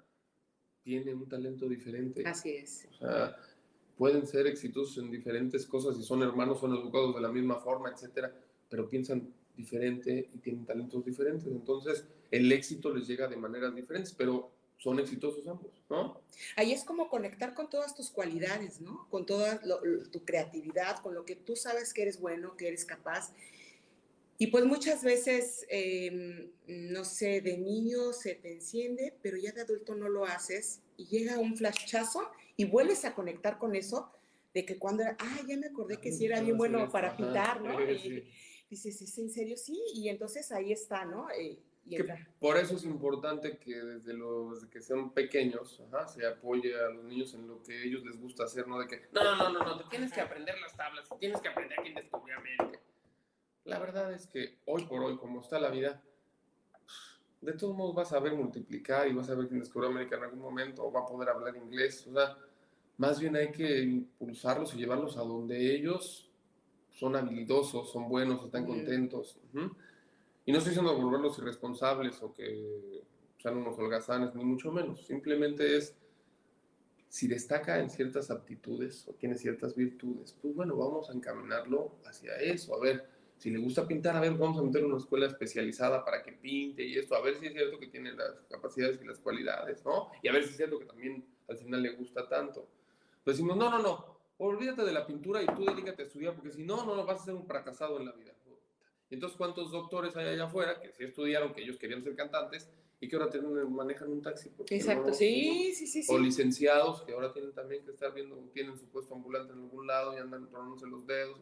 tiene 0.82 1.14
un 1.14 1.28
talento 1.28 1.68
diferente. 1.68 2.22
Así 2.26 2.50
es. 2.50 2.86
O 2.92 2.98
sea, 2.98 3.36
pueden 3.96 4.26
ser 4.26 4.46
exitosos 4.46 4.98
en 4.98 5.10
diferentes 5.10 5.66
cosas 5.66 5.98
y 5.98 6.02
son 6.02 6.22
hermanos, 6.22 6.60
son 6.60 6.72
educados 6.72 7.14
de 7.14 7.20
la 7.20 7.30
misma 7.30 7.60
forma, 7.60 7.90
etcétera, 7.90 8.34
pero 8.68 8.88
piensan 8.88 9.32
diferente 9.56 10.30
y 10.32 10.38
tienen 10.38 10.64
talentos 10.64 11.04
diferentes. 11.04 11.46
Entonces, 11.46 12.06
el 12.30 12.50
éxito 12.50 12.94
les 12.94 13.06
llega 13.06 13.28
de 13.28 13.36
maneras 13.36 13.74
diferentes, 13.74 14.12
pero 14.12 14.50
son 14.78 14.98
exitosos 14.98 15.46
ambos, 15.46 15.70
¿no? 15.90 16.22
Ahí 16.56 16.72
es 16.72 16.84
como 16.84 17.10
conectar 17.10 17.54
con 17.54 17.68
todas 17.68 17.94
tus 17.94 18.10
cualidades, 18.10 18.80
¿no? 18.80 19.06
Con 19.10 19.26
toda 19.26 19.60
tu 20.10 20.24
creatividad, 20.24 21.02
con 21.02 21.14
lo 21.14 21.26
que 21.26 21.36
tú 21.36 21.54
sabes 21.54 21.92
que 21.92 22.02
eres 22.02 22.18
bueno, 22.18 22.56
que 22.56 22.68
eres 22.68 22.86
capaz. 22.86 23.34
Y 24.42 24.46
pues 24.46 24.64
muchas 24.64 25.04
veces, 25.04 25.66
em, 25.68 26.50
no 26.66 27.04
sé, 27.04 27.42
de 27.42 27.58
niño 27.58 28.14
se 28.14 28.34
te 28.36 28.54
enciende, 28.54 29.14
pero 29.20 29.36
ya 29.36 29.52
de 29.52 29.60
adulto 29.60 29.94
no 29.94 30.08
lo 30.08 30.24
haces 30.24 30.80
y 30.96 31.04
llega 31.08 31.38
un 31.38 31.58
flashazo 31.58 32.26
y 32.56 32.64
vuelves 32.64 33.04
a 33.04 33.14
conectar 33.14 33.58
con 33.58 33.76
eso 33.76 34.10
de 34.54 34.64
que 34.64 34.78
cuando 34.78 35.02
era, 35.02 35.14
ah, 35.18 35.40
ya 35.46 35.58
me 35.58 35.66
acordé 35.66 35.98
que 35.98 36.10
sí 36.10 36.24
era 36.24 36.40
bien 36.40 36.56
bueno 36.56 36.88
para 36.88 37.18
pintar, 37.18 37.60
¿no? 37.60 37.82
Y 37.82 38.24
dices, 38.70 39.02
¿es 39.02 39.18
en 39.18 39.30
serio? 39.30 39.58
Sí, 39.58 39.78
y 39.92 40.08
entonces 40.08 40.50
ahí 40.52 40.72
está, 40.72 41.04
¿no? 41.04 41.28
Eh, 41.32 41.58
por 42.38 42.56
eso 42.56 42.76
es 42.76 42.84
importante 42.84 43.58
que 43.58 43.74
desde, 43.74 44.14
los, 44.14 44.64
que 44.68 44.80
sean 44.80 45.12
pequeños 45.12 45.82
se 46.14 46.26
apoye 46.26 46.74
a 46.80 46.88
los 46.88 47.04
niños 47.04 47.34
en 47.34 47.46
lo 47.46 47.62
que 47.62 47.84
ellos 47.84 48.02
les 48.06 48.18
gusta 48.18 48.44
hacer, 48.44 48.66
no 48.66 48.78
de 48.78 48.86
que, 48.86 49.02
no, 49.12 49.22
no, 49.22 49.36
no, 49.36 49.52
no, 49.52 49.76
no, 49.76 49.88
tienes 49.90 50.10
que 50.10 50.22
aprender 50.22 50.58
las 50.62 50.74
tablas, 50.74 51.06
tienes 51.18 51.42
que 51.42 51.48
aprender 51.48 51.78
quién 51.82 51.94
descubrió 51.94 52.38
América. 52.38 52.80
La 53.70 53.78
verdad 53.78 54.12
es 54.12 54.26
que 54.26 54.58
hoy 54.66 54.84
por 54.84 55.00
hoy, 55.00 55.16
como 55.16 55.40
está 55.40 55.60
la 55.60 55.70
vida, 55.70 56.02
de 57.40 57.52
todos 57.52 57.76
modos 57.76 57.94
vas 57.94 58.12
a 58.12 58.18
ver 58.18 58.34
multiplicar 58.34 59.06
y 59.06 59.12
vas 59.12 59.30
a 59.30 59.36
ver 59.36 59.46
quién 59.46 59.60
descubrió 59.60 59.90
América 59.90 60.16
en 60.16 60.24
algún 60.24 60.40
momento 60.40 60.84
o 60.84 60.90
va 60.90 61.02
a 61.02 61.06
poder 61.06 61.28
hablar 61.28 61.56
inglés. 61.56 62.04
O 62.08 62.12
sea, 62.12 62.36
más 62.96 63.20
bien 63.20 63.36
hay 63.36 63.52
que 63.52 63.80
impulsarlos 63.80 64.74
y 64.74 64.78
llevarlos 64.78 65.16
a 65.16 65.20
donde 65.20 65.72
ellos 65.72 66.28
son 66.90 67.14
habilidosos, 67.14 67.92
son 67.92 68.08
buenos, 68.08 68.44
están 68.44 68.66
contentos. 68.66 69.38
Y 70.44 70.50
no 70.50 70.58
estoy 70.58 70.70
diciendo 70.70 71.00
volverlos 71.00 71.38
irresponsables 71.38 72.20
o 72.24 72.34
que 72.34 73.04
sean 73.38 73.56
unos 73.56 73.78
holgazanes, 73.78 74.34
ni 74.34 74.44
mucho 74.44 74.72
menos. 74.72 75.06
Simplemente 75.06 75.76
es, 75.76 75.94
si 77.08 77.28
destaca 77.28 77.78
en 77.78 77.88
ciertas 77.88 78.32
aptitudes 78.32 79.06
o 79.06 79.12
tiene 79.12 79.36
ciertas 79.36 79.76
virtudes, 79.76 80.36
pues 80.42 80.56
bueno, 80.56 80.74
vamos 80.74 81.08
a 81.08 81.12
encaminarlo 81.12 81.92
hacia 82.04 82.34
eso. 82.34 82.74
A 82.74 82.80
ver, 82.80 83.19
si 83.40 83.50
le 83.50 83.58
gusta 83.58 83.88
pintar, 83.88 84.14
a 84.14 84.20
ver, 84.20 84.34
vamos 84.34 84.58
a 84.58 84.62
meterlo 84.62 84.88
en 84.88 84.92
una 84.92 85.02
escuela 85.02 85.26
especializada 85.26 86.04
para 86.04 86.22
que 86.22 86.32
pinte 86.32 86.84
y 86.84 86.98
esto, 86.98 87.14
a 87.14 87.22
ver 87.22 87.36
si 87.36 87.46
es 87.46 87.54
cierto 87.54 87.78
que 87.78 87.86
tiene 87.86 88.12
las 88.12 88.34
capacidades 88.50 89.00
y 89.02 89.06
las 89.06 89.18
cualidades, 89.18 89.82
¿no? 89.82 90.10
Y 90.22 90.28
a 90.28 90.32
ver 90.32 90.44
si 90.44 90.50
es 90.50 90.56
cierto 90.58 90.78
que 90.78 90.84
también 90.84 91.24
al 91.48 91.56
final 91.56 91.82
le 91.82 91.92
gusta 91.92 92.28
tanto. 92.28 92.68
Pues 93.24 93.38
decimos, 93.38 93.56
no, 93.56 93.70
no, 93.70 93.78
no, 93.78 94.18
olvídate 94.36 94.82
de 94.82 94.92
la 94.92 95.06
pintura 95.06 95.42
y 95.42 95.46
tú 95.46 95.64
dedícate 95.64 96.02
a 96.02 96.04
estudiar, 96.04 96.34
porque 96.34 96.50
si 96.50 96.62
no, 96.62 96.84
no, 96.84 96.94
no 96.94 97.06
vas 97.06 97.22
a 97.22 97.24
ser 97.24 97.34
un 97.34 97.46
fracasado 97.46 97.98
en 97.98 98.06
la 98.06 98.12
vida. 98.12 98.34
Y 99.08 99.14
entonces, 99.14 99.38
¿cuántos 99.38 99.70
doctores 99.70 100.14
hay 100.16 100.28
allá 100.28 100.44
afuera 100.44 100.78
que 100.78 100.92
sí 100.92 101.04
estudiaron, 101.04 101.54
que 101.54 101.62
ellos 101.62 101.78
querían 101.78 102.04
ser 102.04 102.14
cantantes 102.14 102.68
y 103.00 103.08
que 103.08 103.16
ahora 103.16 103.30
tienen, 103.30 103.72
manejan 103.72 104.10
un 104.10 104.20
taxi? 104.20 104.50
Exacto, 104.68 105.14
sí, 105.14 105.72
sí, 105.74 105.86
sí, 105.86 106.04
O 106.12 106.18
licenciados 106.18 107.02
que 107.04 107.14
ahora 107.14 107.32
tienen 107.32 107.52
también 107.52 107.86
que 107.86 107.90
estar 107.92 108.12
viendo, 108.12 108.36
tienen 108.52 108.76
su 108.76 108.84
puesto 108.88 109.14
ambulante 109.14 109.54
en 109.54 109.60
algún 109.60 109.86
lado 109.86 110.14
y 110.14 110.18
andan 110.18 110.46
tronándose 110.46 110.86
los 110.86 111.06
dedos 111.06 111.40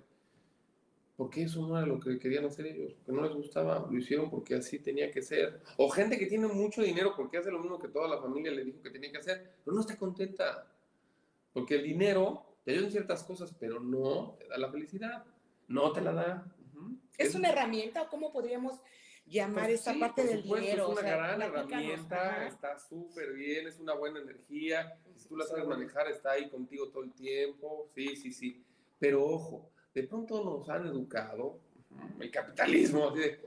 porque 1.19 1.43
eso 1.43 1.67
no 1.67 1.77
era 1.77 1.85
lo 1.85 1.99
que 1.99 2.17
querían 2.17 2.45
hacer 2.45 2.65
ellos, 2.69 2.95
que 3.05 3.11
no 3.11 3.23
les 3.23 3.33
gustaba, 3.33 3.85
lo 3.91 3.99
hicieron 3.99 4.31
porque 4.31 4.55
así 4.55 4.79
tenía 4.79 5.11
que 5.11 5.21
ser. 5.21 5.61
O 5.77 5.91
gente 5.91 6.17
que 6.17 6.27
tiene 6.27 6.47
mucho 6.47 6.81
dinero 6.81 7.13
porque 7.17 7.39
hace 7.39 7.51
lo 7.51 7.59
mismo 7.59 7.77
que 7.77 7.89
toda 7.89 8.07
la 8.07 8.23
familia 8.23 8.53
le 8.53 8.65
dijo 8.65 8.81
que 8.81 8.91
tenía 8.91 9.11
que 9.11 9.19
hacer, 9.19 9.57
pero 9.65 9.75
no 9.75 9.81
está 9.81 9.97
contenta. 9.97 10.73
Porque 11.53 11.75
el 11.75 11.83
dinero 11.83 12.55
te 12.65 12.71
ayuda 12.71 12.85
en 12.85 12.93
ciertas 12.93 13.25
cosas, 13.25 13.53
pero 13.59 13.81
no 13.81 14.37
te 14.39 14.47
da 14.47 14.59
la 14.59 14.71
felicidad, 14.71 15.25
no 15.67 15.91
te 15.91 16.03
la 16.03 16.13
da. 16.13 16.55
¿Es, 17.17 17.35
una 17.35 17.49
herramienta 17.49 18.03
o 18.03 18.09
cómo 18.09 18.33
podríamos 18.33 18.81
llamar 19.27 19.65
pues 19.65 19.81
esa 19.81 19.99
parte 19.99 20.23
del 20.23 20.45
dinero? 20.45 20.93
Es 20.93 20.99
una 21.01 21.11
gran 21.11 21.43
herramienta, 21.43 22.47
está 22.47 22.79
súper 22.79 23.33
bien, 23.33 23.67
es 23.67 23.81
una 23.81 23.95
buena 23.95 24.21
energía, 24.21 24.97
si 25.17 25.27
tú 25.27 25.37
la 25.37 25.47
sabes 25.47 25.67
manejar, 25.67 26.09
está 26.13 26.31
ahí 26.31 26.49
contigo 26.49 26.91
todo 26.91 27.03
el 27.03 27.13
tiempo, 27.13 27.91
sí, 27.93 28.15
sí, 28.15 28.31
sí. 28.31 28.65
Pero 29.01 29.25
ojo, 29.25 29.73
de 29.95 30.03
pronto 30.05 30.45
nos 30.45 30.69
han 30.69 30.87
educado 30.87 31.59
el 32.21 32.31
capitalismo, 32.31 33.09
así 33.09 33.21
de, 33.21 33.41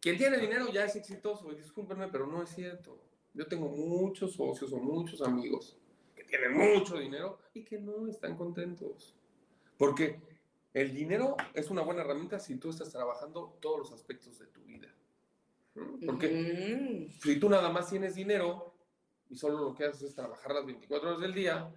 quien 0.00 0.16
tiene 0.16 0.38
dinero 0.38 0.70
ya 0.72 0.84
es 0.84 0.96
exitoso, 0.96 1.50
y 1.52 1.56
discúlpenme, 1.56 2.08
pero 2.08 2.26
no 2.26 2.42
es 2.42 2.50
cierto. 2.50 2.98
Yo 3.34 3.46
tengo 3.46 3.68
muchos 3.68 4.32
socios 4.32 4.72
o 4.72 4.78
muchos 4.78 5.22
amigos 5.22 5.76
que 6.14 6.24
tienen 6.24 6.56
mucho 6.56 6.98
dinero 6.98 7.38
y 7.54 7.64
que 7.64 7.78
no 7.78 8.08
están 8.08 8.36
contentos. 8.36 9.14
Porque 9.76 10.20
el 10.74 10.94
dinero 10.94 11.36
es 11.54 11.70
una 11.70 11.82
buena 11.82 12.02
herramienta 12.02 12.38
si 12.38 12.56
tú 12.56 12.70
estás 12.70 12.90
trabajando 12.90 13.56
todos 13.60 13.78
los 13.78 13.92
aspectos 13.92 14.38
de 14.38 14.46
tu 14.46 14.62
vida. 14.62 14.88
Porque 16.04 17.08
si 17.20 17.38
tú 17.38 17.48
nada 17.48 17.70
más 17.70 17.88
tienes 17.88 18.14
dinero 18.14 18.74
y 19.30 19.36
solo 19.36 19.58
lo 19.58 19.74
que 19.74 19.84
haces 19.84 20.02
es 20.02 20.14
trabajar 20.14 20.52
las 20.52 20.66
24 20.66 21.08
horas 21.08 21.20
del 21.20 21.34
día, 21.34 21.70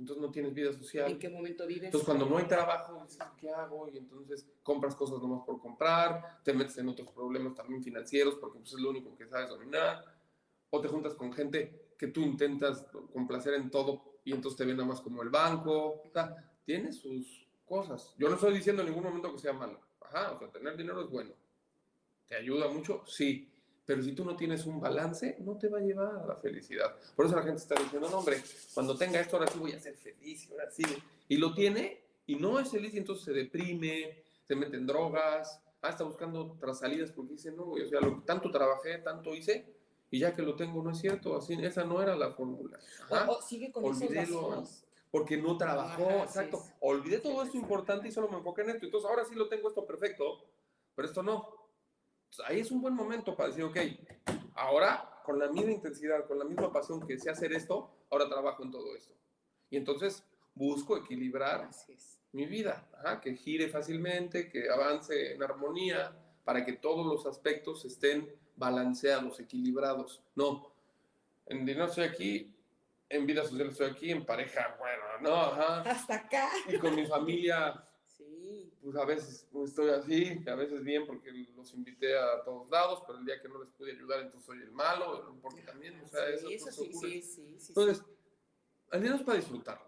entonces 0.00 0.22
no 0.22 0.30
tienes 0.30 0.54
vida 0.54 0.72
social. 0.72 1.10
¿En 1.10 1.18
qué 1.18 1.28
momento 1.28 1.66
vives? 1.66 1.84
Entonces 1.84 2.06
cuando 2.06 2.24
no 2.24 2.38
hay 2.38 2.46
trabajo, 2.46 3.04
dices, 3.04 3.22
¿qué 3.38 3.50
hago? 3.50 3.86
Y 3.88 3.98
entonces 3.98 4.48
compras 4.62 4.94
cosas 4.94 5.20
nomás 5.20 5.44
por 5.44 5.60
comprar, 5.60 6.42
te 6.42 6.54
metes 6.54 6.78
en 6.78 6.88
otros 6.88 7.08
problemas 7.12 7.54
también 7.54 7.84
financieros 7.84 8.36
porque 8.36 8.60
pues, 8.60 8.72
es 8.72 8.80
lo 8.80 8.90
único 8.90 9.14
que 9.14 9.26
sabes 9.26 9.50
dominar, 9.50 10.02
o 10.70 10.80
te 10.80 10.88
juntas 10.88 11.14
con 11.14 11.32
gente 11.32 11.92
que 11.98 12.06
tú 12.06 12.22
intentas 12.22 12.86
complacer 13.12 13.54
en 13.54 13.70
todo 13.70 14.20
y 14.24 14.32
entonces 14.32 14.56
te 14.56 14.64
ven 14.64 14.78
nada 14.78 14.88
más 14.88 15.02
como 15.02 15.22
el 15.22 15.28
banco. 15.28 16.02
O 16.02 16.10
sea, 16.10 16.50
tiene 16.64 16.92
sus 16.92 17.46
cosas. 17.66 18.14
Yo 18.16 18.28
no 18.30 18.36
estoy 18.36 18.54
diciendo 18.54 18.80
en 18.80 18.88
ningún 18.88 19.04
momento 19.04 19.32
que 19.32 19.38
sea 19.38 19.52
malo. 19.52 19.80
Ajá, 20.00 20.32
o 20.32 20.38
sea, 20.38 20.50
tener 20.50 20.76
dinero 20.78 21.02
es 21.02 21.10
bueno. 21.10 21.34
¿Te 22.26 22.36
ayuda 22.36 22.68
mucho? 22.68 23.04
Sí. 23.06 23.52
Pero 23.90 24.04
si 24.04 24.12
tú 24.12 24.24
no 24.24 24.36
tienes 24.36 24.66
un 24.66 24.78
balance, 24.78 25.36
no 25.40 25.58
te 25.58 25.66
va 25.66 25.78
a 25.78 25.80
llevar 25.80 26.14
a 26.14 26.24
la 26.24 26.36
felicidad. 26.36 26.94
Por 27.16 27.26
eso 27.26 27.34
la 27.34 27.42
gente 27.42 27.60
está 27.60 27.74
diciendo, 27.74 28.08
no, 28.08 28.18
hombre, 28.18 28.40
cuando 28.72 28.96
tenga 28.96 29.18
esto, 29.18 29.36
ahora 29.36 29.50
sí 29.50 29.58
voy 29.58 29.72
a 29.72 29.80
ser 29.80 29.96
feliz, 29.96 30.48
ahora 30.48 30.70
sí. 30.70 30.84
Y 31.26 31.38
lo 31.38 31.52
tiene 31.54 32.00
y 32.24 32.36
no 32.36 32.60
es 32.60 32.70
feliz 32.70 32.94
y 32.94 32.98
entonces 32.98 33.24
se 33.24 33.32
deprime, 33.32 34.22
se 34.46 34.54
mete 34.54 34.76
en 34.76 34.86
drogas, 34.86 35.60
ah, 35.82 35.88
está 35.88 36.04
buscando 36.04 36.52
otras 36.52 36.78
salidas 36.78 37.10
porque 37.10 37.32
dice, 37.32 37.50
no, 37.50 37.64
o 37.64 37.86
sea, 37.88 38.00
lo, 38.00 38.22
tanto 38.22 38.52
trabajé, 38.52 38.98
tanto 38.98 39.34
hice, 39.34 39.66
y 40.08 40.20
ya 40.20 40.36
que 40.36 40.42
lo 40.42 40.54
tengo 40.54 40.80
no 40.84 40.92
es 40.92 40.98
cierto, 41.00 41.36
así, 41.36 41.54
esa 41.54 41.82
no 41.82 42.00
era 42.00 42.14
la 42.14 42.30
fórmula. 42.30 42.78
O, 43.26 43.42
sigue 43.42 43.72
con 43.72 43.86
esos 43.86 44.14
vacíos. 44.14 44.84
porque 45.10 45.36
no 45.36 45.56
trabajó, 45.56 46.08
exacto. 46.22 46.62
sí. 46.64 46.72
Olvidé 46.78 47.18
todo 47.18 47.42
esto 47.42 47.56
importante 47.56 48.06
y 48.06 48.12
solo 48.12 48.28
me 48.28 48.36
enfoqué 48.36 48.62
en 48.62 48.70
esto. 48.70 48.84
Entonces 48.84 49.10
ahora 49.10 49.24
sí 49.24 49.34
lo 49.34 49.48
tengo 49.48 49.68
esto 49.68 49.84
perfecto, 49.84 50.44
pero 50.94 51.08
esto 51.08 51.24
no. 51.24 51.59
Entonces, 52.30 52.46
ahí 52.46 52.60
es 52.60 52.70
un 52.70 52.80
buen 52.80 52.94
momento 52.94 53.34
para 53.34 53.48
decir, 53.48 53.64
ok, 53.64 53.76
ahora 54.54 55.20
con 55.24 55.38
la 55.38 55.48
misma 55.48 55.72
intensidad, 55.72 56.26
con 56.26 56.38
la 56.38 56.44
misma 56.44 56.72
pasión 56.72 57.04
que 57.04 57.18
sé 57.18 57.28
hacer 57.28 57.52
esto, 57.52 57.90
ahora 58.08 58.28
trabajo 58.28 58.62
en 58.62 58.70
todo 58.70 58.94
esto. 58.94 59.14
Y 59.68 59.76
entonces 59.76 60.24
busco 60.54 60.96
equilibrar 60.96 61.68
mi 62.32 62.46
vida, 62.46 62.88
ajá, 62.98 63.20
que 63.20 63.34
gire 63.34 63.68
fácilmente, 63.68 64.48
que 64.48 64.70
avance 64.70 65.34
en 65.34 65.42
armonía, 65.42 66.16
para 66.44 66.64
que 66.64 66.74
todos 66.74 67.04
los 67.04 67.26
aspectos 67.26 67.84
estén 67.84 68.32
balanceados, 68.56 69.40
equilibrados. 69.40 70.22
No, 70.36 70.72
en 71.46 71.64
dinero 71.64 71.86
estoy 71.86 72.04
aquí, 72.04 72.54
en 73.08 73.26
vida 73.26 73.42
social 73.42 73.70
estoy 73.70 73.90
aquí, 73.90 74.10
en 74.12 74.24
pareja, 74.24 74.76
bueno, 74.78 75.02
no, 75.20 75.34
ajá. 75.34 75.80
Hasta 75.82 76.14
acá. 76.14 76.48
Y 76.68 76.78
con 76.78 76.94
mi 76.94 77.06
familia. 77.06 77.84
Pues 78.90 79.02
a 79.02 79.06
veces 79.06 79.46
estoy 79.64 79.90
así, 79.90 80.42
a 80.48 80.54
veces 80.56 80.82
bien 80.82 81.06
porque 81.06 81.30
los 81.56 81.72
invité 81.74 82.18
a 82.18 82.42
todos 82.42 82.68
lados, 82.70 83.02
pero 83.06 83.20
el 83.20 83.24
día 83.24 83.40
que 83.40 83.48
no 83.48 83.62
les 83.62 83.70
pude 83.70 83.92
ayudar, 83.92 84.20
entonces 84.20 84.44
soy 84.44 84.58
el 84.58 84.72
malo, 84.72 85.38
porque 85.40 85.62
también, 85.62 86.00
o 86.00 86.08
sea, 86.08 86.26
Sí, 86.36 86.54
eso, 86.54 86.68
eso 86.68 86.82
sí, 86.82 86.92
sí, 86.92 87.22
sí, 87.22 87.56
sí, 87.58 87.66
Entonces, 87.68 88.04
dinero 88.92 89.14
es 89.14 89.22
para 89.22 89.38
disfrutarlo. 89.38 89.86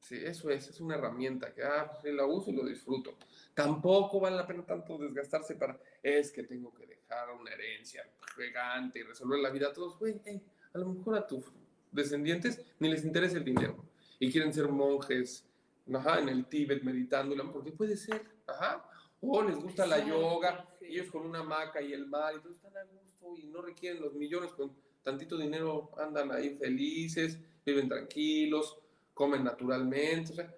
Sí, 0.00 0.16
eso 0.22 0.50
es, 0.50 0.68
es 0.68 0.80
una 0.80 0.96
herramienta 0.96 1.54
que 1.54 1.62
ah, 1.62 1.90
pues, 1.90 2.12
la 2.12 2.26
uso 2.26 2.50
y 2.50 2.54
lo 2.54 2.66
disfruto. 2.66 3.16
Tampoco 3.54 4.20
vale 4.20 4.36
la 4.36 4.46
pena 4.46 4.66
tanto 4.66 4.98
desgastarse 4.98 5.54
para, 5.54 5.80
es 6.02 6.30
que 6.30 6.42
tengo 6.42 6.74
que 6.74 6.86
dejar 6.86 7.30
una 7.30 7.52
herencia 7.52 8.06
gigante 8.36 8.98
y 8.98 9.02
resolver 9.04 9.38
la 9.38 9.50
vida 9.50 9.68
a 9.68 9.72
todos. 9.72 9.98
Güey, 9.98 10.20
ey, 10.24 10.42
a 10.74 10.78
lo 10.78 10.86
mejor 10.88 11.16
a 11.16 11.26
tus 11.26 11.44
descendientes 11.92 12.60
ni 12.80 12.88
les 12.88 13.04
interesa 13.04 13.38
el 13.38 13.44
dinero 13.44 13.82
y 14.18 14.30
quieren 14.30 14.52
ser 14.52 14.68
monjes 14.68 15.46
ajá, 15.92 16.20
en 16.20 16.28
el 16.28 16.46
Tíbet 16.46 16.82
meditando, 16.82 17.34
porque 17.52 17.72
puede 17.72 17.96
ser, 17.96 18.24
ajá. 18.46 18.88
O 19.20 19.42
les 19.42 19.56
gusta 19.56 19.86
la 19.86 20.04
yoga, 20.04 20.68
sí. 20.78 20.86
ellos 20.86 21.10
con 21.10 21.26
una 21.26 21.40
hamaca 21.40 21.80
y 21.80 21.92
el 21.92 22.06
mar, 22.06 22.34
y 22.36 22.40
todos 22.40 22.56
están 22.56 22.76
a 22.76 22.84
gusto 22.84 23.36
y 23.38 23.46
no 23.46 23.62
requieren 23.62 24.02
los 24.02 24.14
millones, 24.14 24.52
con 24.52 24.72
tantito 25.02 25.36
dinero 25.36 25.92
andan 25.98 26.32
ahí 26.32 26.56
felices, 26.56 27.38
viven 27.64 27.88
tranquilos, 27.88 28.78
comen 29.12 29.44
naturalmente, 29.44 30.32
o 30.32 30.34
sea, 30.34 30.54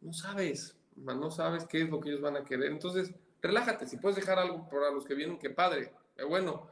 no 0.00 0.12
sabes, 0.12 0.76
no 0.96 1.30
sabes 1.30 1.64
qué 1.66 1.82
es 1.82 1.90
lo 1.90 2.00
que 2.00 2.10
ellos 2.10 2.20
van 2.20 2.36
a 2.36 2.44
querer. 2.44 2.70
Entonces, 2.70 3.14
relájate, 3.40 3.86
si 3.86 3.96
puedes 3.96 4.16
dejar 4.16 4.38
algo 4.38 4.68
para 4.68 4.90
los 4.90 5.04
que 5.04 5.14
vienen, 5.14 5.38
qué 5.38 5.50
padre, 5.50 5.92
qué 6.16 6.24
bueno, 6.24 6.68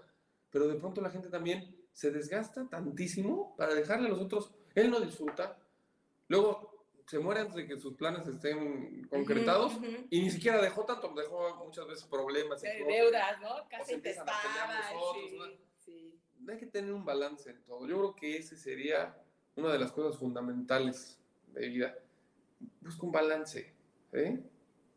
pero 0.51 0.69
de 0.69 0.75
pronto 0.75 1.01
la 1.01 1.11
gente 1.11 1.29
también 1.29 1.75
se 1.93 2.11
desgasta 2.11 2.69
tantísimo 2.69 3.55
para 3.57 3.75
dejarle 3.75 4.09
a 4.09 4.11
los 4.11 4.21
otros, 4.21 4.51
él 4.75 4.91
no 4.91 5.01
disfruta, 5.01 5.57
luego 6.29 6.74
se 7.07 7.19
muere 7.19 7.41
antes 7.41 7.57
de 7.57 7.67
que 7.67 7.77
sus 7.79 7.95
planes 7.95 8.27
estén 8.27 9.07
concretados 9.09 9.75
Ujú, 9.75 9.85
ujú. 9.87 10.07
y 10.11 10.23
ni 10.23 10.31
siquiera 10.31 10.61
dejó 10.63 10.85
tanto, 10.85 11.13
dejó 11.15 11.55
muchas 11.65 11.87
veces 11.87 12.05
problemas. 12.05 12.63
y 12.63 12.67
De 12.67 12.79
cosas. 12.81 12.95
deudas, 12.97 13.41
¿no? 13.41 13.69
Casi 13.69 13.95
empiezan 13.95 14.29
a 14.29 14.33
pelear 14.43 14.69
intestadas. 14.71 14.95
nosotros, 14.95 15.31
Sí, 15.31 15.37
¿no? 15.37 15.45
sí. 15.79 16.21
Hay 16.51 16.59
que 16.59 16.67
tener 16.67 16.93
un 16.93 17.05
balance 17.05 17.51
en 17.51 17.63
todo. 17.65 17.87
Yo 17.87 17.97
creo 17.99 18.17
que 18.17 18.37
ese 18.39 18.57
sería 18.57 19.17
una 19.57 19.73
de 19.73 19.79
las 19.79 19.93
cosas 19.93 20.19
fundamentales 20.19 21.19
de 21.49 21.69
vida. 21.69 21.95
Busca 22.81 23.05
un 23.07 23.13
balance. 23.13 23.73
¿eh? 24.13 24.43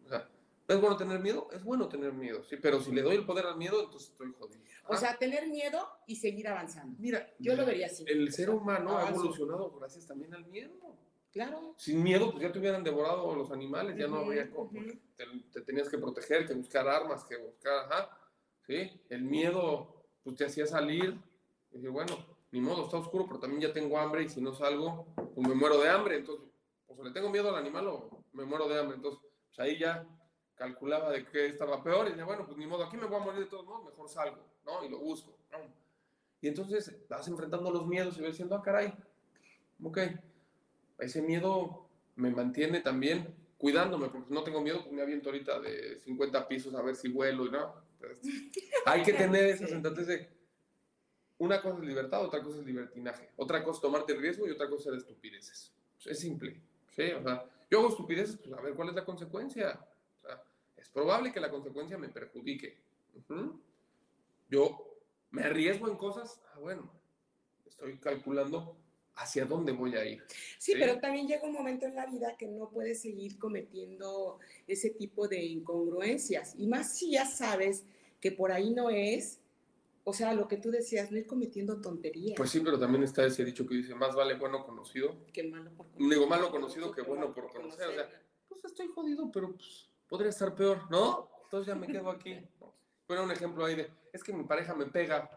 O 0.06 0.10
sea, 0.10 0.30
¿es 0.68 0.80
bueno 0.82 0.96
tener 0.96 1.20
miedo? 1.20 1.50
Es 1.52 1.64
bueno 1.64 1.90
tener 1.90 2.14
miedo, 2.14 2.44
sí, 2.44 2.56
pero 2.58 2.80
si 2.82 2.92
le 2.94 3.02
doy 3.02 3.16
el 3.18 3.26
poder 3.26 3.46
al 3.48 3.58
miedo, 3.58 3.84
entonces 3.84 4.10
estoy 4.12 4.32
jodido. 4.38 4.62
O 4.88 4.94
Ah, 4.94 4.98
sea, 4.98 5.18
tener 5.18 5.48
miedo 5.48 5.86
y 6.06 6.16
seguir 6.16 6.48
avanzando. 6.48 6.96
mira, 7.00 7.30
Yo 7.40 7.56
lo 7.56 7.66
vería 7.66 7.88
así. 7.88 8.06
el 8.08 8.32
ser 8.32 8.50
humano 8.50 8.98
ha 8.98 9.10
evolucionado 9.10 9.72
gracias 9.72 10.06
también 10.08 10.34
al 10.34 10.46
miedo. 10.46 10.72
Claro. 11.32 11.74
Sin 11.78 12.02
miedo, 12.02 12.32
pues 12.32 12.42
ya 12.44 12.52
te 12.52 12.60
hubieran 12.60 12.84
devorado 12.84 13.36
los 13.36 13.52
animales, 13.52 13.96
ya 13.98 14.08
no 14.08 14.16
Ujú, 14.18 14.26
habría 14.26 14.50
cómo. 14.50 14.70
ujú. 14.72 15.00
Te, 15.16 15.26
te 15.52 15.62
tenías 15.62 15.90
que 15.90 15.98
proteger, 15.98 16.48
que 16.48 16.54
buscar 16.54 16.88
armas, 16.88 17.24
que 17.26 17.38
buscar, 17.38 17.86
ajá. 17.86 18.18
¿Sí? 18.66 19.02
El 19.10 19.24
miedo, 19.24 20.04
pues 20.24 20.36
te 20.36 20.46
hacía 20.46 20.66
salir. 20.66 21.20
Y 21.72 21.78
dije, 21.78 21.90
bueno, 21.90 22.18
ni 22.52 22.62
modo, 22.62 22.86
está 22.86 22.98
oscuro, 22.98 23.26
pero 23.28 23.40
también 23.40 23.62
ya 23.62 23.74
tengo 23.74 23.98
hambre 24.00 24.24
y 24.24 24.30
si 24.30 24.42
no 24.42 24.54
salgo, 24.54 25.08
pues 25.36 25.48
me 25.48 25.54
muero 25.54 25.80
de 25.80 25.90
hambre. 25.90 26.18
Entonces, 26.18 26.50
pues 26.86 27.00
o 27.00 27.04
le 27.04 27.12
tengo 27.12 27.30
miedo 27.30 27.50
al 27.50 27.56
animal 27.56 27.88
o 27.88 28.10
me 28.34 28.46
muero 28.46 28.68
de 28.68 28.80
hambre. 28.80 28.96
Entonces, 28.98 29.22
pues 29.48 29.60
ahí 29.60 29.78
ya 29.78 30.06
calculaba 30.56 31.12
de 31.12 31.26
qué 31.28 31.48
estaba 31.48 31.84
peor 31.84 32.08
y 32.08 32.12
decía, 32.12 32.26
bueno, 32.26 32.46
pues 32.46 32.58
ni 32.58 32.66
modo, 32.66 32.84
aquí 32.84 32.98
me 32.98 33.06
voy 33.06 33.18
a 33.22 33.24
morir 33.26 33.42
de 33.42 33.46
todos 33.46 33.66
modos, 33.66 33.86
mejor 33.86 34.10
salgo, 34.10 34.44
¿no? 34.66 34.84
Y 34.84 34.90
lo 34.90 34.98
busco. 35.00 35.38
¿no? 35.52 35.60
Y 36.42 36.48
entonces 36.48 37.08
vas 37.08 37.28
enfrentando 37.28 37.70
los 37.72 37.86
miedos 37.86 38.18
y 38.18 38.22
vas 38.22 38.32
diciendo, 38.32 38.56
ah, 38.56 38.62
caray, 38.62 38.94
ok, 39.84 39.98
ese 41.00 41.22
miedo 41.22 41.88
me 42.16 42.32
mantiene 42.32 42.82
también 42.82 43.28
cuidándome, 43.58 44.10
porque 44.10 44.34
no 44.34 44.44
tengo 44.44 44.62
miedo, 44.62 44.82
pues 44.82 44.92
me 44.94 45.02
aviento 45.02 45.30
ahorita 45.30 45.60
de 45.60 46.00
50 46.00 46.48
pisos 46.48 46.74
a 46.76 46.82
ver 46.82 46.96
si 46.96 47.10
vuelo 47.10 47.46
y 47.46 47.52
no. 47.52 47.74
Hay 48.86 49.04
que 49.04 49.14
tener 49.14 49.46
esa 49.46 49.66
Sí. 49.66 49.72
sensatez 49.74 50.08
de 50.08 50.30
una 51.40 51.62
cosa 51.62 51.78
es 51.80 51.84
libertad, 51.86 52.24
otra 52.26 52.42
cosa 52.42 52.60
es 52.60 52.66
libertinaje, 52.66 53.30
otra 53.36 53.64
cosa 53.64 53.78
es 53.78 53.82
tomarte 53.82 54.16
riesgo 54.16 54.48
y 54.48 54.52
otra 54.52 54.70
cosa 54.70 54.90
es 54.92 54.98
estupideces. 54.98 55.72
Es 56.06 56.20
simple, 56.20 56.60
¿sí? 56.96 57.12
O 57.12 57.22
sea, 57.22 57.46
yo 57.70 57.80
hago 57.80 57.90
estupideces, 57.90 58.38
pues 58.38 58.54
a 58.58 58.62
ver 58.62 58.74
cuál 58.74 58.90
es 58.90 58.96
la 58.96 59.06
consecuencia. 59.06 59.80
O 60.24 60.28
sea, 60.28 60.44
es 60.78 60.90
probable 60.90 61.32
que 61.32 61.40
la 61.40 61.50
consecuencia 61.52 61.98
me 61.98 62.10
perjudique. 62.10 62.78
Yo 64.50 64.96
me 65.32 65.44
arriesgo 65.44 65.90
en 65.90 65.98
cosas, 65.98 66.42
ah, 66.54 66.60
bueno, 66.60 66.90
estoy 67.66 67.98
calculando 67.98 68.78
hacia 69.18 69.46
dónde 69.46 69.72
voy 69.72 69.96
a 69.96 70.06
ir. 70.06 70.24
Sí, 70.58 70.74
Sí. 70.74 70.78
pero 70.80 71.00
también 71.00 71.28
llega 71.28 71.44
un 71.44 71.54
momento 71.54 71.86
en 71.86 71.96
la 71.96 72.06
vida 72.06 72.36
que 72.38 72.48
no 72.48 72.70
puedes 72.70 73.02
seguir 73.02 73.38
cometiendo 73.38 74.40
ese 74.68 74.92
tipo 74.92 75.28
de 75.28 75.44
incongruencias. 75.44 76.54
Y 76.58 76.68
más 76.68 76.96
si 76.98 77.12
ya 77.12 77.26
sabes 77.26 77.84
que 78.22 78.32
por 78.32 78.52
ahí 78.52 78.72
no 78.74 78.90
es, 78.90 79.40
o 80.04 80.14
sea, 80.14 80.34
lo 80.34 80.48
que 80.48 80.58
tú 80.58 80.72
decías, 80.72 81.12
no 81.12 81.18
ir 81.18 81.28
cometiendo 81.28 81.82
tonterías. 81.82 82.38
Pues 82.38 82.50
sí, 82.50 82.60
pero 82.62 82.80
también 82.80 83.04
está 83.04 83.26
ese 83.26 83.44
dicho 83.44 83.68
que 83.68 83.76
dice, 83.76 83.94
más 83.96 84.16
vale 84.16 84.36
bueno 84.36 84.66
conocido. 84.66 85.16
que 85.34 85.44
malo 85.44 85.72
por 85.76 85.88
Digo, 85.98 86.28
malo 86.28 86.50
conocido 86.52 86.92
que 86.92 87.02
bueno 87.02 87.34
por 87.34 87.52
conocer. 87.52 87.88
O 87.90 87.94
sea, 87.94 88.10
pues 88.48 88.64
estoy 88.66 88.88
jodido, 88.88 89.30
pero 89.32 89.54
pues, 89.54 89.90
podría 90.08 90.30
estar 90.30 90.56
peor, 90.56 90.90
¿no? 90.90 91.30
Entonces 91.44 91.68
ya 91.68 91.76
me 91.76 91.88
quedo 91.88 92.10
aquí. 92.10 92.36
¿no? 92.60 92.74
Bueno, 93.08 93.24
un 93.24 93.32
ejemplo 93.32 93.66
ahí 93.66 93.76
de, 93.76 93.90
es 94.14 94.24
que 94.24 94.34
mi 94.34 94.44
pareja 94.44 94.74
me 94.76 94.86
pega, 94.86 95.30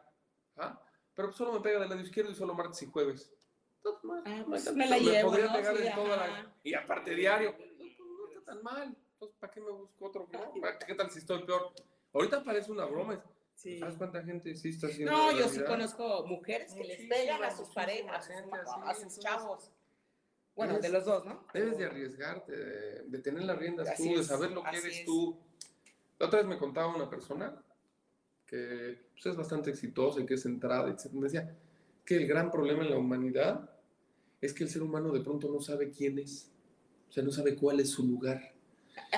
¿ah? 0.56 0.80
pero 1.14 1.32
solo 1.32 1.52
me 1.52 1.60
pega 1.60 1.80
del 1.80 1.88
lado 1.88 2.00
izquierdo 2.00 2.30
y 2.30 2.34
solo 2.34 2.54
martes 2.54 2.82
y 2.82 2.86
jueves. 2.86 3.32
Entonces, 3.82 4.04
no, 4.04 4.22
Ah, 4.26 4.36
no 4.40 4.46
pues 4.46 4.72
me 4.74 4.86
la 4.86 4.98
llevo, 4.98 5.30
podría 5.30 5.46
¿no? 5.46 5.52
pegar 5.54 5.76
Sí, 5.76 5.86
en 5.86 5.94
toda 5.94 6.16
la-. 6.16 6.54
Y 6.62 6.74
aparte 6.74 7.14
diario, 7.14 7.56
pues, 7.56 7.70
no 7.98 8.28
está 8.28 8.44
tan 8.52 8.62
mal. 8.62 8.96
Entonces, 9.14 9.36
¿para 9.38 9.52
qué 9.52 9.60
me 9.60 9.70
busco 9.70 10.06
otro? 10.06 10.28
No? 10.32 10.52
¿Qué 10.86 10.94
tal 10.94 11.10
si 11.10 11.18
estoy 11.20 11.44
peor? 11.44 11.72
Ahorita 12.12 12.44
parece 12.44 12.70
una 12.72 12.84
broma. 12.84 13.22
Sí. 13.54 13.78
¿Sabes 13.78 13.96
cuánta 13.96 14.22
gente 14.22 14.54
sí 14.56 14.70
está 14.70 14.86
haciendo? 14.86 15.12
No, 15.12 15.32
yo 15.38 15.48
sí 15.48 15.62
conozco 15.64 16.24
mujeres 16.26 16.72
que 16.74 16.84
les 16.84 17.06
pegan 17.08 17.42
a 17.44 17.50
sus 17.54 17.68
parejas, 17.68 18.26
gente 18.26 18.56
a 18.56 18.62
así, 18.62 18.80
a 18.84 18.94
sus 19.08 19.18
chavos. 19.18 19.70
Bueno, 20.56 20.74
debes- 20.74 20.82
de 20.82 20.88
los 20.90 21.04
dos, 21.04 21.24
¿no? 21.26 21.46
Debes 21.52 21.78
de 21.78 21.84
arriesgarte, 21.86 22.52
de, 22.56 23.02
de 23.04 23.18
tener 23.18 23.42
las 23.44 23.58
riendas 23.58 23.88
Así 23.88 24.10
tú, 24.12 24.18
de 24.18 24.24
saber 24.24 24.50
lo 24.52 24.62
que 24.62 24.70
eres 24.78 24.84
es. 25.00 25.04
tú. 25.04 25.38
La 26.18 26.26
otra 26.26 26.38
vez 26.40 26.48
me 26.48 26.58
contaba 26.58 26.94
una 26.94 27.08
persona 27.08 27.62
que 28.46 29.08
pues, 29.12 29.26
es 29.26 29.36
bastante 29.36 29.70
exitosa 29.70 30.20
y 30.20 30.26
que 30.26 30.34
es 30.34 30.42
centrada, 30.42 30.88
etc. 30.90 31.12
Me 31.12 31.22
decía 31.24 31.54
que 32.04 32.16
el 32.16 32.26
gran 32.26 32.50
problema 32.50 32.82
en 32.82 32.90
la 32.90 32.96
humanidad 32.98 33.69
es 34.40 34.52
que 34.54 34.64
el 34.64 34.70
ser 34.70 34.82
humano 34.82 35.12
de 35.12 35.20
pronto 35.20 35.50
no 35.50 35.60
sabe 35.60 35.90
quién 35.90 36.18
es, 36.18 36.50
o 37.08 37.12
sea, 37.12 37.22
no 37.22 37.30
sabe 37.32 37.54
cuál 37.56 37.80
es 37.80 37.90
su 37.90 38.06
lugar. 38.06 38.40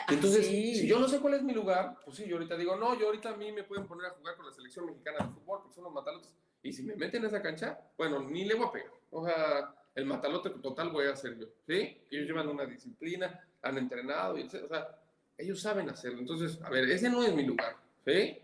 Entonces, 0.08 0.46
Ah, 0.46 0.50
sí. 0.50 0.74
si 0.76 0.86
yo 0.86 0.98
no 0.98 1.08
sé 1.08 1.20
cuál 1.20 1.34
es 1.34 1.42
mi 1.42 1.52
lugar, 1.52 1.96
pues 2.04 2.16
sí, 2.16 2.24
yo 2.26 2.36
ahorita 2.36 2.56
digo, 2.56 2.76
no, 2.76 2.98
yo 2.98 3.06
ahorita 3.06 3.30
a 3.30 3.36
mí 3.36 3.52
me 3.52 3.64
pueden 3.64 3.86
poner 3.86 4.06
a 4.06 4.10
jugar 4.10 4.36
con 4.36 4.46
la 4.46 4.52
selección 4.52 4.86
mexicana 4.86 5.18
de 5.26 5.32
fútbol, 5.34 5.60
porque 5.62 5.74
son 5.74 5.84
los 5.84 5.92
matalotes. 5.92 6.32
Y 6.62 6.72
si 6.72 6.82
me 6.82 6.94
meten 6.94 7.24
a 7.24 7.28
esa 7.28 7.42
cancha, 7.42 7.78
bueno, 7.98 8.20
ni 8.20 8.44
le 8.44 8.54
voy 8.54 8.66
a 8.66 8.72
pegar. 8.72 8.92
O 9.10 9.24
sea, 9.26 9.74
el 9.94 10.06
matalote 10.06 10.50
total 10.50 10.90
voy 10.90 11.06
a 11.06 11.12
hacer 11.12 11.36
yo, 11.38 11.46
¿sí? 11.66 11.98
Ellos 12.10 12.26
llevan 12.26 12.48
una 12.48 12.64
disciplina, 12.64 13.46
han 13.62 13.78
entrenado, 13.78 14.38
y. 14.38 14.42
O 14.44 14.48
sea, 14.50 14.98
ellos 15.36 15.60
saben 15.60 15.90
hacerlo. 15.90 16.20
Entonces, 16.20 16.60
a 16.62 16.70
ver, 16.70 16.88
ese 16.88 17.10
no 17.10 17.22
es 17.22 17.34
mi 17.34 17.44
lugar, 17.44 17.76
¿sí? 18.06 18.38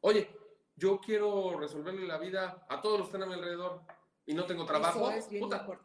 Oye, 0.00 0.30
yo 0.76 0.98
quiero 1.00 1.58
resolverle 1.60 2.06
la 2.06 2.18
vida 2.18 2.64
a 2.68 2.80
todos 2.80 2.98
los 2.98 3.08
que 3.08 3.16
están 3.16 3.28
a 3.28 3.32
mi 3.32 3.34
alrededor 3.38 3.82
y 4.26 4.34
no 4.34 4.44
tengo 4.46 4.64
trabajo. 4.64 5.10
Es 5.10 5.26
puta, 5.26 5.66
pues, 5.66 5.78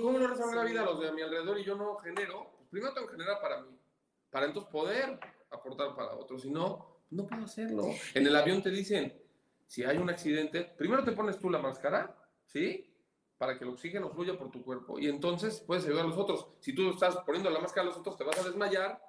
¿Cómo 0.00 0.18
no 0.18 0.28
la 0.28 0.36
sí. 0.36 0.70
vida 0.70 0.82
a 0.82 0.84
los 0.84 1.00
de 1.00 1.12
mi 1.12 1.22
alrededor 1.22 1.58
y 1.58 1.64
yo 1.64 1.74
no 1.76 1.96
genero? 1.96 2.52
Pues 2.56 2.68
primero 2.68 2.94
tengo 2.94 3.06
que 3.08 3.14
generar 3.14 3.40
para 3.40 3.62
mí, 3.62 3.78
para 4.30 4.46
entonces 4.46 4.70
poder 4.70 5.18
aportar 5.50 5.94
para 5.94 6.14
otros. 6.14 6.42
Si 6.42 6.50
no, 6.50 7.04
no 7.10 7.26
puedo 7.26 7.44
hacerlo. 7.44 7.84
En 8.14 8.26
el 8.26 8.36
avión 8.36 8.62
te 8.62 8.70
dicen, 8.70 9.20
si 9.66 9.84
hay 9.84 9.96
un 9.98 10.10
accidente, 10.10 10.64
primero 10.64 11.04
te 11.04 11.12
pones 11.12 11.38
tú 11.38 11.50
la 11.50 11.58
máscara, 11.58 12.16
¿sí? 12.46 12.86
Para 13.38 13.58
que 13.58 13.64
el 13.64 13.70
oxígeno 13.70 14.10
fluya 14.10 14.36
por 14.36 14.50
tu 14.50 14.62
cuerpo 14.62 14.98
y 14.98 15.08
entonces 15.08 15.60
puedes 15.60 15.84
ayudar 15.86 16.04
a 16.04 16.08
los 16.08 16.18
otros. 16.18 16.48
Si 16.60 16.74
tú 16.74 16.90
estás 16.90 17.16
poniendo 17.18 17.50
la 17.50 17.60
máscara 17.60 17.82
a 17.82 17.90
los 17.90 17.96
otros, 17.96 18.16
te 18.16 18.24
vas 18.24 18.38
a 18.38 18.44
desmayar 18.44 19.02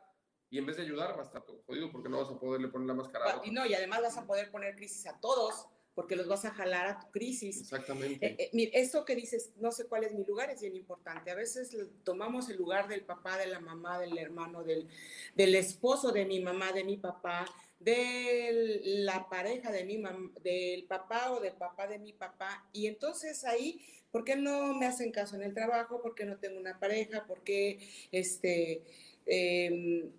y 0.49 0.57
en 0.57 0.65
vez 0.65 0.77
de 0.77 0.83
ayudar 0.83 1.11
vas 1.11 1.19
a 1.19 1.23
estar 1.23 1.43
todo 1.43 1.61
jodido 1.65 1.91
porque 1.91 2.09
no 2.09 2.19
vas 2.19 2.29
a 2.29 2.39
poderle 2.39 2.67
poner 2.67 2.87
la 2.87 2.93
máscara 2.93 3.39
a. 3.39 3.45
Y 3.45 3.51
no, 3.51 3.65
y 3.65 3.73
además 3.73 4.01
vas 4.01 4.17
a 4.17 4.25
poder 4.25 4.51
poner 4.51 4.75
crisis 4.75 5.07
a 5.07 5.19
todos, 5.19 5.67
porque 5.93 6.15
los 6.15 6.27
vas 6.27 6.45
a 6.45 6.51
jalar 6.51 6.87
a 6.87 6.99
tu 6.99 7.11
crisis. 7.11 7.59
Exactamente. 7.61 8.25
Eh, 8.25 8.49
eh, 8.53 8.71
esto 8.73 9.03
que 9.03 9.15
dices, 9.15 9.51
no 9.57 9.71
sé 9.71 9.87
cuál 9.87 10.03
es 10.03 10.13
mi 10.13 10.23
lugar, 10.23 10.49
es 10.49 10.61
bien 10.61 10.75
importante. 10.75 11.31
A 11.31 11.35
veces 11.35 11.75
tomamos 12.03 12.49
el 12.49 12.57
lugar 12.57 12.87
del 12.87 13.01
papá, 13.01 13.37
de 13.37 13.47
la 13.47 13.59
mamá, 13.59 13.99
del 13.99 14.17
hermano, 14.17 14.63
del, 14.63 14.87
del 15.35 15.55
esposo 15.55 16.11
de 16.11 16.25
mi 16.25 16.39
mamá, 16.39 16.71
de 16.71 16.83
mi 16.83 16.97
papá, 16.97 17.45
de 17.79 18.79
la 18.83 19.27
pareja 19.27 19.71
de 19.71 19.83
mi 19.83 19.97
mamá, 19.97 20.31
del 20.41 20.85
papá 20.85 21.31
o 21.31 21.39
del 21.39 21.53
papá 21.53 21.87
de 21.87 21.99
mi 21.99 22.13
papá. 22.13 22.67
Y 22.71 22.87
entonces 22.87 23.43
ahí, 23.43 23.81
¿por 24.11 24.23
qué 24.23 24.35
no 24.35 24.73
me 24.75 24.85
hacen 24.85 25.11
caso 25.11 25.35
en 25.35 25.43
el 25.43 25.53
trabajo? 25.53 26.01
¿Por 26.01 26.15
qué 26.15 26.25
no 26.25 26.37
tengo 26.37 26.59
una 26.59 26.79
pareja? 26.79 27.25
¿Por 27.25 27.43
qué 27.43 27.79
este, 28.11 28.83
em, 29.25 30.11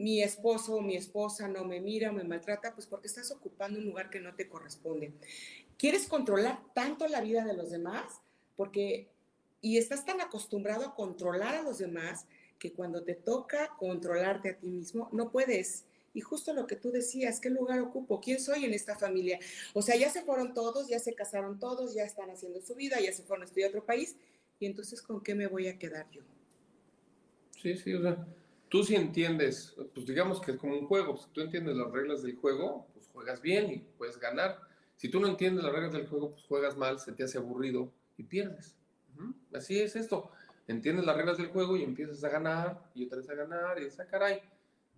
mi 0.00 0.22
esposo 0.22 0.76
o 0.76 0.80
mi 0.80 0.96
esposa 0.96 1.46
no 1.46 1.64
me 1.64 1.80
mira 1.80 2.10
me 2.10 2.24
maltrata? 2.24 2.74
Pues 2.74 2.86
porque 2.86 3.06
estás 3.06 3.30
ocupando 3.30 3.78
un 3.78 3.84
lugar 3.84 4.10
que 4.10 4.20
no 4.20 4.34
te 4.34 4.48
corresponde. 4.48 5.12
¿Quieres 5.76 6.06
controlar 6.06 6.60
tanto 6.74 7.06
la 7.06 7.20
vida 7.20 7.44
de 7.44 7.54
los 7.54 7.70
demás? 7.70 8.20
Porque, 8.56 9.08
y 9.60 9.78
estás 9.78 10.04
tan 10.04 10.20
acostumbrado 10.20 10.86
a 10.86 10.94
controlar 10.94 11.54
a 11.54 11.62
los 11.62 11.78
demás 11.78 12.26
que 12.58 12.72
cuando 12.72 13.02
te 13.04 13.14
toca 13.14 13.76
controlarte 13.78 14.50
a 14.50 14.58
ti 14.58 14.68
mismo, 14.68 15.08
no 15.12 15.30
puedes 15.30 15.84
y 16.12 16.20
justo 16.20 16.52
lo 16.52 16.66
que 16.66 16.76
tú 16.76 16.90
decías, 16.90 17.38
¿qué 17.40 17.50
lugar 17.50 17.80
ocupo? 17.80 18.20
¿Quién 18.20 18.40
soy 18.40 18.64
en 18.64 18.74
esta 18.74 18.96
familia? 18.96 19.38
O 19.74 19.82
sea, 19.82 19.96
ya 19.96 20.10
se 20.10 20.22
fueron 20.22 20.54
todos, 20.54 20.88
ya 20.88 20.98
se 20.98 21.14
casaron 21.14 21.58
todos, 21.60 21.94
ya 21.94 22.04
están 22.04 22.30
haciendo 22.30 22.60
su 22.60 22.74
vida, 22.74 22.98
ya 23.00 23.12
se 23.12 23.22
fueron 23.22 23.42
a 23.42 23.46
estudiar 23.46 23.68
otro 23.70 23.84
país. 23.84 24.16
Y 24.58 24.66
entonces, 24.66 25.02
¿con 25.02 25.22
qué 25.22 25.34
me 25.34 25.46
voy 25.46 25.68
a 25.68 25.78
quedar 25.78 26.10
yo? 26.10 26.22
Sí, 27.62 27.76
sí, 27.76 27.94
o 27.94 28.02
tú 28.70 28.84
sí 28.84 28.94
entiendes, 28.94 29.74
pues 29.92 30.06
digamos 30.06 30.40
que 30.40 30.52
es 30.52 30.56
como 30.56 30.78
un 30.78 30.86
juego, 30.86 31.16
si 31.16 31.28
tú 31.30 31.42
entiendes 31.42 31.76
las 31.76 31.90
reglas 31.90 32.22
del 32.22 32.36
juego, 32.36 32.86
pues 32.94 33.08
juegas 33.12 33.42
bien 33.42 33.70
y 33.70 33.78
puedes 33.98 34.18
ganar. 34.18 34.60
Si 34.96 35.08
tú 35.08 35.20
no 35.20 35.26
entiendes 35.26 35.64
las 35.64 35.72
reglas 35.72 35.92
del 35.92 36.06
juego, 36.06 36.30
pues 36.30 36.44
juegas 36.44 36.76
mal, 36.76 36.98
se 37.00 37.12
te 37.12 37.24
hace 37.24 37.36
aburrido 37.36 37.92
y 38.16 38.22
pierdes. 38.22 38.76
Así 39.52 39.78
es 39.78 39.96
esto. 39.96 40.30
Entiendes 40.68 41.04
las 41.04 41.16
reglas 41.16 41.36
del 41.36 41.48
juego 41.48 41.76
y 41.76 41.82
empiezas 41.82 42.22
a 42.22 42.28
ganar 42.28 42.80
y 42.94 43.04
otra 43.04 43.18
vez 43.18 43.28
a 43.28 43.34
ganar 43.34 43.82
y 43.82 43.86
esa 43.86 44.06
caray 44.06 44.40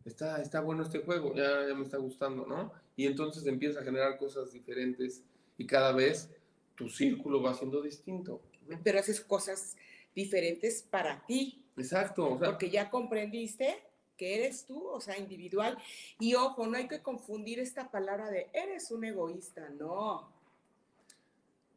está, 0.05 0.43
está 0.43 0.61
bueno 0.61 0.83
este 0.83 0.99
juego, 0.99 1.35
ya, 1.35 1.67
ya 1.67 1.75
me 1.75 1.83
está 1.83 1.97
gustando, 1.97 2.47
¿no? 2.47 2.73
Y 2.95 3.07
entonces 3.07 3.47
empieza 3.47 3.81
a 3.81 3.85
generar 3.85 4.19
cosas 4.19 4.53
diferentes 4.53 5.25
y 5.57 5.67
cada 5.67 5.93
vez 5.93 6.31
tu 6.75 6.91
círculo 6.91 7.41
va 7.41 7.55
siendo 7.55 7.81
distinto. 7.81 8.43
Pero 8.85 8.99
haces 8.99 9.21
cosas 9.21 9.77
diferentes 10.15 10.83
para 10.83 11.25
ti. 11.27 11.59
Exacto. 11.77 12.39
porque 12.39 12.69
ya 12.71 12.91
comprendiste 12.91 13.83
que 14.17 14.37
eres 14.37 14.67
tú, 14.67 14.87
o 14.89 15.01
sea, 15.01 15.19
individual. 15.19 15.77
Y 16.19 16.35
ojo, 16.35 16.67
no 16.67 16.77
hay 16.77 16.87
que 16.87 17.03
confundir 17.03 17.59
esta 17.59 17.91
palabra 17.91 18.31
de 18.31 18.49
eres 18.53 18.91
un 18.91 19.05
egoísta, 19.05 19.69
no. 19.71 20.31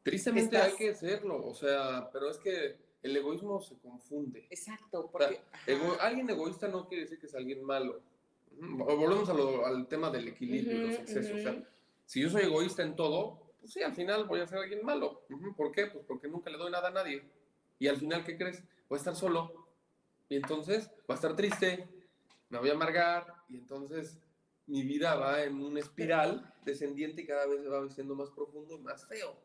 Tristemente 0.04 0.58
hay 0.58 0.74
que 0.74 0.94
serlo, 0.94 1.44
o 1.48 1.56
sea, 1.56 2.10
pero 2.14 2.30
es 2.30 2.38
que 2.38 2.76
el 3.02 3.18
egoísmo 3.18 3.60
se 3.62 3.76
confunde. 3.78 4.46
Exacto, 4.50 5.10
porque... 5.12 5.40
alguien 6.00 6.30
egoísta 6.30 6.68
no 6.68 6.88
quiere 6.88 7.04
decir 7.04 7.20
que 7.20 7.26
es 7.26 7.36
alguien 7.36 7.64
malo. 7.64 8.02
Volvemos 8.52 9.30
al 9.30 9.88
tema 9.88 10.10
del 10.12 10.28
equilibrio 10.28 10.76
y 10.76 10.88
los 10.88 11.00
excesos. 11.00 11.40
O 11.40 11.42
sea, 11.42 11.64
si 12.06 12.22
yo 12.22 12.30
soy 12.30 12.44
egoísta 12.44 12.84
en 12.84 12.96
todo, 12.96 13.40
pues 13.60 13.74
sí, 13.74 13.82
al 13.82 13.94
final 13.94 14.26
voy 14.26 14.42
a 14.42 14.48
ser 14.48 14.60
alguien 14.60 14.86
malo. 14.86 15.24
¿Por 15.58 15.72
qué? 15.72 15.88
Pues 15.88 16.06
porque 16.06 16.28
nunca 16.28 16.50
le 16.50 16.58
doy 16.58 16.72
nada 16.72 16.90
a 16.90 16.92
nadie. 16.92 17.24
Y 17.80 17.88
al 17.88 17.98
final, 17.98 18.24
¿qué 18.24 18.38
crees? 18.38 18.64
Voy 18.90 18.98
a 18.98 19.00
estar 19.00 19.16
solo. 19.16 19.68
Y 20.30 20.36
entonces 20.36 20.90
va 21.10 21.14
a 21.14 21.16
estar 21.16 21.36
triste, 21.36 21.88
me 22.50 22.60
voy 22.60 22.70
a 22.70 22.74
amargar. 22.74 23.26
Y 23.50 23.56
entonces 23.56 24.18
mi 24.68 24.84
vida 24.84 25.16
va 25.16 25.44
en 25.44 25.62
una 25.62 25.80
espiral 25.80 26.54
descendiente 26.64 27.22
y 27.22 27.26
cada 27.26 27.46
vez 27.46 27.62
se 27.62 27.70
va 27.70 27.88
siendo 27.90 28.16
más 28.16 28.30
profundo 28.32 28.74
y 28.76 28.80
más 28.80 29.06
feo. 29.08 29.36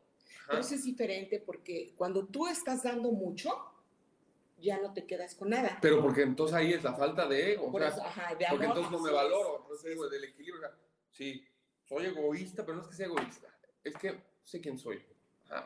Pero 0.47 0.59
eso 0.59 0.75
es 0.75 0.83
diferente 0.83 1.39
porque 1.39 1.93
cuando 1.95 2.25
tú 2.25 2.47
estás 2.47 2.83
dando 2.83 3.11
mucho, 3.11 3.71
ya 4.61 4.79
no 4.79 4.93
te 4.93 5.05
quedas 5.05 5.35
con 5.35 5.49
nada. 5.49 5.77
Pero 5.81 6.01
porque 6.01 6.21
entonces 6.21 6.55
ahí 6.55 6.73
es 6.73 6.83
la 6.83 6.93
falta 6.93 7.27
de 7.27 7.53
ego. 7.53 7.71
porque 7.71 8.65
entonces 8.65 8.91
no 8.91 8.99
me 8.99 9.11
valoro, 9.11 9.61
entonces 9.61 9.91
digo, 9.91 10.07
del 10.09 10.23
equilibrio. 10.23 10.69
Sí, 11.11 11.43
soy 11.87 12.05
egoísta, 12.05 12.65
pero 12.65 12.77
no 12.77 12.83
es 12.83 12.89
que 12.89 12.95
sea 12.95 13.07
egoísta, 13.07 13.47
es 13.83 13.95
que 13.95 14.21
sé 14.43 14.61
quién 14.61 14.77
soy, 14.77 15.03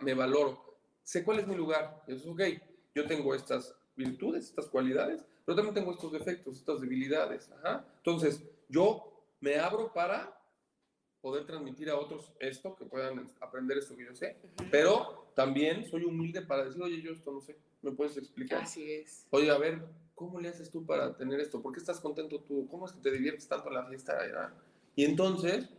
me 0.02 0.14
valoro, 0.14 0.75
sé 1.06 1.24
cuál 1.24 1.40
es 1.40 1.48
mi 1.48 1.56
lugar. 1.56 2.04
Eso 2.08 2.18
es 2.18 2.28
ok, 2.28 2.42
yo 2.94 3.06
tengo 3.08 3.34
estas 3.34 3.74
virtudes, 3.96 4.46
estas 4.50 4.68
cualidades, 4.68 5.24
pero 5.46 5.56
también 5.56 5.76
tengo 5.76 5.92
estos 5.92 6.12
defectos, 6.12 6.58
estas 6.58 6.82
debilidades. 6.82 7.50
Ajá. 7.52 7.86
Entonces, 7.98 8.44
yo 8.68 9.24
me 9.40 9.58
abro 9.58 9.94
para 9.94 10.38
poder 11.22 11.46
transmitir 11.46 11.90
a 11.90 11.98
otros 11.98 12.34
esto, 12.40 12.76
que 12.76 12.86
puedan 12.86 13.32
aprender 13.40 13.78
esto 13.78 13.96
que 13.96 14.06
yo 14.06 14.14
sé, 14.14 14.38
pero 14.70 15.32
también 15.36 15.86
soy 15.86 16.04
humilde 16.04 16.42
para 16.42 16.66
decir, 16.66 16.82
oye, 16.82 17.02
yo 17.02 17.12
esto 17.12 17.32
no 17.32 17.42
sé. 17.42 17.58
¿Me 17.82 17.92
puedes 17.92 18.18
explicar? 18.18 18.64
Así 18.64 18.92
es. 18.92 19.28
Oye, 19.30 19.50
a 19.52 19.58
ver, 19.58 19.84
¿cómo 20.16 20.40
le 20.40 20.50
haces 20.50 20.72
tú 20.72 20.86
para 20.86 21.16
tener 21.16 21.40
esto? 21.40 21.62
¿Por 21.62 21.74
qué 21.74 21.80
estás 21.80 22.00
contento 22.00 22.42
tú? 22.42 22.68
¿Cómo 22.68 22.86
es 22.86 22.94
que 22.94 23.02
te 23.02 23.12
diviertes 23.12 23.48
tanto 23.48 23.68
en 23.70 23.76
la 23.76 23.86
fiesta? 23.86 24.18
Y 24.96 25.06
entonces 25.06 25.70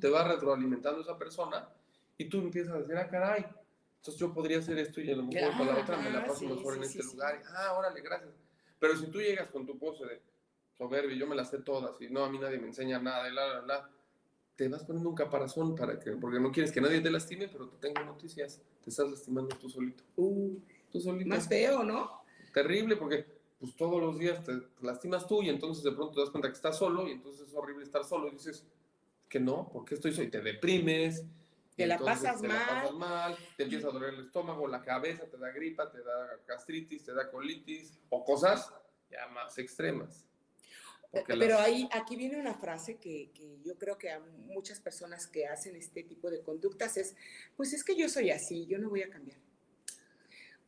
te 0.00 0.08
va 0.08 0.28
retroalimentando 0.28 1.00
esa 1.00 1.18
persona 1.18 1.68
y 2.16 2.28
tú 2.28 2.38
empiezas 2.38 2.74
a 2.74 2.78
decir, 2.78 2.96
ah, 2.96 3.08
caray, 3.08 3.44
entonces 4.04 4.20
yo 4.20 4.34
podría 4.34 4.58
hacer 4.58 4.76
esto 4.76 5.00
y 5.00 5.10
a 5.10 5.16
lo 5.16 5.22
mejor 5.22 5.56
con 5.56 5.66
la 5.66 5.78
otra 5.78 5.96
me 5.96 6.10
la 6.10 6.26
paso 6.26 6.44
mejor 6.44 6.76
en 6.76 6.82
este 6.82 7.02
lugar. 7.02 7.42
Ah, 7.56 7.72
órale, 7.72 8.02
gracias. 8.02 8.34
Pero 8.78 8.98
si 8.98 9.06
tú 9.06 9.18
llegas 9.18 9.48
con 9.48 9.64
tu 9.64 9.78
pose 9.78 10.04
de 10.04 10.20
soberbio, 10.76 11.16
yo 11.16 11.26
me 11.26 11.34
las 11.34 11.48
sé 11.48 11.60
todas 11.60 11.98
y 12.02 12.10
no, 12.10 12.22
a 12.22 12.28
mí 12.28 12.38
nadie 12.38 12.58
me 12.58 12.66
enseña 12.66 12.98
nada 12.98 13.26
y 13.30 13.32
la, 13.32 13.46
la, 13.46 13.62
la, 13.62 13.90
te 14.56 14.68
vas 14.68 14.84
poniendo 14.84 15.08
un 15.08 15.14
caparazón 15.14 15.74
para 15.74 15.98
que, 15.98 16.10
porque 16.10 16.38
no 16.38 16.52
quieres 16.52 16.70
que 16.70 16.82
nadie 16.82 17.00
te 17.00 17.10
lastime, 17.10 17.48
pero 17.48 17.66
te 17.66 17.78
tengo 17.78 18.04
noticias, 18.04 18.60
te 18.82 18.90
estás 18.90 19.08
lastimando 19.08 19.56
tú 19.56 19.70
solito. 19.70 20.04
Uh. 20.16 20.58
Más 21.24 21.48
feo, 21.48 21.82
¿no? 21.82 22.24
Terrible, 22.52 22.96
porque 22.96 23.24
pues 23.58 23.74
todos 23.74 24.02
los 24.02 24.18
días 24.18 24.44
te 24.44 24.52
lastimas 24.82 25.26
tú 25.26 25.42
y 25.42 25.48
entonces 25.48 25.82
de 25.82 25.92
pronto 25.92 26.16
te 26.16 26.20
das 26.20 26.28
cuenta 26.28 26.48
que 26.48 26.56
estás 26.56 26.76
solo 26.76 27.08
y 27.08 27.12
entonces 27.12 27.48
es 27.48 27.54
horrible 27.54 27.84
estar 27.84 28.04
solo 28.04 28.28
y 28.28 28.32
dices 28.32 28.66
que 29.30 29.40
no, 29.40 29.70
porque 29.72 29.94
estoy 29.94 30.12
solo? 30.12 30.28
Y 30.28 30.30
te 30.30 30.42
deprimes. 30.42 31.24
Te 31.76 31.86
la 31.86 31.98
pasas 31.98 32.40
te 32.40 32.48
mal. 32.48 32.56
La 32.56 32.66
pasas 32.66 32.92
mal, 32.92 33.38
te 33.56 33.64
empieza 33.64 33.88
a 33.88 33.90
doler 33.90 34.14
el 34.14 34.26
estómago, 34.26 34.68
la 34.68 34.82
cabeza, 34.82 35.26
te 35.26 35.36
da 35.38 35.50
gripa, 35.50 35.90
te 35.90 36.02
da 36.02 36.40
gastritis, 36.46 37.04
te 37.04 37.12
da 37.12 37.30
colitis 37.30 37.98
o 38.10 38.24
cosas 38.24 38.72
ya 39.10 39.26
más 39.28 39.58
extremas. 39.58 40.24
Pero 41.26 41.58
ahí, 41.58 41.88
aquí 41.92 42.16
viene 42.16 42.40
una 42.40 42.54
frase 42.54 42.98
que, 42.98 43.30
que, 43.32 43.60
yo 43.62 43.78
creo 43.78 43.96
que 43.96 44.10
a 44.10 44.18
muchas 44.18 44.80
personas 44.80 45.28
que 45.28 45.46
hacen 45.46 45.76
este 45.76 46.02
tipo 46.02 46.28
de 46.28 46.42
conductas 46.42 46.96
es, 46.96 47.14
pues 47.56 47.72
es 47.72 47.84
que 47.84 47.94
yo 47.94 48.08
soy 48.08 48.30
así, 48.30 48.66
yo 48.66 48.78
no 48.78 48.88
voy 48.88 49.02
a 49.02 49.10
cambiar. 49.10 49.38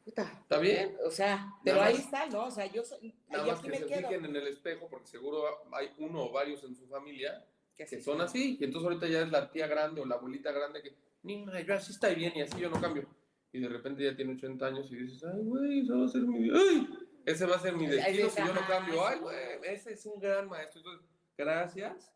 Está 0.06 0.58
bien. 0.60 0.96
O 1.04 1.10
sea, 1.10 1.52
pero 1.64 1.82
ahí 1.82 1.96
está, 1.96 2.26
¿no? 2.26 2.44
O 2.44 2.50
sea, 2.50 2.66
yo 2.66 2.84
soy. 2.84 3.12
Nada 3.28 3.46
más 3.46 3.60
que 3.60 3.76
se 3.76 3.84
fijen 3.86 4.24
en 4.24 4.36
el 4.36 4.46
espejo, 4.46 4.88
porque 4.88 5.08
seguro 5.08 5.44
hay 5.72 5.92
uno 5.98 6.26
o 6.26 6.32
varios 6.32 6.62
en 6.62 6.76
su 6.76 6.86
familia 6.86 7.44
que, 7.76 8.00
son 8.00 8.20
así. 8.20 8.56
Y 8.60 8.64
entonces 8.64 8.86
ahorita 8.86 9.08
ya 9.08 9.22
es 9.22 9.30
la 9.30 9.50
tía 9.50 9.66
grande 9.66 10.00
o 10.00 10.06
la 10.06 10.16
abuelita 10.16 10.52
grande 10.52 10.82
que, 10.82 10.94
niña, 11.22 11.60
yo 11.60 11.74
así 11.74 11.92
está 11.92 12.08
bien 12.08 12.32
y 12.36 12.42
así 12.42 12.58
yo 12.60 12.70
no 12.70 12.80
cambio. 12.80 13.06
Y 13.52 13.60
de 13.60 13.68
repente 13.68 14.04
ya 14.04 14.16
tiene 14.16 14.34
80 14.34 14.66
años 14.66 14.90
y 14.90 14.96
dices, 14.96 15.24
ay, 15.24 15.42
güey, 15.42 15.80
ese 15.80 15.92
va 15.92 16.04
a 16.04 16.08
ser 16.08 16.22
mi. 16.22 16.50
¡Ay! 16.50 16.88
Ese 17.24 17.46
va 17.46 17.56
a 17.56 17.60
ser 17.60 17.76
mi 17.76 17.86
destino 17.86 18.28
si 18.28 18.38
yo 18.38 18.54
no 18.54 18.66
cambio. 18.66 19.06
Ay, 19.06 19.18
güey, 19.18 19.36
ese 19.64 19.92
es 19.92 20.06
un 20.06 20.20
gran 20.20 20.48
maestro. 20.48 20.80
Entonces, 20.80 21.06
gracias. 21.36 22.12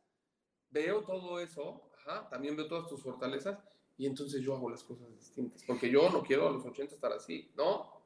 Veo 0.70 1.02
todo 1.02 1.40
eso. 1.40 1.90
Ajá, 1.96 2.28
también 2.28 2.56
veo 2.56 2.68
todas 2.68 2.88
tus 2.88 3.02
fortalezas 3.02 3.58
y 4.00 4.06
entonces 4.06 4.40
yo 4.40 4.56
hago 4.56 4.70
las 4.70 4.82
cosas 4.82 5.14
distintas, 5.14 5.62
porque 5.64 5.90
yo 5.90 6.08
no 6.08 6.22
quiero 6.22 6.48
a 6.48 6.52
los 6.52 6.64
80 6.64 6.94
estar 6.94 7.12
así, 7.12 7.50
¿no? 7.54 8.02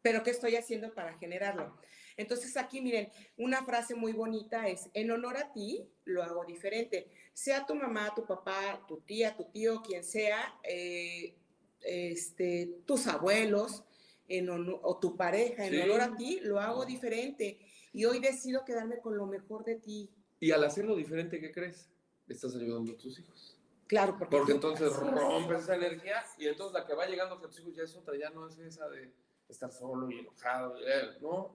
Pero 0.00 0.22
¿qué 0.22 0.30
estoy 0.30 0.56
haciendo 0.56 0.94
para 0.94 1.18
generarlo? 1.18 1.76
Entonces 2.18 2.56
aquí 2.56 2.80
miren, 2.80 3.10
una 3.36 3.64
frase 3.64 3.94
muy 3.94 4.12
bonita 4.12 4.66
es, 4.66 4.90
en 4.92 5.10
honor 5.12 5.36
a 5.36 5.52
ti 5.52 5.88
lo 6.04 6.22
hago 6.24 6.44
diferente. 6.44 7.08
Sea 7.32 7.64
tu 7.64 7.76
mamá, 7.76 8.12
tu 8.14 8.26
papá, 8.26 8.84
tu 8.88 8.98
tía, 8.98 9.36
tu 9.36 9.44
tío, 9.44 9.80
quien 9.82 10.02
sea, 10.02 10.58
eh, 10.64 11.36
este, 11.80 12.80
tus 12.84 13.06
abuelos 13.06 13.84
en 14.26 14.50
o 14.50 14.98
tu 14.98 15.16
pareja, 15.16 15.66
en 15.66 15.80
honor 15.80 16.00
a 16.00 16.16
ti 16.16 16.40
lo 16.42 16.58
hago 16.58 16.84
diferente. 16.84 17.60
Y 17.92 18.04
hoy 18.04 18.18
decido 18.18 18.64
quedarme 18.64 18.98
con 19.00 19.16
lo 19.16 19.26
mejor 19.26 19.64
de 19.64 19.76
ti. 19.76 20.10
Y 20.40 20.50
al 20.50 20.64
hacerlo 20.64 20.96
diferente, 20.96 21.40
¿qué 21.40 21.52
crees? 21.52 21.88
Estás 22.28 22.54
ayudando 22.56 22.92
a 22.92 22.96
tus 22.96 23.16
hijos. 23.20 23.56
Claro, 23.86 24.16
porque, 24.18 24.36
porque 24.36 24.52
entonces 24.52 24.92
rompes 24.92 25.62
esa 25.62 25.76
energía 25.76 26.22
y 26.36 26.48
entonces 26.48 26.74
la 26.74 26.84
que 26.84 26.94
va 26.94 27.06
llegando 27.06 27.36
a 27.36 27.40
tus 27.40 27.60
hijos 27.60 27.76
ya 27.76 27.84
es 27.84 27.96
otra, 27.96 28.18
ya 28.18 28.28
no 28.30 28.48
es 28.48 28.58
esa 28.58 28.88
de 28.88 29.10
estar 29.48 29.72
solo 29.72 30.10
y 30.10 30.18
enojado, 30.18 30.74
¿no? 31.20 31.54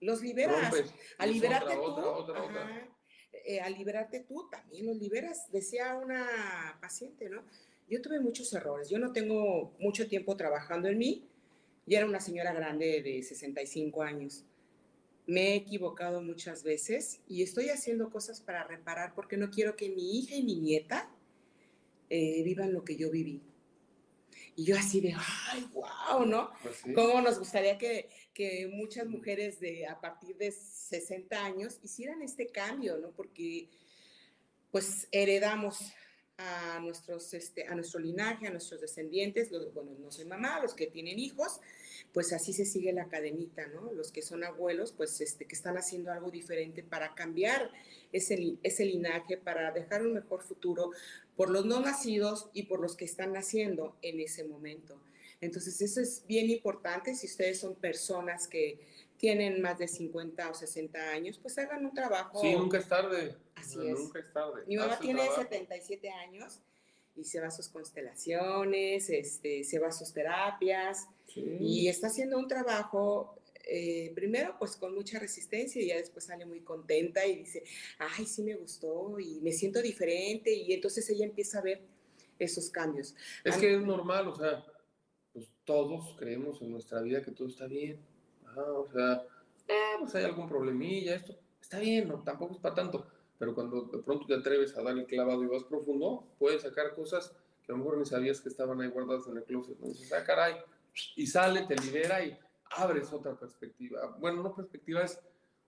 Los 0.00 0.22
liberas. 0.22 0.72
al 1.18 1.32
liberarte 1.32 1.74
tú, 1.74 1.96
eh, 3.46 3.60
al 3.60 3.74
liberarte 3.74 4.20
tú 4.20 4.48
también 4.50 4.86
los 4.86 4.96
liberas. 4.96 5.50
Decía 5.50 5.96
una 5.96 6.78
paciente, 6.80 7.28
¿no? 7.28 7.42
Yo 7.88 8.00
tuve 8.00 8.20
muchos 8.20 8.52
errores. 8.52 8.88
Yo 8.88 8.98
no 8.98 9.12
tengo 9.12 9.74
mucho 9.78 10.08
tiempo 10.08 10.36
trabajando 10.36 10.88
en 10.88 10.98
mí. 10.98 11.28
y 11.86 11.96
era 11.96 12.06
una 12.06 12.20
señora 12.20 12.54
grande 12.54 13.02
de 13.02 13.22
65 13.22 14.02
años. 14.02 14.44
Me 15.26 15.52
he 15.52 15.54
equivocado 15.56 16.22
muchas 16.22 16.62
veces 16.62 17.20
y 17.28 17.42
estoy 17.42 17.68
haciendo 17.68 18.10
cosas 18.10 18.40
para 18.40 18.64
reparar 18.64 19.14
porque 19.14 19.36
no 19.36 19.50
quiero 19.50 19.76
que 19.76 19.90
mi 19.90 20.18
hija 20.18 20.34
y 20.34 20.42
mi 20.42 20.56
nieta 20.56 21.10
eh, 22.08 22.42
vivan 22.42 22.72
lo 22.72 22.84
que 22.84 22.96
yo 22.96 23.10
viví. 23.10 23.42
Y 24.56 24.64
yo 24.64 24.76
así 24.76 25.00
de, 25.00 25.14
ay, 25.52 25.68
wow, 25.72 26.24
¿no? 26.26 26.50
Pues 26.62 26.76
sí. 26.84 26.92
¿Cómo 26.92 27.20
nos 27.20 27.38
gustaría 27.38 27.76
que, 27.76 28.08
que 28.32 28.68
muchas 28.72 29.06
mujeres 29.06 29.58
de 29.60 29.86
a 29.86 30.00
partir 30.00 30.36
de 30.36 30.52
60 30.52 31.44
años 31.44 31.78
hicieran 31.82 32.22
este 32.22 32.46
cambio, 32.46 32.98
¿no? 32.98 33.10
Porque 33.10 33.68
pues 34.70 35.08
heredamos 35.12 35.92
a, 36.36 36.80
nuestros, 36.80 37.32
este, 37.34 37.66
a 37.66 37.74
nuestro 37.74 38.00
linaje, 38.00 38.46
a 38.46 38.50
nuestros 38.50 38.80
descendientes, 38.80 39.50
los, 39.50 39.72
bueno, 39.72 39.92
no 39.98 40.10
soy 40.10 40.24
mamá, 40.24 40.60
los 40.60 40.74
que 40.74 40.86
tienen 40.88 41.18
hijos, 41.18 41.60
pues 42.12 42.32
así 42.32 42.52
se 42.52 42.64
sigue 42.64 42.92
la 42.92 43.08
cadenita, 43.08 43.66
¿no? 43.68 43.92
Los 43.92 44.12
que 44.12 44.22
son 44.22 44.44
abuelos, 44.44 44.92
pues 44.92 45.20
este, 45.20 45.46
que 45.46 45.54
están 45.54 45.76
haciendo 45.76 46.12
algo 46.12 46.30
diferente 46.30 46.82
para 46.82 47.14
cambiar 47.14 47.70
ese, 48.12 48.56
ese 48.62 48.84
linaje, 48.84 49.36
para 49.36 49.72
dejar 49.72 50.02
un 50.02 50.14
mejor 50.14 50.42
futuro 50.42 50.90
por 51.36 51.50
los 51.50 51.64
no 51.66 51.80
nacidos 51.80 52.48
y 52.52 52.64
por 52.64 52.80
los 52.80 52.96
que 52.96 53.04
están 53.04 53.32
naciendo 53.32 53.96
en 54.02 54.20
ese 54.20 54.44
momento. 54.44 55.00
Entonces, 55.40 55.80
eso 55.80 56.00
es 56.00 56.24
bien 56.26 56.48
importante 56.50 57.14
si 57.14 57.26
ustedes 57.26 57.60
son 57.60 57.74
personas 57.74 58.48
que 58.48 58.78
tienen 59.18 59.60
más 59.60 59.78
de 59.78 59.88
50 59.88 60.50
o 60.50 60.54
60 60.54 61.10
años, 61.10 61.38
pues 61.38 61.58
hagan 61.58 61.84
un 61.84 61.94
trabajo. 61.94 62.40
Sí, 62.40 62.52
nunca 62.52 62.78
es 62.78 62.88
tarde. 62.88 63.36
Así 63.54 63.78
es. 63.86 63.98
Nunca 63.98 64.18
es 64.18 64.32
tarde. 64.32 64.62
Mi 64.66 64.76
mamá 64.76 64.98
tiene 64.98 65.20
trabajo. 65.20 65.42
77 65.42 66.10
años 66.10 66.60
y 67.16 67.24
se 67.24 67.40
va 67.40 67.48
a 67.48 67.50
sus 67.50 67.68
constelaciones, 67.68 69.08
este, 69.10 69.64
se 69.64 69.78
va 69.78 69.88
a 69.88 69.92
sus 69.92 70.12
terapias 70.12 71.08
Sí. 71.26 71.56
y 71.60 71.88
está 71.88 72.08
haciendo 72.08 72.38
un 72.38 72.46
trabajo, 72.48 73.36
eh, 73.66 74.12
primero 74.14 74.56
pues 74.58 74.76
con 74.76 74.94
mucha 74.94 75.18
resistencia 75.18 75.80
y 75.80 75.86
ya 75.86 75.96
después 75.96 76.26
sale 76.26 76.44
muy 76.44 76.60
contenta 76.60 77.26
y 77.26 77.36
dice, 77.36 77.64
ay, 77.98 78.26
sí 78.26 78.42
me 78.42 78.54
gustó 78.54 79.18
y 79.18 79.40
me 79.40 79.50
siento 79.52 79.80
diferente 79.80 80.52
y 80.52 80.72
entonces 80.72 81.08
ella 81.10 81.24
empieza 81.24 81.58
a 81.58 81.62
ver 81.62 81.80
esos 82.38 82.68
cambios. 82.70 83.14
Es 83.42 83.56
que 83.56 83.74
es 83.74 83.80
normal, 83.82 84.28
o 84.28 84.36
sea, 84.36 84.64
pues 85.32 85.48
todos 85.64 86.14
creemos 86.18 86.60
en 86.62 86.70
nuestra 86.72 87.00
vida 87.00 87.22
que 87.22 87.30
todo 87.30 87.48
está 87.48 87.66
bien. 87.66 87.98
Ajá, 88.44 88.62
o 88.72 88.88
sea, 88.92 89.26
eh, 89.66 89.96
pues 89.98 90.14
hay 90.14 90.24
algún 90.24 90.48
problemilla, 90.48 91.16
esto 91.16 91.36
está 91.60 91.78
bien, 91.78 92.06
no, 92.08 92.22
tampoco 92.22 92.54
es 92.54 92.60
para 92.60 92.74
tanto. 92.74 93.06
Pero 93.38 93.54
cuando 93.54 93.82
de 93.82 93.98
pronto 93.98 94.26
te 94.26 94.34
atreves 94.34 94.76
a 94.76 94.82
dar 94.82 94.96
el 94.96 95.06
clavado 95.06 95.42
y 95.42 95.46
vas 95.46 95.64
profundo, 95.64 96.26
puedes 96.38 96.62
sacar 96.62 96.94
cosas 96.94 97.34
que 97.64 97.72
a 97.72 97.76
lo 97.76 97.78
mejor 97.78 97.98
ni 97.98 98.06
sabías 98.06 98.40
que 98.40 98.48
estaban 98.48 98.80
ahí 98.80 98.88
guardadas 98.88 99.26
en 99.26 99.36
el 99.36 99.44
closet. 99.44 99.78
¿no? 99.78 99.88
Dices, 99.88 100.12
ah, 100.12 100.24
caray, 100.24 100.56
y 101.16 101.26
sale, 101.26 101.66
te 101.66 101.76
libera 101.76 102.24
y 102.24 102.38
abres 102.70 103.12
otra 103.12 103.34
perspectiva. 103.34 104.16
Bueno, 104.18 104.42
no 104.42 104.54
perspectiva, 104.54 105.02
es 105.02 105.20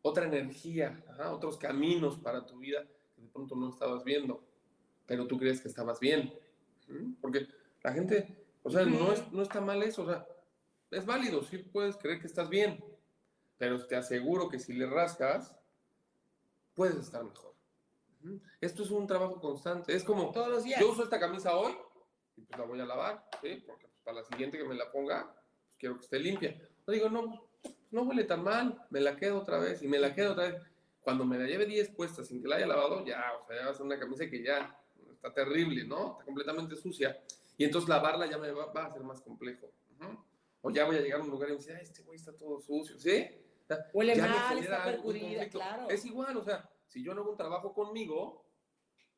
otra 0.02 0.26
energía, 0.26 1.02
ajá, 1.08 1.32
otros 1.32 1.58
caminos 1.58 2.18
para 2.18 2.46
tu 2.46 2.58
vida 2.58 2.86
que 3.14 3.22
de 3.22 3.28
pronto 3.28 3.56
no 3.56 3.70
estabas 3.70 4.04
viendo, 4.04 4.40
pero 5.06 5.26
tú 5.26 5.38
crees 5.38 5.60
que 5.60 5.68
estabas 5.68 5.98
bien. 5.98 6.32
¿Mm? 6.88 7.14
Porque 7.20 7.48
la 7.82 7.92
gente, 7.92 8.46
o 8.62 8.70
sea, 8.70 8.84
no, 8.84 9.12
es, 9.12 9.32
no 9.32 9.42
está 9.42 9.60
mal 9.60 9.82
eso, 9.82 10.02
o 10.02 10.06
sea, 10.06 10.26
es 10.90 11.04
válido, 11.04 11.42
sí 11.42 11.58
puedes 11.58 11.96
creer 11.96 12.20
que 12.20 12.28
estás 12.28 12.48
bien, 12.48 12.82
pero 13.58 13.84
te 13.86 13.96
aseguro 13.96 14.48
que 14.48 14.58
si 14.58 14.74
le 14.74 14.86
rascas, 14.86 15.56
puedes 16.74 16.96
estar 16.96 17.24
mejor. 17.24 17.55
Esto 18.60 18.82
es 18.82 18.90
un 18.90 19.06
trabajo 19.06 19.40
constante, 19.40 19.94
es 19.94 20.02
como, 20.04 20.32
Todos 20.32 20.48
los 20.48 20.64
días. 20.64 20.80
yo 20.80 20.90
uso 20.90 21.04
esta 21.04 21.18
camisa 21.20 21.56
hoy 21.56 21.72
y 22.36 22.42
pues 22.42 22.58
la 22.58 22.64
voy 22.66 22.80
a 22.80 22.84
lavar, 22.86 23.24
¿sí? 23.42 23.62
Porque 23.66 23.86
pues, 23.86 24.00
para 24.02 24.18
la 24.18 24.24
siguiente 24.24 24.58
que 24.58 24.64
me 24.64 24.74
la 24.74 24.90
ponga, 24.90 25.32
pues 25.64 25.76
quiero 25.78 25.96
que 25.96 26.02
esté 26.04 26.18
limpia. 26.18 26.60
No 26.86 26.92
digo, 26.92 27.08
no, 27.08 27.48
no 27.90 28.02
huele 28.02 28.24
tan 28.24 28.42
mal, 28.42 28.84
me 28.90 29.00
la 29.00 29.16
quedo 29.16 29.38
otra 29.38 29.58
vez 29.58 29.82
y 29.82 29.88
me 29.88 29.98
la 29.98 30.14
quedo 30.14 30.32
otra 30.32 30.48
vez. 30.48 30.62
Cuando 31.00 31.24
me 31.24 31.38
la 31.38 31.46
lleve 31.46 31.66
10 31.66 31.90
puestas 31.90 32.26
sin 32.26 32.42
que 32.42 32.48
la 32.48 32.56
haya 32.56 32.66
lavado, 32.66 33.04
ya, 33.04 33.32
o 33.40 33.46
sea, 33.46 33.56
ya 33.56 33.64
va 33.66 33.70
a 33.70 33.74
ser 33.74 33.86
una 33.86 33.98
camisa 33.98 34.28
que 34.28 34.42
ya 34.42 34.76
está 35.12 35.32
terrible, 35.32 35.84
¿no? 35.84 36.12
Está 36.12 36.24
completamente 36.24 36.74
sucia. 36.76 37.22
Y 37.56 37.64
entonces 37.64 37.88
lavarla 37.88 38.26
ya 38.26 38.38
me 38.38 38.50
va, 38.50 38.66
va 38.72 38.86
a 38.86 38.92
ser 38.92 39.02
más 39.04 39.20
complejo. 39.20 39.70
Ujú. 40.00 40.18
O 40.62 40.70
ya 40.70 40.84
voy 40.84 40.96
a 40.96 41.00
llegar 41.00 41.20
a 41.20 41.22
un 41.22 41.30
lugar 41.30 41.48
y 41.48 41.52
me 41.52 41.58
dice, 41.58 41.74
"Ay, 41.74 41.84
este 41.84 42.02
güey 42.02 42.16
está 42.18 42.32
todo 42.36 42.60
sucio, 42.60 42.98
¿sí? 42.98 43.24
O 43.62 43.66
sea, 43.66 43.78
Huele 43.92 44.16
mal, 44.16 44.58
está 44.58 44.84
percudida, 44.84 45.48
claro. 45.48 45.88
Es 45.88 46.04
igual, 46.04 46.36
o 46.36 46.42
sea, 46.44 46.68
si 46.86 47.02
yo 47.02 47.14
no 47.14 47.22
hago 47.22 47.30
un 47.30 47.36
trabajo 47.36 47.72
conmigo, 47.72 48.46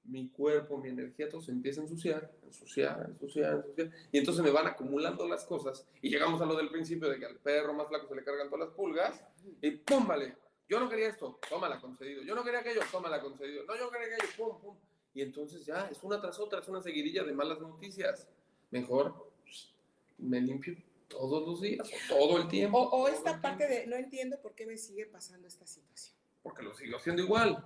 mi 0.04 0.28
cuerpo, 0.30 0.78
mi 0.78 0.88
energía, 0.88 1.28
todo 1.28 1.42
se 1.42 1.52
empieza 1.52 1.80
a 1.80 1.84
ensuciar, 1.84 2.32
ensuciar, 2.42 3.06
ensuciar, 3.10 3.56
ensuciar. 3.56 3.90
Y 4.10 4.18
entonces 4.18 4.42
me 4.42 4.50
van 4.50 4.66
acumulando 4.66 5.26
las 5.28 5.44
cosas. 5.44 5.86
Y 6.00 6.08
llegamos 6.08 6.40
a 6.40 6.46
lo 6.46 6.56
del 6.56 6.70
principio 6.70 7.08
de 7.08 7.18
que 7.18 7.26
al 7.26 7.36
perro 7.36 7.74
más 7.74 7.88
flaco 7.88 8.08
se 8.08 8.14
le 8.14 8.24
cargan 8.24 8.48
todas 8.48 8.68
las 8.68 8.74
pulgas. 8.74 9.22
Y 9.60 9.70
pum, 9.72 10.06
vale. 10.06 10.36
Yo 10.68 10.80
no 10.80 10.88
quería 10.88 11.08
esto, 11.08 11.38
tómala 11.48 11.80
concedido. 11.80 12.22
Yo 12.22 12.34
no 12.34 12.44
quería 12.44 12.60
aquello, 12.60 12.80
tómala 12.90 13.20
concedido. 13.20 13.64
No, 13.64 13.76
yo 13.76 13.90
quería 13.90 14.14
aquello, 14.14 14.32
pum, 14.36 14.60
pum. 14.60 14.76
Y 15.14 15.22
entonces 15.22 15.64
ya, 15.64 15.88
es 15.90 16.02
una 16.02 16.20
tras 16.20 16.38
otra, 16.38 16.60
es 16.60 16.68
una 16.68 16.82
seguidilla 16.82 17.24
de 17.24 17.32
malas 17.32 17.60
noticias. 17.60 18.28
Mejor 18.70 19.32
pues, 19.42 19.74
me 20.18 20.40
limpio 20.40 20.76
todos 21.08 21.46
los 21.46 21.60
días, 21.62 21.90
todo 22.08 22.38
el 22.38 22.48
tiempo. 22.48 22.78
O, 22.78 23.08
esta 23.08 23.40
parte 23.40 23.66
tiempo, 23.66 23.80
de, 23.80 23.86
no 23.86 23.96
entiendo 23.96 24.40
por 24.40 24.54
qué 24.54 24.66
me 24.66 24.76
sigue 24.76 25.06
pasando 25.06 25.48
esta 25.48 25.66
situación. 25.66 26.17
Porque 26.48 26.62
lo 26.62 26.74
sigo 26.74 26.96
haciendo 26.96 27.22
igual. 27.22 27.62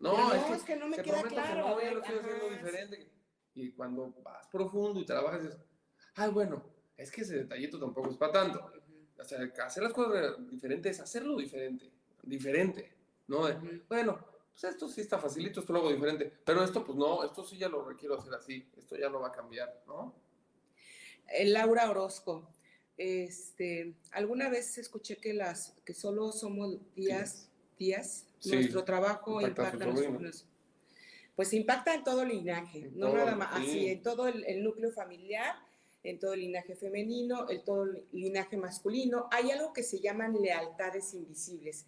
No, 0.00 0.16
Pero 0.16 0.34
es 0.34 0.44
que 0.44 0.52
es 0.54 0.62
que 0.64 0.76
no 0.76 0.88
me 0.88 0.96
queda 0.96 1.22
que 1.22 1.28
claro. 1.28 1.68
no, 1.68 1.82
yo 1.82 1.92
lo 1.92 2.02
estoy 2.02 2.18
haciendo 2.18 2.50
diferente. 2.50 3.12
Y 3.54 3.72
cuando 3.72 4.12
vas 4.22 4.46
profundo 4.48 5.00
y 5.00 5.06
trabajas, 5.06 5.42
dices, 5.42 5.58
ay, 6.16 6.30
bueno, 6.30 6.64
es 6.96 7.12
que 7.12 7.20
ese 7.20 7.36
detallito 7.36 7.78
tampoco 7.78 8.10
es 8.10 8.16
para 8.16 8.32
tanto. 8.32 8.72
O 9.16 9.24
sea, 9.24 9.38
hacer 9.64 9.82
las 9.82 9.92
cosas 9.92 10.36
diferentes, 10.50 10.98
hacerlo 10.98 11.36
diferente, 11.36 11.92
diferente, 12.22 12.96
¿no? 13.28 13.46
De, 13.46 13.84
bueno, 13.88 14.18
pues 14.50 14.64
esto 14.64 14.88
sí 14.88 15.02
está 15.02 15.18
facilito, 15.18 15.60
esto 15.60 15.72
lo 15.72 15.78
hago 15.80 15.92
diferente, 15.92 16.32
pero 16.44 16.64
esto 16.64 16.84
pues 16.84 16.98
no, 16.98 17.24
esto 17.24 17.44
sí 17.44 17.56
ya 17.56 17.68
lo 17.68 17.84
requiero 17.84 18.18
hacer 18.18 18.34
así, 18.34 18.68
esto 18.76 18.96
ya 18.96 19.08
no 19.08 19.20
va 19.20 19.28
a 19.28 19.32
cambiar, 19.32 19.82
¿no? 19.86 20.16
Eh, 21.28 21.46
Laura 21.46 21.88
Orozco, 21.90 22.50
este, 22.96 23.94
alguna 24.12 24.48
vez 24.48 24.78
escuché 24.78 25.16
que 25.16 25.34
las 25.34 25.74
que 25.84 25.94
solo 25.94 26.32
somos 26.32 26.78
días, 26.94 27.48
días, 27.78 28.26
Sí, 28.38 28.52
nuestro 28.56 28.84
trabajo 28.84 29.40
impacta 29.40 29.74
impacta, 29.86 30.04
en 30.04 30.12
nuestros- 30.20 30.46
pues 31.34 31.52
impacta 31.54 31.94
en 31.94 32.04
todo 32.04 32.22
el 32.22 32.28
linaje, 32.28 32.78
En 32.78 32.98
no 32.98 33.06
todo, 33.06 33.16
nada 33.16 33.34
más, 33.36 33.56
sí. 33.56 33.62
así, 33.70 33.88
en 33.88 34.02
todo 34.02 34.28
el, 34.28 34.44
el 34.44 34.62
núcleo 34.62 34.92
familiar, 34.92 35.54
en 36.02 36.18
todo 36.18 36.34
el 36.34 36.40
linaje 36.40 36.76
femenino, 36.76 37.48
en 37.50 37.64
todo 37.64 37.84
el 37.84 38.04
linaje 38.12 38.56
masculino. 38.58 39.28
Hay 39.32 39.50
algo 39.50 39.72
que 39.72 39.82
se 39.82 39.98
llaman 40.00 40.34
lealtades 40.40 41.14
invisibles, 41.14 41.86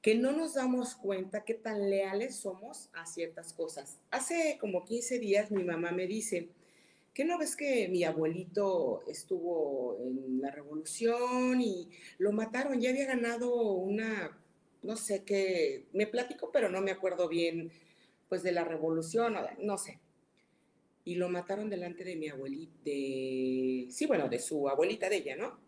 que 0.00 0.14
no 0.14 0.30
nos 0.30 0.54
damos 0.54 0.94
cuenta 0.94 1.44
qué 1.44 1.54
tan 1.54 1.90
leales 1.90 2.36
somos 2.36 2.88
a 2.92 3.04
ciertas 3.04 3.52
cosas. 3.52 3.98
Hace 4.12 4.56
como 4.60 4.84
15 4.84 5.18
días 5.18 5.50
mi 5.50 5.64
mamá 5.64 5.90
me 5.90 6.06
dice, 6.06 6.48
¿qué 7.14 7.24
no 7.24 7.38
ves 7.38 7.56
que 7.56 7.88
mi 7.88 8.04
abuelito 8.04 9.02
estuvo 9.06 9.98
en 10.00 10.40
la 10.40 10.50
revolución 10.50 11.60
y 11.60 11.88
lo 12.18 12.32
mataron? 12.32 12.80
Ya 12.80 12.90
había 12.90 13.06
ganado 13.06 13.52
una, 13.72 14.38
no 14.82 14.96
sé 14.96 15.24
qué, 15.24 15.86
me 15.92 16.06
platico, 16.06 16.50
pero 16.52 16.68
no 16.68 16.80
me 16.80 16.90
acuerdo 16.90 17.28
bien, 17.28 17.70
pues 18.28 18.42
de 18.42 18.52
la 18.52 18.64
revolución, 18.64 19.36
no 19.60 19.78
sé. 19.78 20.00
Y 21.04 21.14
lo 21.14 21.28
mataron 21.28 21.70
delante 21.70 22.04
de 22.04 22.16
mi 22.16 22.28
abuelita, 22.28 22.72
de, 22.84 23.86
sí, 23.90 24.06
bueno, 24.06 24.28
de 24.28 24.38
su 24.38 24.68
abuelita 24.68 25.08
de 25.08 25.16
ella, 25.16 25.36
¿no? 25.36 25.58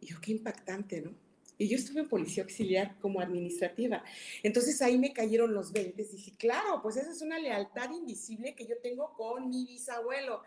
Y 0.00 0.06
yo, 0.06 0.20
qué 0.20 0.32
impactante, 0.32 1.00
¿no? 1.00 1.14
Y 1.58 1.68
yo 1.68 1.76
estuve 1.76 2.00
en 2.00 2.08
policía 2.08 2.42
auxiliar 2.42 2.98
como 3.00 3.20
administrativa. 3.20 4.04
Entonces 4.42 4.82
ahí 4.82 4.98
me 4.98 5.12
cayeron 5.12 5.54
los 5.54 5.72
20. 5.72 6.04
Dije, 6.04 6.32
claro, 6.36 6.80
pues 6.82 6.96
esa 6.96 7.10
es 7.10 7.22
una 7.22 7.38
lealtad 7.38 7.90
invisible 7.92 8.54
que 8.54 8.66
yo 8.66 8.76
tengo 8.82 9.14
con 9.14 9.48
mi 9.48 9.64
bisabuelo. 9.64 10.42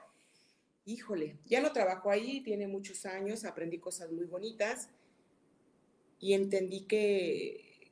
Híjole, 0.85 1.37
ya 1.45 1.61
no 1.61 1.71
trabajo 1.71 2.09
ahí, 2.09 2.41
tiene 2.41 2.67
muchos 2.67 3.05
años, 3.05 3.45
aprendí 3.45 3.77
cosas 3.79 4.11
muy 4.11 4.25
bonitas 4.25 4.89
y 6.19 6.33
entendí 6.33 6.81
que, 6.81 7.91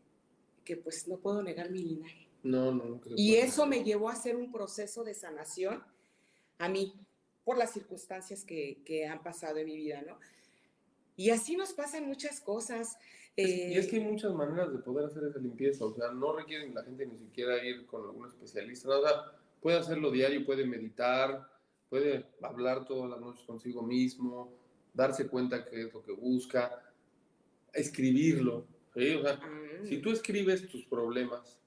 que 0.63 0.77
pues 0.77 1.07
no 1.07 1.17
puedo 1.17 1.41
negar 1.43 1.69
mi 1.69 1.83
linaje. 1.83 2.27
No, 2.43 2.71
no, 2.73 2.85
no. 2.85 3.03
se 3.03 3.09
Y 3.15 3.35
eso 3.35 3.65
me 3.65 3.83
llevó 3.83 4.09
a 4.09 4.13
hacer 4.13 4.35
un 4.35 4.51
proceso 4.51 5.03
de 5.03 5.13
sanación 5.13 5.83
a 6.57 6.69
mí 6.69 6.93
por 7.43 7.57
las 7.57 7.71
circunstancias 7.73 8.43
que, 8.43 8.81
que 8.83 9.05
han 9.05 9.21
pasado 9.23 9.57
en 9.57 9.65
mi 9.67 9.77
vida, 9.77 10.01
¿no? 10.01 10.19
Y 11.15 11.29
así 11.31 11.55
nos 11.55 11.73
pasan 11.73 12.05
muchas 12.07 12.39
cosas. 12.41 12.97
Es- 13.35 13.49
y 13.49 13.77
es 13.77 13.85
eh, 13.85 13.89
que 13.89 13.95
hay 13.97 14.03
muchas 14.03 14.33
maneras 14.33 14.71
de 14.71 14.79
poder 14.79 15.05
hacer 15.05 15.23
esa 15.23 15.39
limpieza, 15.39 15.85
o 15.85 15.93
sea, 15.93 16.11
no 16.11 16.35
requieren 16.35 16.73
la 16.73 16.83
gente 16.83 17.05
ni 17.05 17.17
siquiera 17.17 17.63
ir 17.63 17.85
con 17.85 18.03
algún 18.03 18.27
especialista, 18.27 18.87
¿no? 18.89 18.99
o 18.99 19.01
sea, 19.07 19.13
puede 19.61 19.77
hacerlo 19.77 20.11
diario, 20.11 20.45
puede 20.45 20.65
meditar, 20.65 21.47
puede 21.89 22.25
hablar 22.41 22.85
todas 22.85 23.09
las 23.09 23.19
noches 23.19 23.45
consigo 23.45 23.81
mismo, 23.81 24.53
darse 24.93 25.27
cuenta 25.27 25.65
qué 25.65 25.83
es 25.83 25.93
lo 25.93 26.03
que 26.03 26.11
busca, 26.11 26.83
escribirlo, 27.73 28.65
¿sí? 28.93 29.13
O 29.15 29.21
sea, 29.21 29.35
mm, 29.35 29.85
si 29.85 29.99
tú 29.99 30.11
escribes 30.11 30.67
tus 30.67 30.85
problemas, 30.85 31.59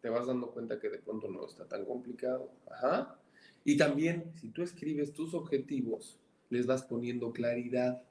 te 0.00 0.10
vas 0.10 0.26
dando 0.26 0.50
cuenta 0.50 0.78
que 0.78 0.90
de 0.90 0.98
pronto 0.98 1.28
no 1.28 1.46
está 1.46 1.66
tan 1.66 1.84
complicado, 1.84 2.50
ajá. 2.70 3.18
Y 3.64 3.76
también, 3.76 4.32
si 4.40 4.50
tú 4.50 4.62
escribes 4.62 5.12
tus 5.12 5.34
objetivos, 5.34 6.20
les 6.50 6.66
vas 6.66 6.82
poniendo 6.82 7.32
claridad. 7.32 8.02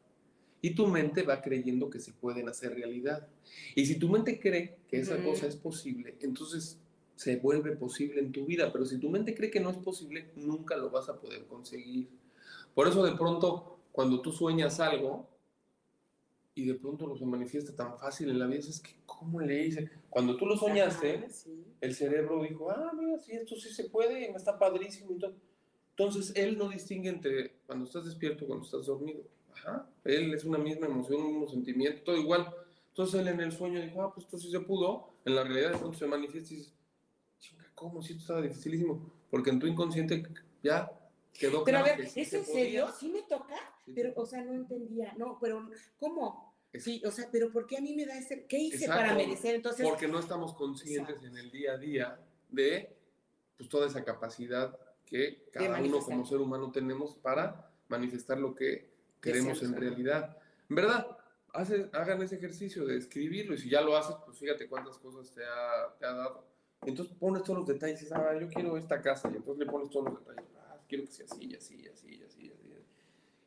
Y 0.62 0.74
tu 0.74 0.88
mente 0.88 1.24
va 1.24 1.42
creyendo 1.42 1.90
que 1.90 2.00
se 2.00 2.12
pueden 2.12 2.50
hacer 2.50 2.74
realidad. 2.74 3.28
Y 3.76 3.86
si 3.86 4.00
tu 4.00 4.10
mente 4.10 4.40
cree 4.40 4.78
que 4.88 5.00
esa 5.00 5.24
cosa 5.24 5.48
es 5.48 5.56
posible, 5.56 6.18
entonces 6.22 6.80
se 7.16 7.38
vuelve 7.38 7.76
posible 7.76 8.20
en 8.20 8.32
tu 8.32 8.46
vida, 8.46 8.72
pero 8.72 8.86
si 8.86 9.00
tu 9.00 9.10
mente 9.10 9.34
cree 9.34 9.50
que 9.50 9.60
no 9.60 9.70
es 9.70 9.78
posible, 9.78 10.32
nunca 10.36 10.76
lo 10.76 10.90
vas 10.90 11.10
a 11.10 11.20
poder 11.20 11.46
conseguir. 11.46 12.10
Por 12.74 12.88
eso 12.88 13.04
de 13.04 13.14
pronto, 13.14 13.80
cuando 13.92 14.22
tú 14.22 14.32
sueñas 14.32 14.80
algo 14.80 15.30
y 16.54 16.66
de 16.66 16.76
pronto 16.76 17.08
lo 17.08 17.18
se 17.18 17.26
manifiesta 17.26 17.76
tan 17.76 17.98
fácil 17.98 18.30
en 18.30 18.40
la 18.40 18.48
vida, 18.48 18.60
es 18.60 18.82
que, 18.82 18.96
¿cómo 19.06 19.40
le 19.40 19.66
hice? 19.66 19.90
Cuando 20.10 20.36
tú 20.36 20.46
lo 20.46 20.58
soñaste, 20.58 21.28
el 21.82 21.96
cerebro 21.96 22.44
dijo, 22.44 22.70
ah, 22.70 22.92
mira, 22.98 23.18
sí, 23.20 23.32
esto 23.34 23.56
sí 23.56 23.74
se 23.74 23.86
puede, 23.86 24.30
me 24.30 24.38
está 24.38 24.60
padrísimo 24.60 25.14
y 25.14 25.20
todo. 25.20 25.36
Entonces, 25.92 26.34
él 26.36 26.58
no 26.58 26.68
distingue 26.68 27.10
entre 27.10 27.54
cuando 27.66 27.86
estás 27.86 28.04
despierto 28.04 28.44
y 28.44 28.48
cuando 28.48 28.66
estás 28.66 28.86
dormido. 28.86 29.24
Ajá. 29.54 29.88
Él 30.04 30.34
es 30.34 30.44
una 30.44 30.58
misma 30.58 30.88
emoción, 30.88 31.22
un 31.22 31.32
mismo 31.32 31.48
sentimiento, 31.48 32.04
todo 32.04 32.18
igual. 32.18 32.54
Entonces, 32.90 33.22
él 33.22 33.30
en 33.30 33.40
el 33.40 33.54
sueño 33.54 33.82
dijo, 33.82 34.02
ah, 34.02 34.14
pues 34.14 34.26
esto 34.26 34.38
sí 34.38 34.52
se 34.52 34.60
pudo. 34.60 35.14
En 35.24 35.36
la 35.36 35.44
realidad, 35.44 35.72
de 35.72 35.78
pronto 35.78 35.98
se 35.98 36.08
manifiesta 36.08 36.54
y 36.54 36.58
chinga, 36.58 36.76
¿cómo? 37.76 38.02
Si 38.02 38.14
esto 38.14 38.22
estaba 38.22 38.42
dificilísimo. 38.42 39.12
Porque 39.30 39.50
en 39.50 39.60
tu 39.60 39.68
inconsciente 39.68 40.24
ya 40.64 40.92
quedó 41.34 41.64
Pero 41.64 41.80
a 41.80 41.84
ver, 41.84 42.02
¿es 42.02 42.34
en 42.34 42.46
serio? 42.46 42.88
¿Sí 42.98 43.10
me 43.10 43.22
toca? 43.24 43.56
pero, 43.94 44.14
o 44.16 44.26
sea, 44.26 44.44
no 44.44 44.54
entendía. 44.54 45.14
No, 45.18 45.38
pero, 45.40 45.70
¿cómo? 46.00 46.56
Sí, 46.74 47.02
o 47.06 47.12
sea, 47.12 47.30
pero 47.32 47.52
¿por 47.52 47.68
qué 47.68 47.78
a 47.78 47.82
mí 47.82 47.96
me 47.96 48.06
da 48.06 48.18
ese? 48.18 48.46
¿Qué 48.46 48.58
hice 48.58 48.88
para 48.88 49.14
merecer 49.14 49.56
entonces? 49.56 49.88
Porque 49.88 50.08
no 50.08 50.20
estamos 50.20 50.54
conscientes 50.54 51.24
en 51.24 51.38
el 51.38 51.52
día 51.52 51.74
a 51.74 51.78
día 51.78 52.20
de 52.50 52.98
pues, 53.58 53.70
toda 53.70 53.88
esa 53.88 54.04
capacidad 54.04 54.78
que 55.06 55.48
cada 55.52 55.80
uno 55.80 56.00
como 56.00 56.26
ser 56.26 56.40
humano 56.40 56.72
tenemos 56.72 57.16
para 57.16 57.72
manifestar 57.88 58.40
lo 58.40 58.56
que 58.56 58.90
queremos 59.22 59.62
en 59.62 59.76
realidad. 59.76 60.38
En 60.70 60.76
verdad, 60.76 61.18
hagan 61.94 62.22
ese 62.22 62.36
ejercicio 62.36 62.86
de 62.86 62.98
escribirlo 62.98 63.54
y 63.54 63.60
si 63.60 63.70
ya 63.70 63.82
lo 63.82 63.96
haces, 63.96 64.16
pues 64.26 64.38
fíjate 64.38 64.68
cuántas 64.68 64.98
cosas 64.98 65.32
te 65.32 65.44
ha, 65.44 65.96
te 65.98 66.06
ha 66.06 66.14
dado. 66.14 66.55
Entonces 66.86 67.16
pones 67.18 67.44
todos 67.44 67.60
los 67.60 67.68
detalles 67.68 68.02
y 68.02 68.06
dices, 68.06 68.18
ah, 68.18 68.38
yo 68.40 68.48
quiero 68.50 68.78
esta 68.78 69.02
casa 69.02 69.30
y 69.32 69.38
entonces 69.38 69.66
le 69.66 69.72
pones 69.72 69.90
todos 69.90 70.06
los 70.06 70.20
detalles. 70.20 70.52
Ah, 70.58 70.78
quiero 70.88 71.06
que 71.06 71.12
sea 71.12 71.26
así, 71.26 71.56
así, 71.56 71.88
así, 71.88 72.22
así, 72.24 72.52
así. 72.52 72.74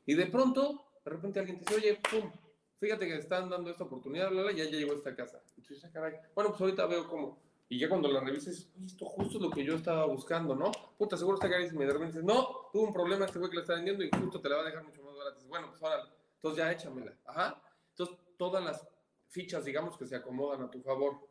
Y 0.06 0.14
de 0.14 0.26
pronto, 0.26 0.84
de 1.04 1.10
repente 1.10 1.38
alguien 1.38 1.58
te 1.58 1.64
dice, 1.64 1.74
oye, 1.76 2.00
pum, 2.10 2.30
fíjate 2.78 3.06
que 3.06 3.16
están 3.16 3.48
dando 3.48 3.70
esta 3.70 3.84
oportunidad, 3.84 4.30
bla, 4.30 4.42
bla, 4.42 4.52
ya, 4.52 4.64
ya 4.64 4.70
llegó 4.78 4.94
esta 4.94 5.14
casa. 5.14 5.42
Y 5.56 5.60
dices, 5.60 5.84
ah, 5.84 5.90
caray, 5.92 6.14
bueno, 6.34 6.50
pues 6.50 6.60
ahorita 6.60 6.86
veo 6.86 7.08
cómo 7.08 7.48
y 7.70 7.78
ya 7.78 7.88
cuando 7.88 8.08
la 8.08 8.20
revises, 8.20 8.70
esto 8.82 9.04
justo 9.04 9.36
es 9.36 9.42
lo 9.42 9.50
que 9.50 9.62
yo 9.62 9.74
estaba 9.74 10.06
buscando, 10.06 10.54
¿no? 10.54 10.72
Puta, 10.96 11.18
seguro 11.18 11.36
está 11.36 11.50
carísimo. 11.50 11.82
Y 11.82 11.86
de 11.86 11.92
repente 11.92 12.12
dices, 12.12 12.24
no, 12.24 12.70
tuvo 12.72 12.84
un 12.84 12.94
problema 12.94 13.26
este 13.26 13.38
güey 13.38 13.50
que 13.50 13.56
la 13.56 13.62
está 13.62 13.74
vendiendo 13.74 14.02
y 14.02 14.10
justo 14.10 14.40
te 14.40 14.48
la 14.48 14.56
va 14.56 14.62
a 14.62 14.64
dejar 14.64 14.84
mucho 14.84 15.02
más 15.02 15.14
barata. 15.14 15.38
Bueno, 15.46 15.68
pues 15.68 15.82
ahora, 15.82 16.08
entonces 16.36 16.64
ya 16.64 16.72
échamela. 16.72 17.14
Ajá. 17.26 17.62
Entonces, 17.90 18.16
todas 18.38 18.64
las 18.64 18.88
fichas, 19.28 19.66
digamos, 19.66 19.98
que 19.98 20.06
se 20.06 20.16
acomodan 20.16 20.62
a 20.62 20.70
tu 20.70 20.80
favor. 20.80 21.27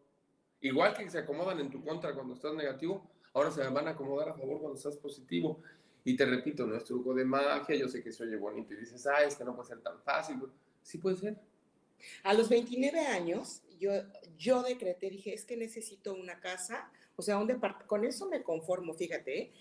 Igual 0.61 0.95
que 0.95 1.09
se 1.09 1.19
acomodan 1.19 1.59
en 1.59 1.69
tu 1.69 1.83
contra 1.83 2.13
cuando 2.13 2.33
estás 2.33 2.53
negativo, 2.53 3.07
ahora 3.33 3.51
se 3.51 3.67
van 3.67 3.87
a 3.87 3.91
acomodar 3.91 4.29
a 4.29 4.33
favor 4.33 4.59
cuando 4.59 4.77
estás 4.77 4.97
positivo. 4.97 5.61
Y 6.03 6.15
te 6.15 6.25
repito, 6.25 6.65
no 6.65 6.75
es 6.75 6.85
truco 6.85 7.13
de 7.13 7.25
magia, 7.25 7.75
yo 7.75 7.87
sé 7.87 8.01
que 8.01 8.11
se 8.11 8.23
oye 8.23 8.37
bonito 8.37 8.73
y 8.73 8.77
dices, 8.77 9.05
ah, 9.07 9.23
es 9.23 9.35
que 9.35 9.43
no 9.43 9.55
puede 9.55 9.67
ser 9.67 9.81
tan 9.81 9.99
fácil. 10.01 10.41
Sí 10.81 10.97
puede 10.97 11.17
ser. 11.17 11.37
A 12.23 12.33
los 12.33 12.49
29 12.49 12.99
años, 13.07 13.61
yo, 13.79 13.91
yo 14.37 14.63
decreté, 14.63 15.09
dije, 15.09 15.33
es 15.33 15.45
que 15.45 15.57
necesito 15.57 16.13
una 16.13 16.39
casa, 16.39 16.89
o 17.15 17.21
sea, 17.21 17.37
un 17.37 17.47
con 17.87 18.05
eso 18.05 18.27
me 18.27 18.41
conformo, 18.41 18.93
fíjate, 18.93 19.39
¿eh? 19.39 19.51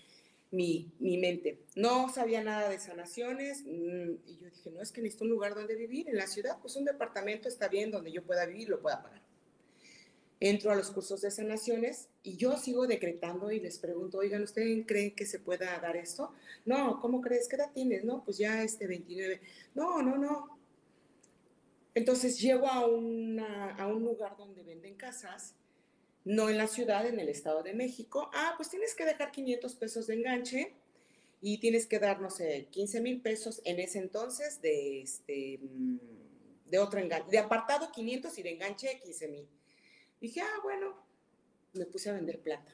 mi, 0.51 0.91
mi, 0.99 1.17
mente. 1.17 1.59
No 1.75 2.09
sabía 2.09 2.43
nada 2.43 2.69
de 2.69 2.79
sanaciones 2.79 3.63
mm, 3.65 4.11
y 4.25 4.37
yo 4.39 4.49
dije, 4.49 4.71
no, 4.71 4.81
es 4.81 4.91
que 4.91 5.01
necesito 5.01 5.25
un 5.25 5.31
lugar 5.31 5.55
donde 5.55 5.75
vivir, 5.75 6.07
en 6.09 6.15
la 6.15 6.27
ciudad, 6.27 6.57
pues 6.61 6.75
un 6.75 6.85
departamento 6.85 7.47
está 7.47 7.67
bien, 7.67 7.91
donde 7.91 8.11
yo 8.11 8.23
pueda 8.23 8.45
vivir, 8.45 8.69
lo 8.69 8.81
pueda 8.81 9.03
pagar. 9.03 9.21
Entro 10.39 10.71
a 10.71 10.75
los 10.75 10.91
cursos 10.91 11.21
de 11.21 11.31
sanaciones 11.31 12.09
y 12.21 12.37
yo 12.37 12.57
sigo 12.57 12.85
decretando 12.85 13.51
y 13.51 13.59
les 13.59 13.79
pregunto, 13.79 14.19
oigan, 14.19 14.43
¿ustedes 14.43 14.85
creen 14.85 15.15
que 15.15 15.25
se 15.25 15.39
pueda 15.39 15.79
dar 15.79 15.97
esto? 15.97 16.31
No, 16.65 16.99
¿cómo 16.99 17.21
crees? 17.21 17.47
¿Qué 17.47 17.55
edad 17.55 17.71
tienes? 17.73 18.03
No, 18.03 18.23
pues 18.23 18.37
ya 18.37 18.61
este 18.61 18.85
29. 18.85 19.41
No, 19.73 20.03
no, 20.03 20.17
no, 20.17 20.57
entonces 21.97 22.39
llego 22.39 22.67
a, 22.67 22.81
a 22.81 23.87
un 23.87 24.03
lugar 24.03 24.37
donde 24.37 24.61
venden 24.61 24.93
casas, 24.93 25.55
no 26.25 26.47
en 26.47 26.59
la 26.59 26.67
ciudad, 26.67 27.07
en 27.07 27.19
el 27.19 27.27
Estado 27.27 27.63
de 27.63 27.73
México. 27.73 28.29
Ah, 28.35 28.53
pues 28.55 28.69
tienes 28.69 28.93
que 28.93 29.03
dejar 29.03 29.31
500 29.31 29.73
pesos 29.73 30.05
de 30.05 30.13
enganche 30.13 30.75
y 31.41 31.57
tienes 31.57 31.87
que 31.87 31.97
dar, 31.97 32.21
no 32.21 32.29
sé, 32.29 32.67
15 32.69 33.01
mil 33.01 33.19
pesos 33.19 33.63
en 33.65 33.79
ese 33.79 33.97
entonces 33.97 34.61
de, 34.61 35.01
este, 35.01 35.57
mm, 35.59 35.97
de 36.69 36.77
otro 36.77 36.99
enganche, 36.99 37.31
de 37.31 37.39
apartado 37.39 37.91
500 37.91 38.37
y 38.37 38.43
de 38.43 38.51
enganche 38.51 38.99
15 38.99 39.27
mil. 39.29 39.47
Dije, 40.19 40.41
ah, 40.41 40.59
bueno, 40.63 40.95
me 41.73 41.85
puse 41.85 42.09
a 42.09 42.13
vender 42.13 42.39
plata. 42.41 42.73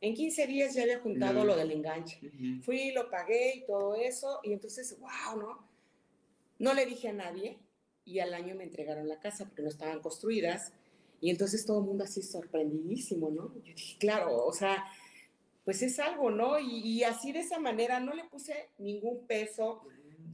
En 0.00 0.14
15 0.14 0.46
días 0.46 0.74
ya 0.74 0.82
había 0.82 1.00
juntado 1.00 1.44
lo 1.44 1.56
del 1.56 1.70
enganche. 1.70 2.20
Fui, 2.62 2.92
lo 2.92 3.08
pagué 3.10 3.56
y 3.56 3.66
todo 3.66 3.94
eso, 3.94 4.40
y 4.42 4.52
entonces, 4.52 4.98
wow, 4.98 5.40
¿no? 5.40 5.68
No 6.58 6.74
le 6.74 6.84
dije 6.86 7.08
a 7.08 7.12
nadie, 7.12 7.58
y 8.04 8.18
al 8.18 8.34
año 8.34 8.54
me 8.54 8.64
entregaron 8.64 9.08
la 9.08 9.18
casa 9.18 9.46
porque 9.46 9.62
no 9.62 9.68
estaban 9.68 10.00
construidas. 10.00 10.72
Y 11.20 11.30
entonces 11.30 11.64
todo 11.64 11.78
el 11.78 11.86
mundo 11.86 12.04
así 12.04 12.22
sorprendidísimo, 12.22 13.30
¿no? 13.30 13.54
Yo 13.54 13.72
dije, 13.74 13.96
claro, 13.98 14.44
o 14.44 14.52
sea, 14.52 14.84
pues 15.64 15.80
es 15.82 15.98
algo, 15.98 16.30
¿no? 16.30 16.58
Y, 16.58 17.02
así 17.04 17.32
de 17.32 17.40
esa 17.40 17.58
manera 17.58 18.00
no 18.00 18.12
le 18.12 18.24
puse 18.24 18.68
ningún 18.78 19.26
peso, 19.26 19.82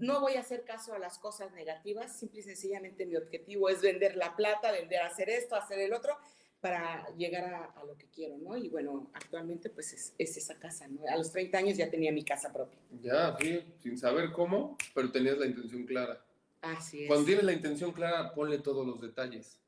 no 0.00 0.20
voy 0.20 0.34
a 0.34 0.40
hacer 0.40 0.64
caso 0.64 0.94
a 0.94 0.98
las 0.98 1.18
cosas 1.18 1.52
negativas, 1.52 2.18
simple 2.18 2.40
y 2.40 2.42
sencillamente 2.42 3.06
mi 3.06 3.16
objetivo 3.16 3.68
es 3.68 3.80
vender 3.80 4.16
la 4.16 4.36
plata, 4.36 4.72
vender, 4.72 5.00
hacer 5.02 5.30
esto, 5.30 5.54
hacer 5.54 5.78
el 5.78 5.92
otro, 5.92 6.16
para 6.60 7.06
llegar 7.16 7.72
a, 7.74 7.84
lo 7.84 7.96
que 7.96 8.06
quiero, 8.08 8.36
¿no? 8.36 8.56
Y 8.56 8.68
bueno, 8.68 9.10
actualmente 9.14 9.70
pues 9.70 9.92
es, 9.92 10.14
es, 10.18 10.36
esa 10.36 10.58
casa, 10.58 10.86
¿no? 10.88 11.00
A 11.08 11.16
los 11.16 11.32
30 11.32 11.56
años 11.56 11.76
ya 11.76 11.90
tenía 11.90 12.12
mi 12.12 12.22
casa 12.22 12.52
propia. 12.52 12.78
Ya, 13.00 13.36
sí, 13.40 13.62
sin 13.78 13.96
saber 13.96 14.32
cómo, 14.32 14.76
pero 14.94 15.10
tenías 15.10 15.38
la 15.38 15.46
intención 15.46 15.86
clara. 15.86 16.22
Así 16.60 17.02
es. 17.02 17.08
Cuando 17.08 17.24
tienes 17.24 17.44
la 17.44 17.52
intención 17.52 17.92
clara, 17.92 18.34
ponle 18.34 18.58
todos 18.58 18.86
los 18.86 19.00
detalles. 19.00 19.58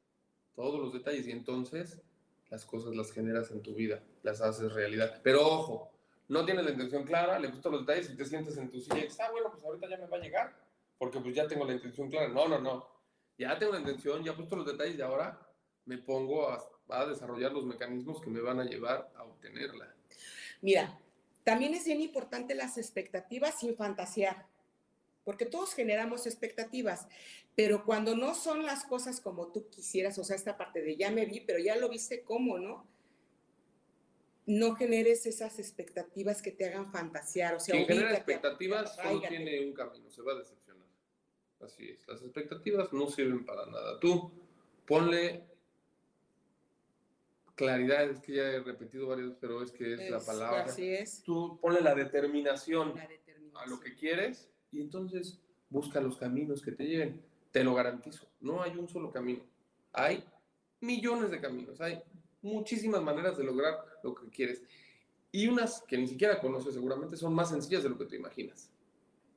Todos 0.54 0.78
los 0.78 0.92
detalles. 0.92 1.26
Y 1.26 1.30
entonces 1.30 2.02
las 2.50 2.66
cosas 2.66 2.94
las 2.94 3.10
generas 3.12 3.50
en 3.50 3.62
tu 3.62 3.74
vida, 3.74 4.02
las 4.22 4.42
haces 4.42 4.74
realidad. 4.74 5.20
Pero 5.22 5.46
ojo, 5.46 5.91
no 6.32 6.44
tienes 6.46 6.64
la 6.64 6.70
intención 6.70 7.04
clara, 7.04 7.38
le 7.38 7.48
gustan 7.48 7.72
los 7.72 7.86
detalles 7.86 8.10
y 8.10 8.16
te 8.16 8.24
sientes 8.24 8.56
en 8.56 8.70
tu 8.70 8.80
silla 8.80 8.98
y 8.98 9.02
dices, 9.02 9.20
ah, 9.20 9.30
bueno, 9.30 9.50
pues 9.50 9.62
ahorita 9.62 9.88
ya 9.88 9.98
me 9.98 10.06
va 10.06 10.16
a 10.16 10.20
llegar, 10.20 10.56
porque 10.98 11.20
pues 11.20 11.34
ya 11.34 11.46
tengo 11.46 11.66
la 11.66 11.74
intención 11.74 12.08
clara. 12.08 12.28
No, 12.28 12.48
no, 12.48 12.58
no. 12.58 12.88
Ya 13.36 13.58
tengo 13.58 13.72
la 13.72 13.80
intención, 13.80 14.24
ya 14.24 14.32
he 14.32 14.56
los 14.56 14.66
detalles 14.66 14.98
y 14.98 15.02
ahora 15.02 15.38
me 15.84 15.98
pongo 15.98 16.48
a, 16.48 16.64
a 16.88 17.06
desarrollar 17.06 17.52
los 17.52 17.64
mecanismos 17.64 18.20
que 18.20 18.30
me 18.30 18.40
van 18.40 18.60
a 18.60 18.64
llevar 18.64 19.12
a 19.14 19.24
obtenerla. 19.24 19.94
Mira, 20.62 20.98
también 21.44 21.74
es 21.74 21.84
bien 21.84 22.00
importante 22.00 22.54
las 22.54 22.78
expectativas 22.78 23.58
sin 23.58 23.76
fantasear 23.76 24.46
porque 25.24 25.46
todos 25.46 25.74
generamos 25.74 26.26
expectativas, 26.26 27.06
pero 27.54 27.84
cuando 27.84 28.16
no 28.16 28.34
son 28.34 28.64
las 28.64 28.84
cosas 28.84 29.20
como 29.20 29.48
tú 29.48 29.68
quisieras, 29.68 30.18
o 30.18 30.24
sea, 30.24 30.36
esta 30.36 30.56
parte 30.56 30.82
de 30.82 30.96
ya 30.96 31.10
me 31.10 31.26
vi, 31.26 31.40
pero 31.40 31.58
ya 31.58 31.76
lo 31.76 31.88
viste 31.88 32.22
cómo, 32.22 32.58
¿no? 32.58 32.86
No 34.44 34.74
generes 34.74 35.24
esas 35.26 35.58
expectativas 35.58 36.42
que 36.42 36.50
te 36.50 36.66
hagan 36.66 36.90
fantasear, 36.90 37.54
o 37.54 37.60
sea, 37.60 37.74
Quien 37.74 37.86
genera 37.86 38.12
expectativas 38.12 38.96
solo 38.96 39.20
tiene 39.20 39.64
un 39.64 39.72
camino, 39.72 40.10
se 40.10 40.22
va 40.22 40.32
a 40.32 40.36
decepcionar. 40.36 40.88
Así 41.60 41.90
es, 41.90 42.06
las 42.08 42.22
expectativas 42.22 42.92
no 42.92 43.08
sirven 43.08 43.44
para 43.44 43.66
nada. 43.66 44.00
Tú 44.00 44.32
ponle 44.86 45.44
claridad, 47.54 48.10
es 48.10 48.20
que 48.20 48.34
ya 48.34 48.42
he 48.42 48.60
repetido 48.60 49.06
varias 49.08 49.34
pero 49.40 49.62
es 49.62 49.70
que 49.70 49.94
es, 49.94 50.10
la 50.10 50.20
palabra. 50.20 50.64
Así 50.64 50.92
es. 50.92 51.22
Tú 51.22 51.58
ponle 51.60 51.80
la 51.80 51.94
determinación, 51.94 52.94
la 52.96 53.06
determinación. 53.06 53.62
a 53.62 53.66
lo 53.66 53.78
que 53.78 53.94
quieres 53.94 54.50
y 54.72 54.80
entonces 54.80 55.38
busca 55.68 56.00
los 56.00 56.16
caminos 56.16 56.62
que 56.62 56.72
te 56.72 56.84
lleven. 56.84 57.22
Te 57.52 57.62
lo 57.62 57.74
garantizo, 57.74 58.26
no 58.40 58.62
hay 58.62 58.76
un 58.76 58.88
solo 58.88 59.12
camino. 59.12 59.44
Hay 59.92 60.24
millones 60.80 61.30
de 61.30 61.40
caminos, 61.40 61.80
hay 61.80 62.02
muchísimas 62.42 63.02
maneras 63.02 63.36
de 63.36 63.44
lograr 63.44 63.84
lo 64.02 64.14
que 64.14 64.28
quieres. 64.28 64.62
Y 65.30 65.46
unas 65.46 65.82
que 65.82 65.96
ni 65.96 66.06
siquiera 66.06 66.40
conoces 66.40 66.74
seguramente 66.74 67.16
son 67.16 67.34
más 67.34 67.48
sencillas 67.50 67.82
de 67.82 67.88
lo 67.88 67.98
que 67.98 68.04
te 68.04 68.16
imaginas. 68.16 68.70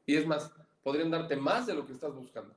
Y 0.06 0.16
es 0.16 0.28
más, 0.28 0.52
podrían 0.84 1.10
darte 1.10 1.36
más 1.36 1.66
de 1.66 1.74
lo 1.74 1.86
que 1.86 1.94
estás 1.94 2.14
buscando. 2.14 2.56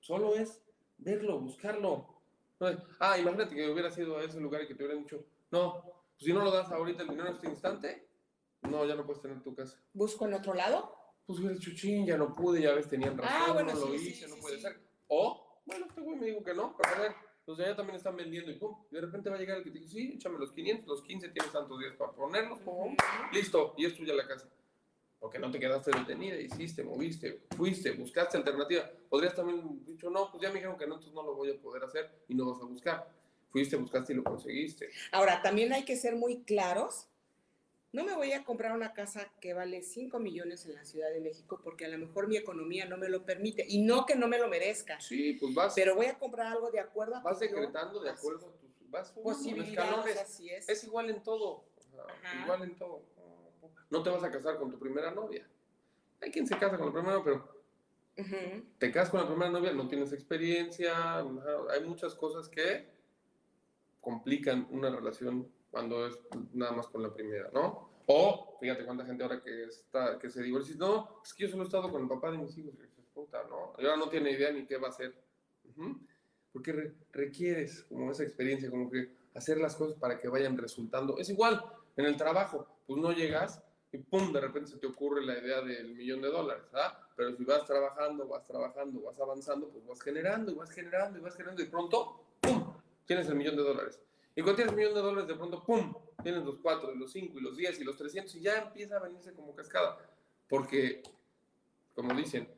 Solo 0.00 0.34
es 0.34 0.60
verlo, 0.98 1.38
buscarlo. 1.38 2.08
ah, 2.98 3.18
imagínate 3.18 3.54
que 3.54 3.70
hubiera 3.70 3.90
sido 3.90 4.18
a 4.18 4.24
ese 4.24 4.40
lugar 4.40 4.62
y 4.62 4.66
que 4.66 4.74
te 4.74 4.84
hubieran 4.84 5.04
dicho, 5.04 5.24
no, 5.50 5.82
pues 5.82 6.24
si 6.24 6.32
no 6.32 6.42
lo 6.42 6.50
das 6.50 6.70
ahorita 6.72 7.02
el 7.02 7.08
dinero 7.10 7.28
en 7.28 7.34
este 7.34 7.48
instante, 7.48 8.08
no, 8.62 8.84
ya 8.84 8.94
no 8.94 9.06
puedes 9.06 9.22
tener 9.22 9.40
tu 9.42 9.54
casa. 9.54 9.78
¿Busco 9.92 10.26
en 10.26 10.34
otro 10.34 10.54
lado? 10.54 11.02
pues 11.26 11.38
hubiera 11.38 11.58
chuchín, 11.58 12.06
ya 12.06 12.16
no 12.16 12.34
pude, 12.34 12.60
ya 12.60 12.74
ves, 12.74 12.88
tenían 12.88 13.16
razón, 13.16 13.42
ah, 13.42 13.52
bueno, 13.52 13.72
no 13.72 13.86
lo 13.86 13.94
hice, 13.94 14.28
no 14.28 14.36
puede 14.36 14.58
ser. 14.58 14.80
O, 15.08 15.60
bueno, 15.64 15.86
este 15.86 16.00
güey 16.00 16.18
me 16.18 16.26
dijo 16.26 16.42
que 16.42 16.54
no, 16.54 16.76
pero 16.76 16.94
a 16.94 16.98
ver, 17.00 17.14
los 17.46 17.58
de 17.58 17.64
allá 17.64 17.76
también 17.76 17.96
están 17.96 18.16
vendiendo 18.16 18.50
y 18.50 18.54
pum, 18.54 18.76
y 18.90 18.94
de 18.94 19.00
repente 19.00 19.28
va 19.28 19.36
a 19.36 19.38
llegar 19.38 19.58
el 19.58 19.64
que 19.64 19.70
te 19.70 19.78
dice, 19.80 19.90
sí, 19.90 20.12
échame 20.14 20.38
los 20.38 20.52
500, 20.52 20.86
los 20.86 21.02
15 21.02 21.28
tienes 21.30 21.52
tantos 21.52 21.78
días 21.78 21.94
para 21.96 22.12
ponerlos, 22.12 22.60
pum, 22.60 22.96
listo, 23.32 23.74
y 23.76 23.86
es 23.86 23.94
tuya 23.94 24.14
la 24.14 24.26
casa. 24.26 24.48
Porque 25.18 25.38
no 25.38 25.50
te 25.52 25.60
quedaste 25.60 25.92
detenida, 25.96 26.36
hiciste, 26.36 26.82
moviste, 26.82 27.44
fuiste, 27.56 27.92
buscaste 27.92 28.36
alternativa. 28.36 28.90
Podrías 29.08 29.34
también 29.34 29.84
dicho, 29.84 30.10
no, 30.10 30.28
pues 30.30 30.42
ya 30.42 30.48
me 30.48 30.56
dijeron 30.56 30.76
que 30.76 30.86
no, 30.86 30.94
entonces 30.94 31.14
no 31.14 31.22
lo 31.22 31.36
voy 31.36 31.50
a 31.50 31.60
poder 31.60 31.84
hacer 31.84 32.24
y 32.26 32.34
no 32.34 32.52
vas 32.52 32.60
a 32.60 32.66
buscar. 32.66 33.08
fuiste, 33.50 33.76
buscaste 33.76 34.14
y 34.14 34.16
lo 34.16 34.24
conseguiste. 34.24 34.88
Ahora, 35.12 35.40
también 35.40 35.72
hay 35.72 35.84
que 35.84 35.94
ser 35.94 36.16
muy 36.16 36.42
claros. 36.42 37.08
No 37.92 38.04
me 38.04 38.14
voy 38.14 38.32
a 38.32 38.42
comprar 38.42 38.72
una 38.72 38.94
casa 38.94 39.30
que 39.38 39.52
vale 39.52 39.82
5 39.82 40.18
millones 40.18 40.64
en 40.64 40.74
la 40.74 40.84
Ciudad 40.84 41.12
de 41.12 41.20
México 41.20 41.60
porque 41.62 41.84
a 41.84 41.88
lo 41.88 41.98
mejor 41.98 42.26
mi 42.26 42.38
economía 42.38 42.86
no 42.86 42.96
me 42.96 43.10
lo 43.10 43.24
permite. 43.26 43.66
Y 43.68 43.82
no 43.82 44.06
que 44.06 44.16
no 44.16 44.28
me 44.28 44.38
lo 44.38 44.48
merezca. 44.48 44.98
Sí, 44.98 45.34
pues 45.34 45.54
vas. 45.54 45.74
Pero 45.74 45.94
voy 45.94 46.06
a 46.06 46.18
comprar 46.18 46.46
algo 46.46 46.70
de 46.70 46.80
acuerdo 46.80 47.16
a 47.16 47.20
Vas 47.20 47.38
decretando 47.38 48.00
de 48.02 48.10
acuerdo 48.10 48.46
a 48.46 48.52
tus 48.58 48.72
vas 48.90 49.10
posibilidades, 49.10 50.18
así 50.18 50.50
es. 50.50 50.68
Es 50.68 50.84
igual 50.84 51.10
en 51.10 51.22
todo. 51.22 51.64
Ajá. 52.22 52.44
igual 52.44 52.62
en 52.62 52.76
todo. 52.76 53.02
No 53.90 54.02
te 54.02 54.10
vas 54.10 54.24
a 54.24 54.30
casar 54.30 54.58
con 54.58 54.70
tu 54.70 54.78
primera 54.78 55.10
novia. 55.10 55.46
Hay 56.20 56.30
quien 56.30 56.46
se 56.46 56.56
casa 56.56 56.78
con 56.78 56.86
la 56.86 56.92
primera 56.92 57.16
novia, 57.18 57.24
pero 57.24 57.62
te 58.78 58.92
casas 58.92 59.10
con 59.10 59.20
la 59.20 59.26
primera 59.26 59.50
novia, 59.50 59.72
no 59.72 59.88
tienes 59.88 60.12
experiencia, 60.12 61.18
hay 61.18 61.84
muchas 61.86 62.14
cosas 62.14 62.48
que 62.48 62.86
complican 64.00 64.66
una 64.70 64.90
relación 64.90 65.50
cuando 65.72 66.06
es 66.06 66.16
nada 66.52 66.70
más 66.72 66.86
con 66.86 67.02
la 67.02 67.12
primera, 67.12 67.50
¿no? 67.52 67.90
O, 68.06 68.58
fíjate 68.60 68.84
cuánta 68.84 69.04
gente 69.04 69.24
ahora 69.24 69.42
que 69.42 69.64
está, 69.64 70.18
que 70.18 70.30
se 70.30 70.42
divorcia, 70.42 70.76
no, 70.78 71.20
es 71.24 71.34
que 71.34 71.44
yo 71.44 71.50
solo 71.50 71.64
he 71.64 71.66
estado 71.66 71.90
con 71.90 72.02
el 72.02 72.08
papá 72.08 72.30
de 72.30 72.38
mis 72.38 72.56
hijos, 72.58 72.74
puta, 73.14 73.42
¿no? 73.48 73.74
Y 73.78 73.84
ahora 73.84 73.96
no 73.96 74.08
tiene 74.08 74.30
idea 74.30 74.52
ni 74.52 74.66
qué 74.66 74.76
va 74.76 74.88
a 74.88 74.90
hacer. 74.90 75.14
Ujú. 75.64 75.98
Porque 76.52 76.72
re- 76.72 76.94
requieres 77.12 77.84
como 77.84 78.10
esa 78.12 78.22
experiencia, 78.22 78.70
como 78.70 78.90
que 78.90 79.16
hacer 79.34 79.58
las 79.58 79.74
cosas 79.74 79.98
para 79.98 80.18
que 80.18 80.28
vayan 80.28 80.56
resultando. 80.56 81.16
Es 81.18 81.28
igual 81.30 81.62
en 81.96 82.04
el 82.06 82.16
trabajo, 82.16 82.66
pues 82.86 83.00
no 83.00 83.12
llegas 83.12 83.62
y 83.92 83.98
pum, 83.98 84.32
de 84.32 84.40
repente 84.40 84.70
se 84.70 84.78
te 84.78 84.86
ocurre 84.86 85.24
la 85.24 85.38
idea 85.38 85.60
del 85.60 85.94
millón 85.94 86.22
de 86.22 86.28
dólares, 86.28 86.64
¿ah? 86.74 86.98
Pero 87.16 87.36
si 87.36 87.44
vas 87.44 87.64
trabajando, 87.66 88.26
vas 88.26 88.46
trabajando, 88.46 89.02
vas 89.02 89.18
avanzando, 89.20 89.68
pues 89.68 89.86
vas 89.86 90.00
generando 90.00 90.50
y 90.52 90.54
vas 90.54 90.70
generando 90.70 91.18
y 91.18 91.22
vas 91.22 91.36
generando 91.36 91.62
y 91.62 91.66
pronto, 91.66 92.24
pum, 92.40 92.74
tienes 93.06 93.28
el 93.28 93.34
millón 93.36 93.56
de 93.56 93.62
dólares. 93.62 94.00
Y 94.34 94.42
cuando 94.42 94.56
tienes 94.56 94.72
el 94.72 94.78
millón 94.78 94.94
de 94.94 95.00
dólares, 95.00 95.28
de 95.28 95.34
pronto, 95.34 95.62
pum, 95.62 95.94
tienes 96.22 96.42
los 96.44 96.58
cuatro, 96.58 96.92
y 96.94 96.98
los 96.98 97.12
cinco, 97.12 97.38
y 97.38 97.42
los 97.42 97.56
diez, 97.56 97.78
y 97.80 97.84
los 97.84 97.96
trescientos, 97.96 98.34
y 98.34 98.40
ya 98.40 98.62
empieza 98.62 98.96
a 98.96 99.00
venirse 99.00 99.34
como 99.34 99.54
cascada. 99.54 99.98
Porque, 100.48 101.02
como 101.94 102.14
dicen, 102.14 102.48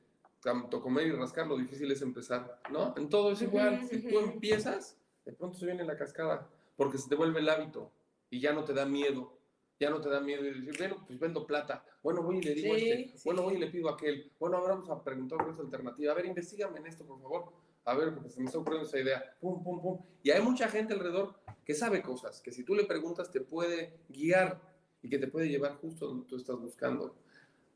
tanto 0.41 0.81
comer 0.81 1.09
y 1.09 1.13
rascar, 1.13 1.47
lo 1.47 1.57
difícil 1.57 1.91
es 1.91 2.03
empezar, 2.03 2.61
¿no? 2.71 2.95
En 2.97 3.09
todo 3.09 3.33
es 3.33 3.43
igual. 3.43 3.85
Si 3.89 4.03
tú 4.03 4.21
empiezas, 4.21 4.97
de 5.25 5.33
pronto 5.33 5.59
se 5.59 5.67
viene 5.67 5.85
la 5.85 5.97
cascada, 5.97 6.49
porque 6.77 6.99
se 6.99 7.09
te 7.09 7.15
vuelve 7.15 7.41
el 7.41 7.49
hábito 7.49 7.91
y 8.31 8.41
ya 8.41 8.53
no 8.53 8.65
te 8.65 8.73
da 8.75 8.85
miedo. 8.85 9.33
Ya 9.81 9.91
no 9.91 10.01
te 10.01 10.09
da 10.09 10.21
miedo 10.21 10.43
de 10.43 10.53
decir, 10.53 10.75
bueno, 10.79 11.05
pues 11.05 11.19
vendo 11.19 11.47
plata. 11.47 11.85
Bueno, 12.03 12.23
voy 12.23 12.39
y 12.39 12.43
le 12.43 12.55
digo 12.55 12.75
a 12.75 12.77
este. 12.77 13.19
sí. 13.19 13.23
Bueno, 13.25 13.43
voy 13.43 13.55
y 13.55 13.59
le 13.59 13.67
pido 13.67 13.89
a 13.89 13.95
aquel. 13.95 14.31
Bueno, 14.39 14.59
ahora 14.59 14.75
vamos 14.75 14.89
a 14.89 15.03
preguntar 15.03 15.39
por 15.39 15.51
esta 15.51 15.63
alternativa. 15.63 16.13
A 16.13 16.15
ver, 16.15 16.27
investigame 16.27 16.79
en 16.79 16.87
esto, 16.87 17.05
por 17.05 17.21
favor. 17.21 17.53
A 17.87 17.95
ver, 17.95 18.15
porque 18.15 18.31
se 18.31 18.41
me 18.41 18.47
está 18.47 18.59
ocurriendo 18.59 18.89
esa 18.89 18.99
idea. 18.99 19.37
Pum, 19.41 19.63
pum, 19.63 19.81
pum. 19.83 20.01
Y 20.23 20.31
hay 20.31 20.41
mucha 20.43 20.69
gente 20.69 20.95
alrededor 20.95 21.35
que 21.65 21.75
sabe 21.75 22.03
cosas, 22.03 22.41
que 22.41 22.51
si 22.53 22.65
tú 22.65 22.75
le 22.75 22.85
preguntas 22.85 23.31
te 23.31 23.41
puede 23.41 24.01
guiar 24.09 24.61
y 25.03 25.09
que 25.09 25.19
te 25.19 25.27
puede 25.29 25.49
llevar 25.49 25.75
justo 25.77 26.07
donde 26.07 26.27
tú 26.27 26.37
estás 26.37 26.57
buscando. 26.57 27.17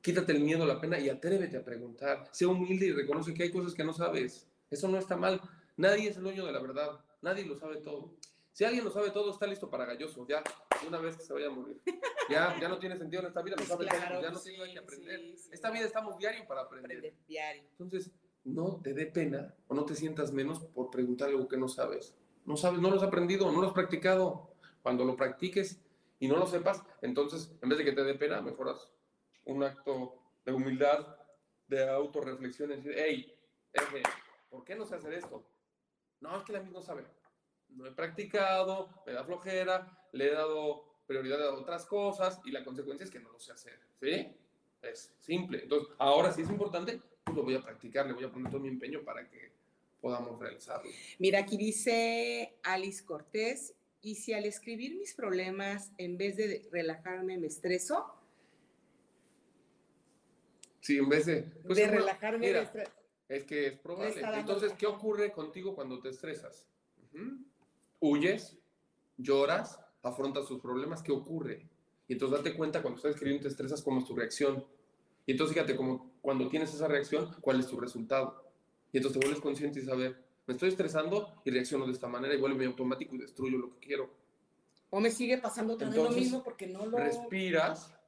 Quítate 0.01 0.33
el 0.33 0.41
miedo, 0.41 0.65
la 0.65 0.81
pena 0.81 0.99
y 0.99 1.09
atrévete 1.11 1.57
a 1.59 1.65
preguntar. 1.65 2.29
Sé 2.33 2.47
humilde 2.47 2.87
y 2.87 2.93
reconoce 2.93 3.35
que 3.35 3.43
hay 3.43 3.51
cosas 3.51 3.75
que 3.75 3.85
no 3.85 3.93
sabes. 3.93 4.47
Eso 4.71 4.89
no 4.89 4.97
está 4.99 5.17
mal. 5.17 5.41
Nadie 5.77 6.09
es 6.09 6.17
el 6.17 6.23
dueño 6.23 6.47
de 6.47 6.53
la 6.53 6.61
verdad. 6.61 7.01
Nadie 7.21 7.45
lo 7.45 7.57
sabe 7.59 7.79
todo. 7.79 8.15
Si 8.53 8.65
alguien 8.65 8.85
lo 8.85 8.91
sabe 8.91 9.11
todo, 9.11 9.31
está 9.31 9.47
listo 9.47 9.69
para 9.71 9.85
galloso. 9.85 10.27
Ya, 10.27 10.43
una 10.87 10.99
vez 10.99 11.17
que 11.17 11.23
se 11.23 11.33
vaya 11.33 11.49
a 11.49 11.51
morir. 11.51 11.81
Ya, 12.29 12.59
ya 12.61 12.69
no 12.69 12.79
tiene 12.79 12.97
sentido 12.97 13.23
en 13.23 13.29
esta 13.29 13.43
vida. 13.43 13.57
Lo 13.57 13.59
Pues 13.59 13.69
sabe 13.69 13.87
claro, 13.87 14.15
todo. 14.15 14.23
Ya 14.23 14.29
no 14.29 14.33
pues 14.35 14.45
tiene 14.45 14.59
nada 14.59 14.69
sí, 14.69 14.73
que 14.75 14.79
aprender. 14.81 15.21
sí, 15.21 15.37
sí. 15.37 15.51
Esta 15.53 15.71
vida 15.71 15.85
estamos 15.85 16.19
diario 16.19 16.47
para 16.47 16.63
aprender. 16.63 16.97
Aprender 16.99 17.15
diario. 17.27 17.63
Entonces, 17.71 18.11
no 18.49 18.81
te 18.83 18.95
dé 18.95 19.07
pena 19.07 19.55
o 19.69 19.75
no 19.75 19.85
te 19.85 19.95
sientas 19.95 20.33
menos 20.33 20.61
por 20.61 20.91
preguntar 20.91 21.29
algo 21.29 21.49
que 21.49 21.57
no 21.57 21.69
sabes. 21.69 22.15
No 22.45 22.57
sabes, 22.57 22.81
no 22.81 22.91
lo 22.91 22.97
has 22.97 23.03
aprendido, 23.03 23.51
no 23.53 23.61
lo 23.61 23.69
has 23.69 23.75
practicado. 23.75 24.51
Cuando 24.83 25.05
lo 25.05 25.17
practiques 25.17 25.81
y 26.19 26.29
no 26.29 26.37
lo 26.37 26.47
sepas, 26.47 26.83
entonces, 27.03 27.53
en 27.61 27.69
vez 27.69 27.79
de 27.79 27.85
que 27.85 27.93
te 27.93 28.05
dé 28.05 28.15
pena, 28.15 28.41
mejoras 28.41 28.91
un 29.45 29.63
acto 29.63 30.15
de 30.45 30.53
humildad, 30.53 31.17
de 31.67 31.89
autorreflexión, 31.89 32.71
y 32.71 32.77
decir, 32.77 32.95
hey, 32.97 33.39
eje, 33.73 34.03
¿por 34.49 34.65
qué 34.65 34.75
no 34.75 34.87
sé 34.87 34.95
hacer 34.95 35.13
esto? 35.13 35.45
No, 36.21 36.39
es 36.39 36.45
que 36.45 36.53
la 36.53 36.61
misma 36.61 36.79
no 36.79 36.85
sabe. 36.85 37.05
No 37.69 37.87
he 37.87 37.93
practicado, 37.93 38.89
me 39.07 39.13
da 39.13 39.25
flojera, 39.25 40.09
le 40.13 40.29
he 40.29 40.33
dado 40.33 40.85
prioridad 41.07 41.47
a 41.47 41.55
otras 41.55 41.87
cosas 41.87 42.41
y 42.45 42.51
la 42.51 42.65
consecuencia 42.65 43.05
es 43.05 43.11
que 43.11 43.21
no 43.21 43.31
lo 43.31 43.39
sé 43.39 43.53
hacer. 43.53 43.79
¿Sí? 44.01 44.35
Es 44.81 45.15
simple. 45.21 45.63
Entonces, 45.63 45.95
ahora 45.99 46.33
sí 46.33 46.43
es 46.43 46.51
importante, 46.51 47.03
lo 47.35 47.43
voy 47.43 47.55
a 47.55 47.63
practicar, 47.63 48.07
le 48.07 48.13
voy 48.13 48.25
a 48.25 48.31
poner 48.33 48.51
todo 48.51 48.61
mi 48.61 48.69
empeño 48.69 49.03
para 49.05 49.29
que 49.29 49.51
podamos 50.01 50.39
realizarlo. 50.41 50.91
Mira, 51.19 51.41
aquí 51.41 51.57
dice 51.57 52.55
Alice 52.63 53.05
Cortés, 53.05 53.75
y 54.01 54.15
si 54.15 54.33
al 54.33 54.45
escribir 54.45 54.97
mis 54.97 55.15
problemas, 55.15 55.91
en 55.99 56.17
vez 56.19 56.37
de 56.37 56.69
relajarme, 56.71 57.39
me 57.39 57.47
estreso, 57.49 58.15
Sí, 60.81 60.97
en 60.97 61.09
vez 61.09 61.27
de... 61.27 61.43
pues, 61.67 61.77
de 61.77 61.87
relajarme, 61.89 62.47
mira, 62.47 62.61
me 62.63 62.67
estre- 62.67 62.89
Es 63.29 63.45
que 63.45 63.67
es 63.67 63.79
probable. 63.79 64.15
Entonces, 64.39 64.73
¿qué 64.79 64.87
ocurre 64.87 65.33
contigo 65.33 65.75
cuando 65.75 66.01
te 66.01 66.09
estresas? 66.09 66.67
Huyes, 68.01 68.57
lloras, 69.19 69.81
afrontas 70.03 70.47
tus 70.47 70.61
problemas, 70.61 71.03
¿qué 71.03 71.13
ocurre? 71.13 71.67
Y 72.07 72.15
entonces 72.15 72.39
date 72.39 72.57
cuenta 72.57 72.81
cuando 72.81 72.97
estás 72.99 73.13
escribiendo 73.15 73.43
te 73.43 73.49
estresas 73.49 73.83
cómo 73.83 73.99
es 74.01 74.07
tu 74.07 74.15
reacción. 74.17 74.65
Y 75.27 75.33
entonces 75.33 75.53
fíjate 75.55 75.77
como 75.77 76.08
cuando 76.29 76.47
tienes 76.51 76.75
esa 76.75 76.87
reacción, 76.87 77.35
cuál 77.41 77.59
es 77.59 77.69
tu 77.69 77.81
resultado. 77.81 78.45
Y 78.93 78.99
entonces 78.99 79.19
te 79.19 79.27
vuelves 79.27 79.43
consciente 79.43 79.81
y 79.81 79.83
saber, 79.83 80.23
me 80.47 80.53
estoy 80.53 80.69
estresando 80.69 81.41
y 81.43 81.51
reacciono 81.51 81.87
de 81.87 81.93
esta 81.93 82.07
manera 82.07 82.35
y 82.35 82.37
vuelve 82.39 82.67
automático 82.67 83.15
y 83.15 83.19
destruyo 83.19 83.57
lo 83.57 83.71
que 83.71 83.79
quiero. 83.79 84.11
o 84.91 85.01
me 85.01 85.11
sigue 85.11 85.39
pasando 85.39 85.73
otra 85.73 85.87
vez 85.89 85.97
lo 85.97 86.03
Entonces, 86.03 86.25
mismo 86.25 86.45
porque 86.45 86.67
no 86.67 86.85
lo... 86.85 86.99
Respiras, 86.99 87.99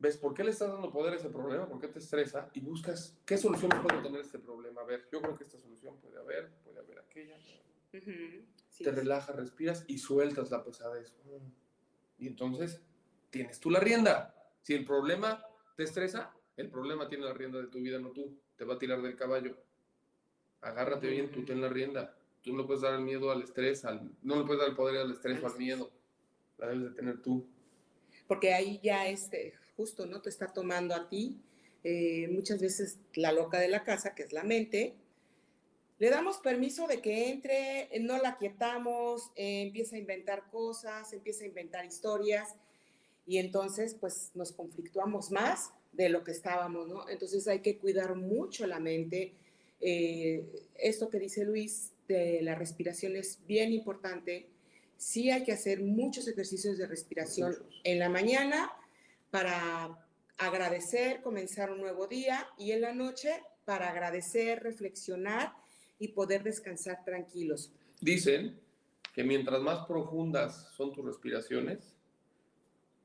ves 0.00 0.16
por 0.16 0.34
qué 0.34 0.42
le 0.42 0.50
estás 0.50 0.72
dando 0.72 0.90
poder 0.90 1.12
a 1.12 1.16
ese 1.18 1.28
problema, 1.28 1.68
por 1.68 1.78
qué 1.78 1.86
te 1.86 2.00
estresa 2.00 2.50
y 2.52 2.58
buscas 2.58 3.16
qué 3.24 3.38
solución 3.38 3.70
puede 3.80 4.02
tener 4.02 4.20
este 4.20 4.40
problema. 4.40 4.80
A 4.80 4.84
ver, 4.84 5.08
yo 5.12 5.22
creo 5.22 5.38
que 5.38 5.44
esta 5.44 5.60
solución 5.60 5.96
puede 5.98 6.18
haber, 6.18 6.50
puede 6.64 6.80
haber 6.80 6.98
aquella. 6.98 7.36
Ujú, 7.36 8.44
sí, 8.70 8.82
te 8.82 8.90
sí. 8.90 8.96
relajas, 8.96 9.36
respiras 9.36 9.84
y 9.86 9.98
sueltas 9.98 10.50
la 10.50 10.64
pesadez. 10.64 11.14
Y 12.18 12.26
entonces 12.26 12.82
tienes 13.30 13.60
tú 13.60 13.70
la 13.70 13.78
rienda. 13.78 14.34
Si 14.62 14.74
el 14.74 14.84
problema 14.84 15.46
te 15.76 15.84
estresa, 15.84 16.34
el 16.62 16.70
problema 16.70 17.08
tiene 17.08 17.24
la 17.24 17.34
rienda 17.34 17.58
de 17.60 17.66
tu 17.68 17.78
vida, 17.78 17.98
no 17.98 18.10
tú. 18.10 18.38
Te 18.56 18.64
va 18.64 18.74
a 18.74 18.78
tirar 18.78 19.02
del 19.02 19.16
caballo. 19.16 19.56
Agárrate 20.60 21.08
bien, 21.08 21.30
tú 21.30 21.44
ten 21.44 21.60
la 21.60 21.68
rienda. 21.68 22.16
Tú 22.42 22.52
no 22.52 22.62
le 22.62 22.64
puedes 22.66 22.82
dar 22.82 22.94
el 22.94 23.00
miedo 23.02 23.30
al 23.30 23.42
estrés, 23.42 23.84
al- 23.84 24.10
no 24.22 24.36
le 24.36 24.44
puedes 24.44 24.60
dar 24.60 24.68
el 24.70 24.76
poder 24.76 24.96
al 25.00 25.12
estrés 25.12 25.42
o 25.42 25.46
al 25.46 25.58
miedo. 25.58 25.90
La 26.58 26.68
debes 26.68 26.90
de 26.90 26.96
tener 26.96 27.20
tú. 27.22 27.46
porque 28.28 28.54
ahí 28.54 28.80
ya 28.82 29.08
este, 29.08 29.52
justo, 29.76 30.06
¿no? 30.06 30.22
Te 30.22 30.30
está 30.30 30.46
tomando 30.52 30.94
a 30.94 31.08
ti. 31.08 31.40
eh, 31.84 32.28
muchas 32.30 32.60
veces 32.60 32.98
la 33.14 33.32
loca 33.32 33.58
de 33.58 33.68
la 33.68 33.82
casa, 33.82 34.14
que 34.14 34.22
es 34.22 34.32
la 34.32 34.44
mente, 34.44 34.94
le 35.98 36.10
damos 36.10 36.38
permiso 36.38 36.86
de 36.86 37.00
que 37.02 37.28
entre, 37.30 37.94
eh, 37.94 38.00
no 38.00 38.16
la 38.18 38.38
quietamos, 38.38 39.32
eh, 39.34 39.62
empieza 39.62 39.96
a 39.96 39.98
inventar 39.98 40.48
cosas, 40.50 41.12
empieza 41.12 41.42
a 41.44 41.48
inventar 41.48 41.84
historias 41.84 42.54
y 43.26 43.38
entonces 43.38 43.96
pues 44.00 44.30
nos 44.34 44.52
conflictuamos 44.52 45.30
más 45.32 45.72
de 45.92 46.08
lo 46.08 46.24
que 46.24 46.32
estábamos, 46.32 46.88
¿no? 46.88 47.08
Entonces 47.08 47.46
hay 47.48 47.60
que 47.60 47.78
cuidar 47.78 48.14
mucho 48.14 48.66
la 48.66 48.80
mente. 48.80 49.32
Eh, 49.80 50.44
esto 50.76 51.08
que 51.10 51.18
dice 51.18 51.44
Luis 51.44 51.92
de 52.08 52.40
la 52.42 52.54
respiración 52.54 53.16
es 53.16 53.38
bien 53.46 53.72
importante. 53.72 54.46
Sí 54.96 55.30
hay 55.30 55.44
que 55.44 55.52
hacer 55.52 55.80
muchos 55.82 56.26
ejercicios 56.28 56.78
de 56.78 56.86
respiración 56.86 57.50
Muchos. 57.50 57.80
en 57.84 57.98
la 57.98 58.08
mañana 58.08 58.72
para 59.30 59.98
agradecer, 60.38 61.22
comenzar 61.22 61.70
un 61.70 61.80
nuevo 61.80 62.06
día 62.06 62.48
y 62.58 62.72
en 62.72 62.80
la 62.82 62.92
noche 62.92 63.42
para 63.64 63.90
agradecer, 63.90 64.62
reflexionar 64.62 65.52
y 65.98 66.08
poder 66.08 66.42
descansar 66.42 67.04
tranquilos. 67.04 67.72
Dicen 68.00 68.58
que 69.14 69.24
mientras 69.24 69.60
más 69.60 69.86
profundas 69.86 70.72
son 70.76 70.92
tus 70.92 71.04
respiraciones, 71.04 71.94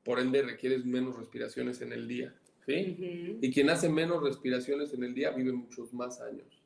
por 0.04 0.20
ende 0.20 0.42
requieres 0.42 0.84
menos 0.84 1.16
respiraciones 1.16 1.80
en 1.80 1.92
el 1.92 2.08
día. 2.08 2.34
¿Sí? 2.68 3.38
Y 3.40 3.50
quien 3.50 3.70
hace 3.70 3.88
menos 3.88 4.22
respiraciones 4.22 4.92
en 4.92 5.02
el 5.02 5.14
día 5.14 5.30
vive 5.30 5.52
muchos 5.52 5.92
más 5.94 6.20
años. 6.20 6.62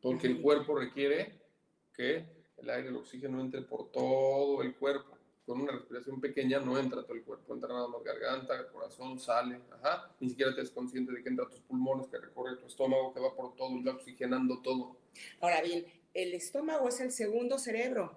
Porque 0.00 0.26
el 0.26 0.40
cuerpo 0.40 0.74
requiere 0.74 1.38
que 1.94 2.24
el 2.56 2.70
aire, 2.70 2.88
el 2.88 2.96
oxígeno 2.96 3.40
entre 3.40 3.62
por 3.62 3.92
todo 3.92 4.62
el 4.62 4.74
cuerpo. 4.74 5.18
Con 5.44 5.60
una 5.60 5.72
respiración 5.72 6.22
pequeña 6.22 6.58
no 6.60 6.78
entra 6.78 7.02
todo 7.02 7.14
el 7.14 7.22
cuerpo, 7.22 7.52
entra 7.52 7.68
nada 7.68 7.86
más 7.86 8.02
garganta, 8.02 8.66
corazón, 8.68 9.20
sale, 9.20 9.60
ajá. 9.72 10.10
Ni 10.18 10.30
siquiera 10.30 10.54
te 10.54 10.62
es 10.62 10.70
consciente 10.70 11.12
de 11.12 11.22
que 11.22 11.28
entra 11.28 11.44
a 11.44 11.50
tus 11.50 11.60
pulmones, 11.60 12.06
que 12.06 12.16
recorre 12.16 12.56
tu 12.56 12.66
estómago, 12.66 13.12
que 13.12 13.20
va 13.20 13.34
por 13.34 13.54
todo 13.54 13.76
y 13.76 13.82
va 13.82 13.92
oxigenando 13.92 14.62
todo. 14.62 14.96
Ahora 15.40 15.60
bien, 15.60 15.84
el 16.14 16.32
estómago 16.32 16.88
es 16.88 16.98
el 17.00 17.12
segundo 17.12 17.58
cerebro. 17.58 18.16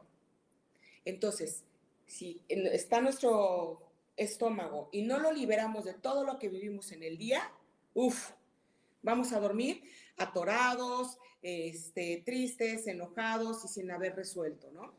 Entonces, 1.04 1.66
si 2.06 2.42
está 2.48 3.02
nuestro 3.02 3.87
estómago 4.18 4.90
y 4.92 5.04
no 5.04 5.20
lo 5.20 5.32
liberamos 5.32 5.86
de 5.86 5.94
todo 5.94 6.26
lo 6.26 6.40
que 6.40 6.50
vivimos 6.50 6.92
en 6.92 7.04
el 7.04 7.18
día, 7.18 7.52
uff, 7.94 8.32
vamos 9.02 9.32
a 9.32 9.40
dormir 9.40 9.84
atorados, 10.18 11.18
este, 11.42 12.24
tristes, 12.26 12.88
enojados 12.88 13.64
y 13.64 13.68
sin 13.68 13.92
haber 13.92 14.16
resuelto, 14.16 14.72
¿no? 14.72 14.94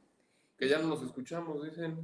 Que 0.57 0.69
ya 0.69 0.79
no 0.79 0.89
nos 0.89 1.03
escuchamos, 1.03 1.63
dicen. 1.65 1.99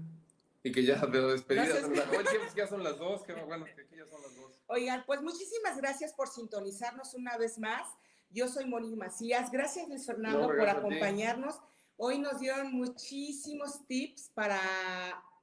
Y 0.62 0.72
que 0.72 0.82
ya 0.82 0.96
de 1.06 1.20
despedidas, 1.20 1.84
pues 2.12 2.54
ya 2.54 2.66
son 2.66 2.82
las 2.82 2.98
dos, 2.98 3.22
que 3.22 3.34
bueno, 3.34 3.64
que 3.64 3.96
ya 3.96 4.06
son 4.06 4.22
las 4.22 4.34
dos. 4.34 4.62
Oigan, 4.66 5.04
pues 5.06 5.22
muchísimas 5.22 5.76
gracias 5.76 6.14
por 6.14 6.28
sintonizarnos 6.28 7.14
una 7.14 7.36
vez 7.36 7.58
más. 7.58 7.86
Yo 8.30 8.48
soy 8.48 8.64
Mónica 8.64 8.96
Macías. 8.96 9.50
Gracias, 9.50 9.88
Luis 9.88 10.06
Fernando, 10.06 10.46
por 10.46 10.68
acompañarnos. 10.68 11.60
Hoy 11.96 12.18
nos 12.18 12.40
dieron 12.40 12.72
muchísimos 12.72 13.86
tips 13.86 14.30
para 14.34 14.58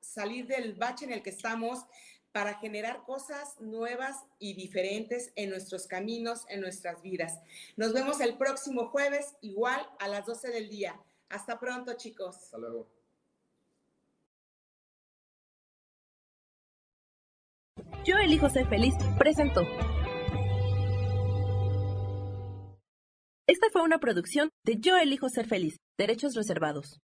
salir 0.02 0.48
del 0.48 0.74
bache 0.74 1.06
en 1.06 1.14
el 1.14 1.24
que 1.24 1.30
estamos, 1.30 1.86
para 2.32 2.56
generar 2.56 3.04
cosas 3.04 3.60
nuevas 3.60 4.24
y 4.40 4.54
diferentes 4.54 5.34
en 5.36 5.50
nuestros 5.50 5.88
caminos, 5.88 6.46
en 6.50 6.62
nuestras 6.62 7.02
vidas. 7.02 7.40
Nos 7.76 7.94
vemos 7.94 8.22
el 8.22 8.38
próximo 8.38 8.88
jueves, 8.88 9.36
igual 9.42 9.86
a 10.00 10.08
las 10.08 10.26
12 10.26 10.50
del 10.50 10.70
día. 10.70 11.00
Hasta 11.30 11.60
pronto, 11.60 11.94
chicos. 11.96 12.38
Hasta 12.38 12.58
luego. 12.58 12.88
Yo 18.04 18.18
elijo 18.18 18.50
ser 18.50 18.68
feliz, 18.68 18.96
presentó. 19.20 19.62
Esta 23.48 23.68
fue 23.72 23.84
una 23.84 24.00
producción 24.00 24.50
de 24.64 24.78
Yo 24.80 24.98
elijo 24.98 25.30
ser 25.30 25.48
feliz, 25.48 25.76
derechos 25.98 26.34
reservados. 26.34 27.00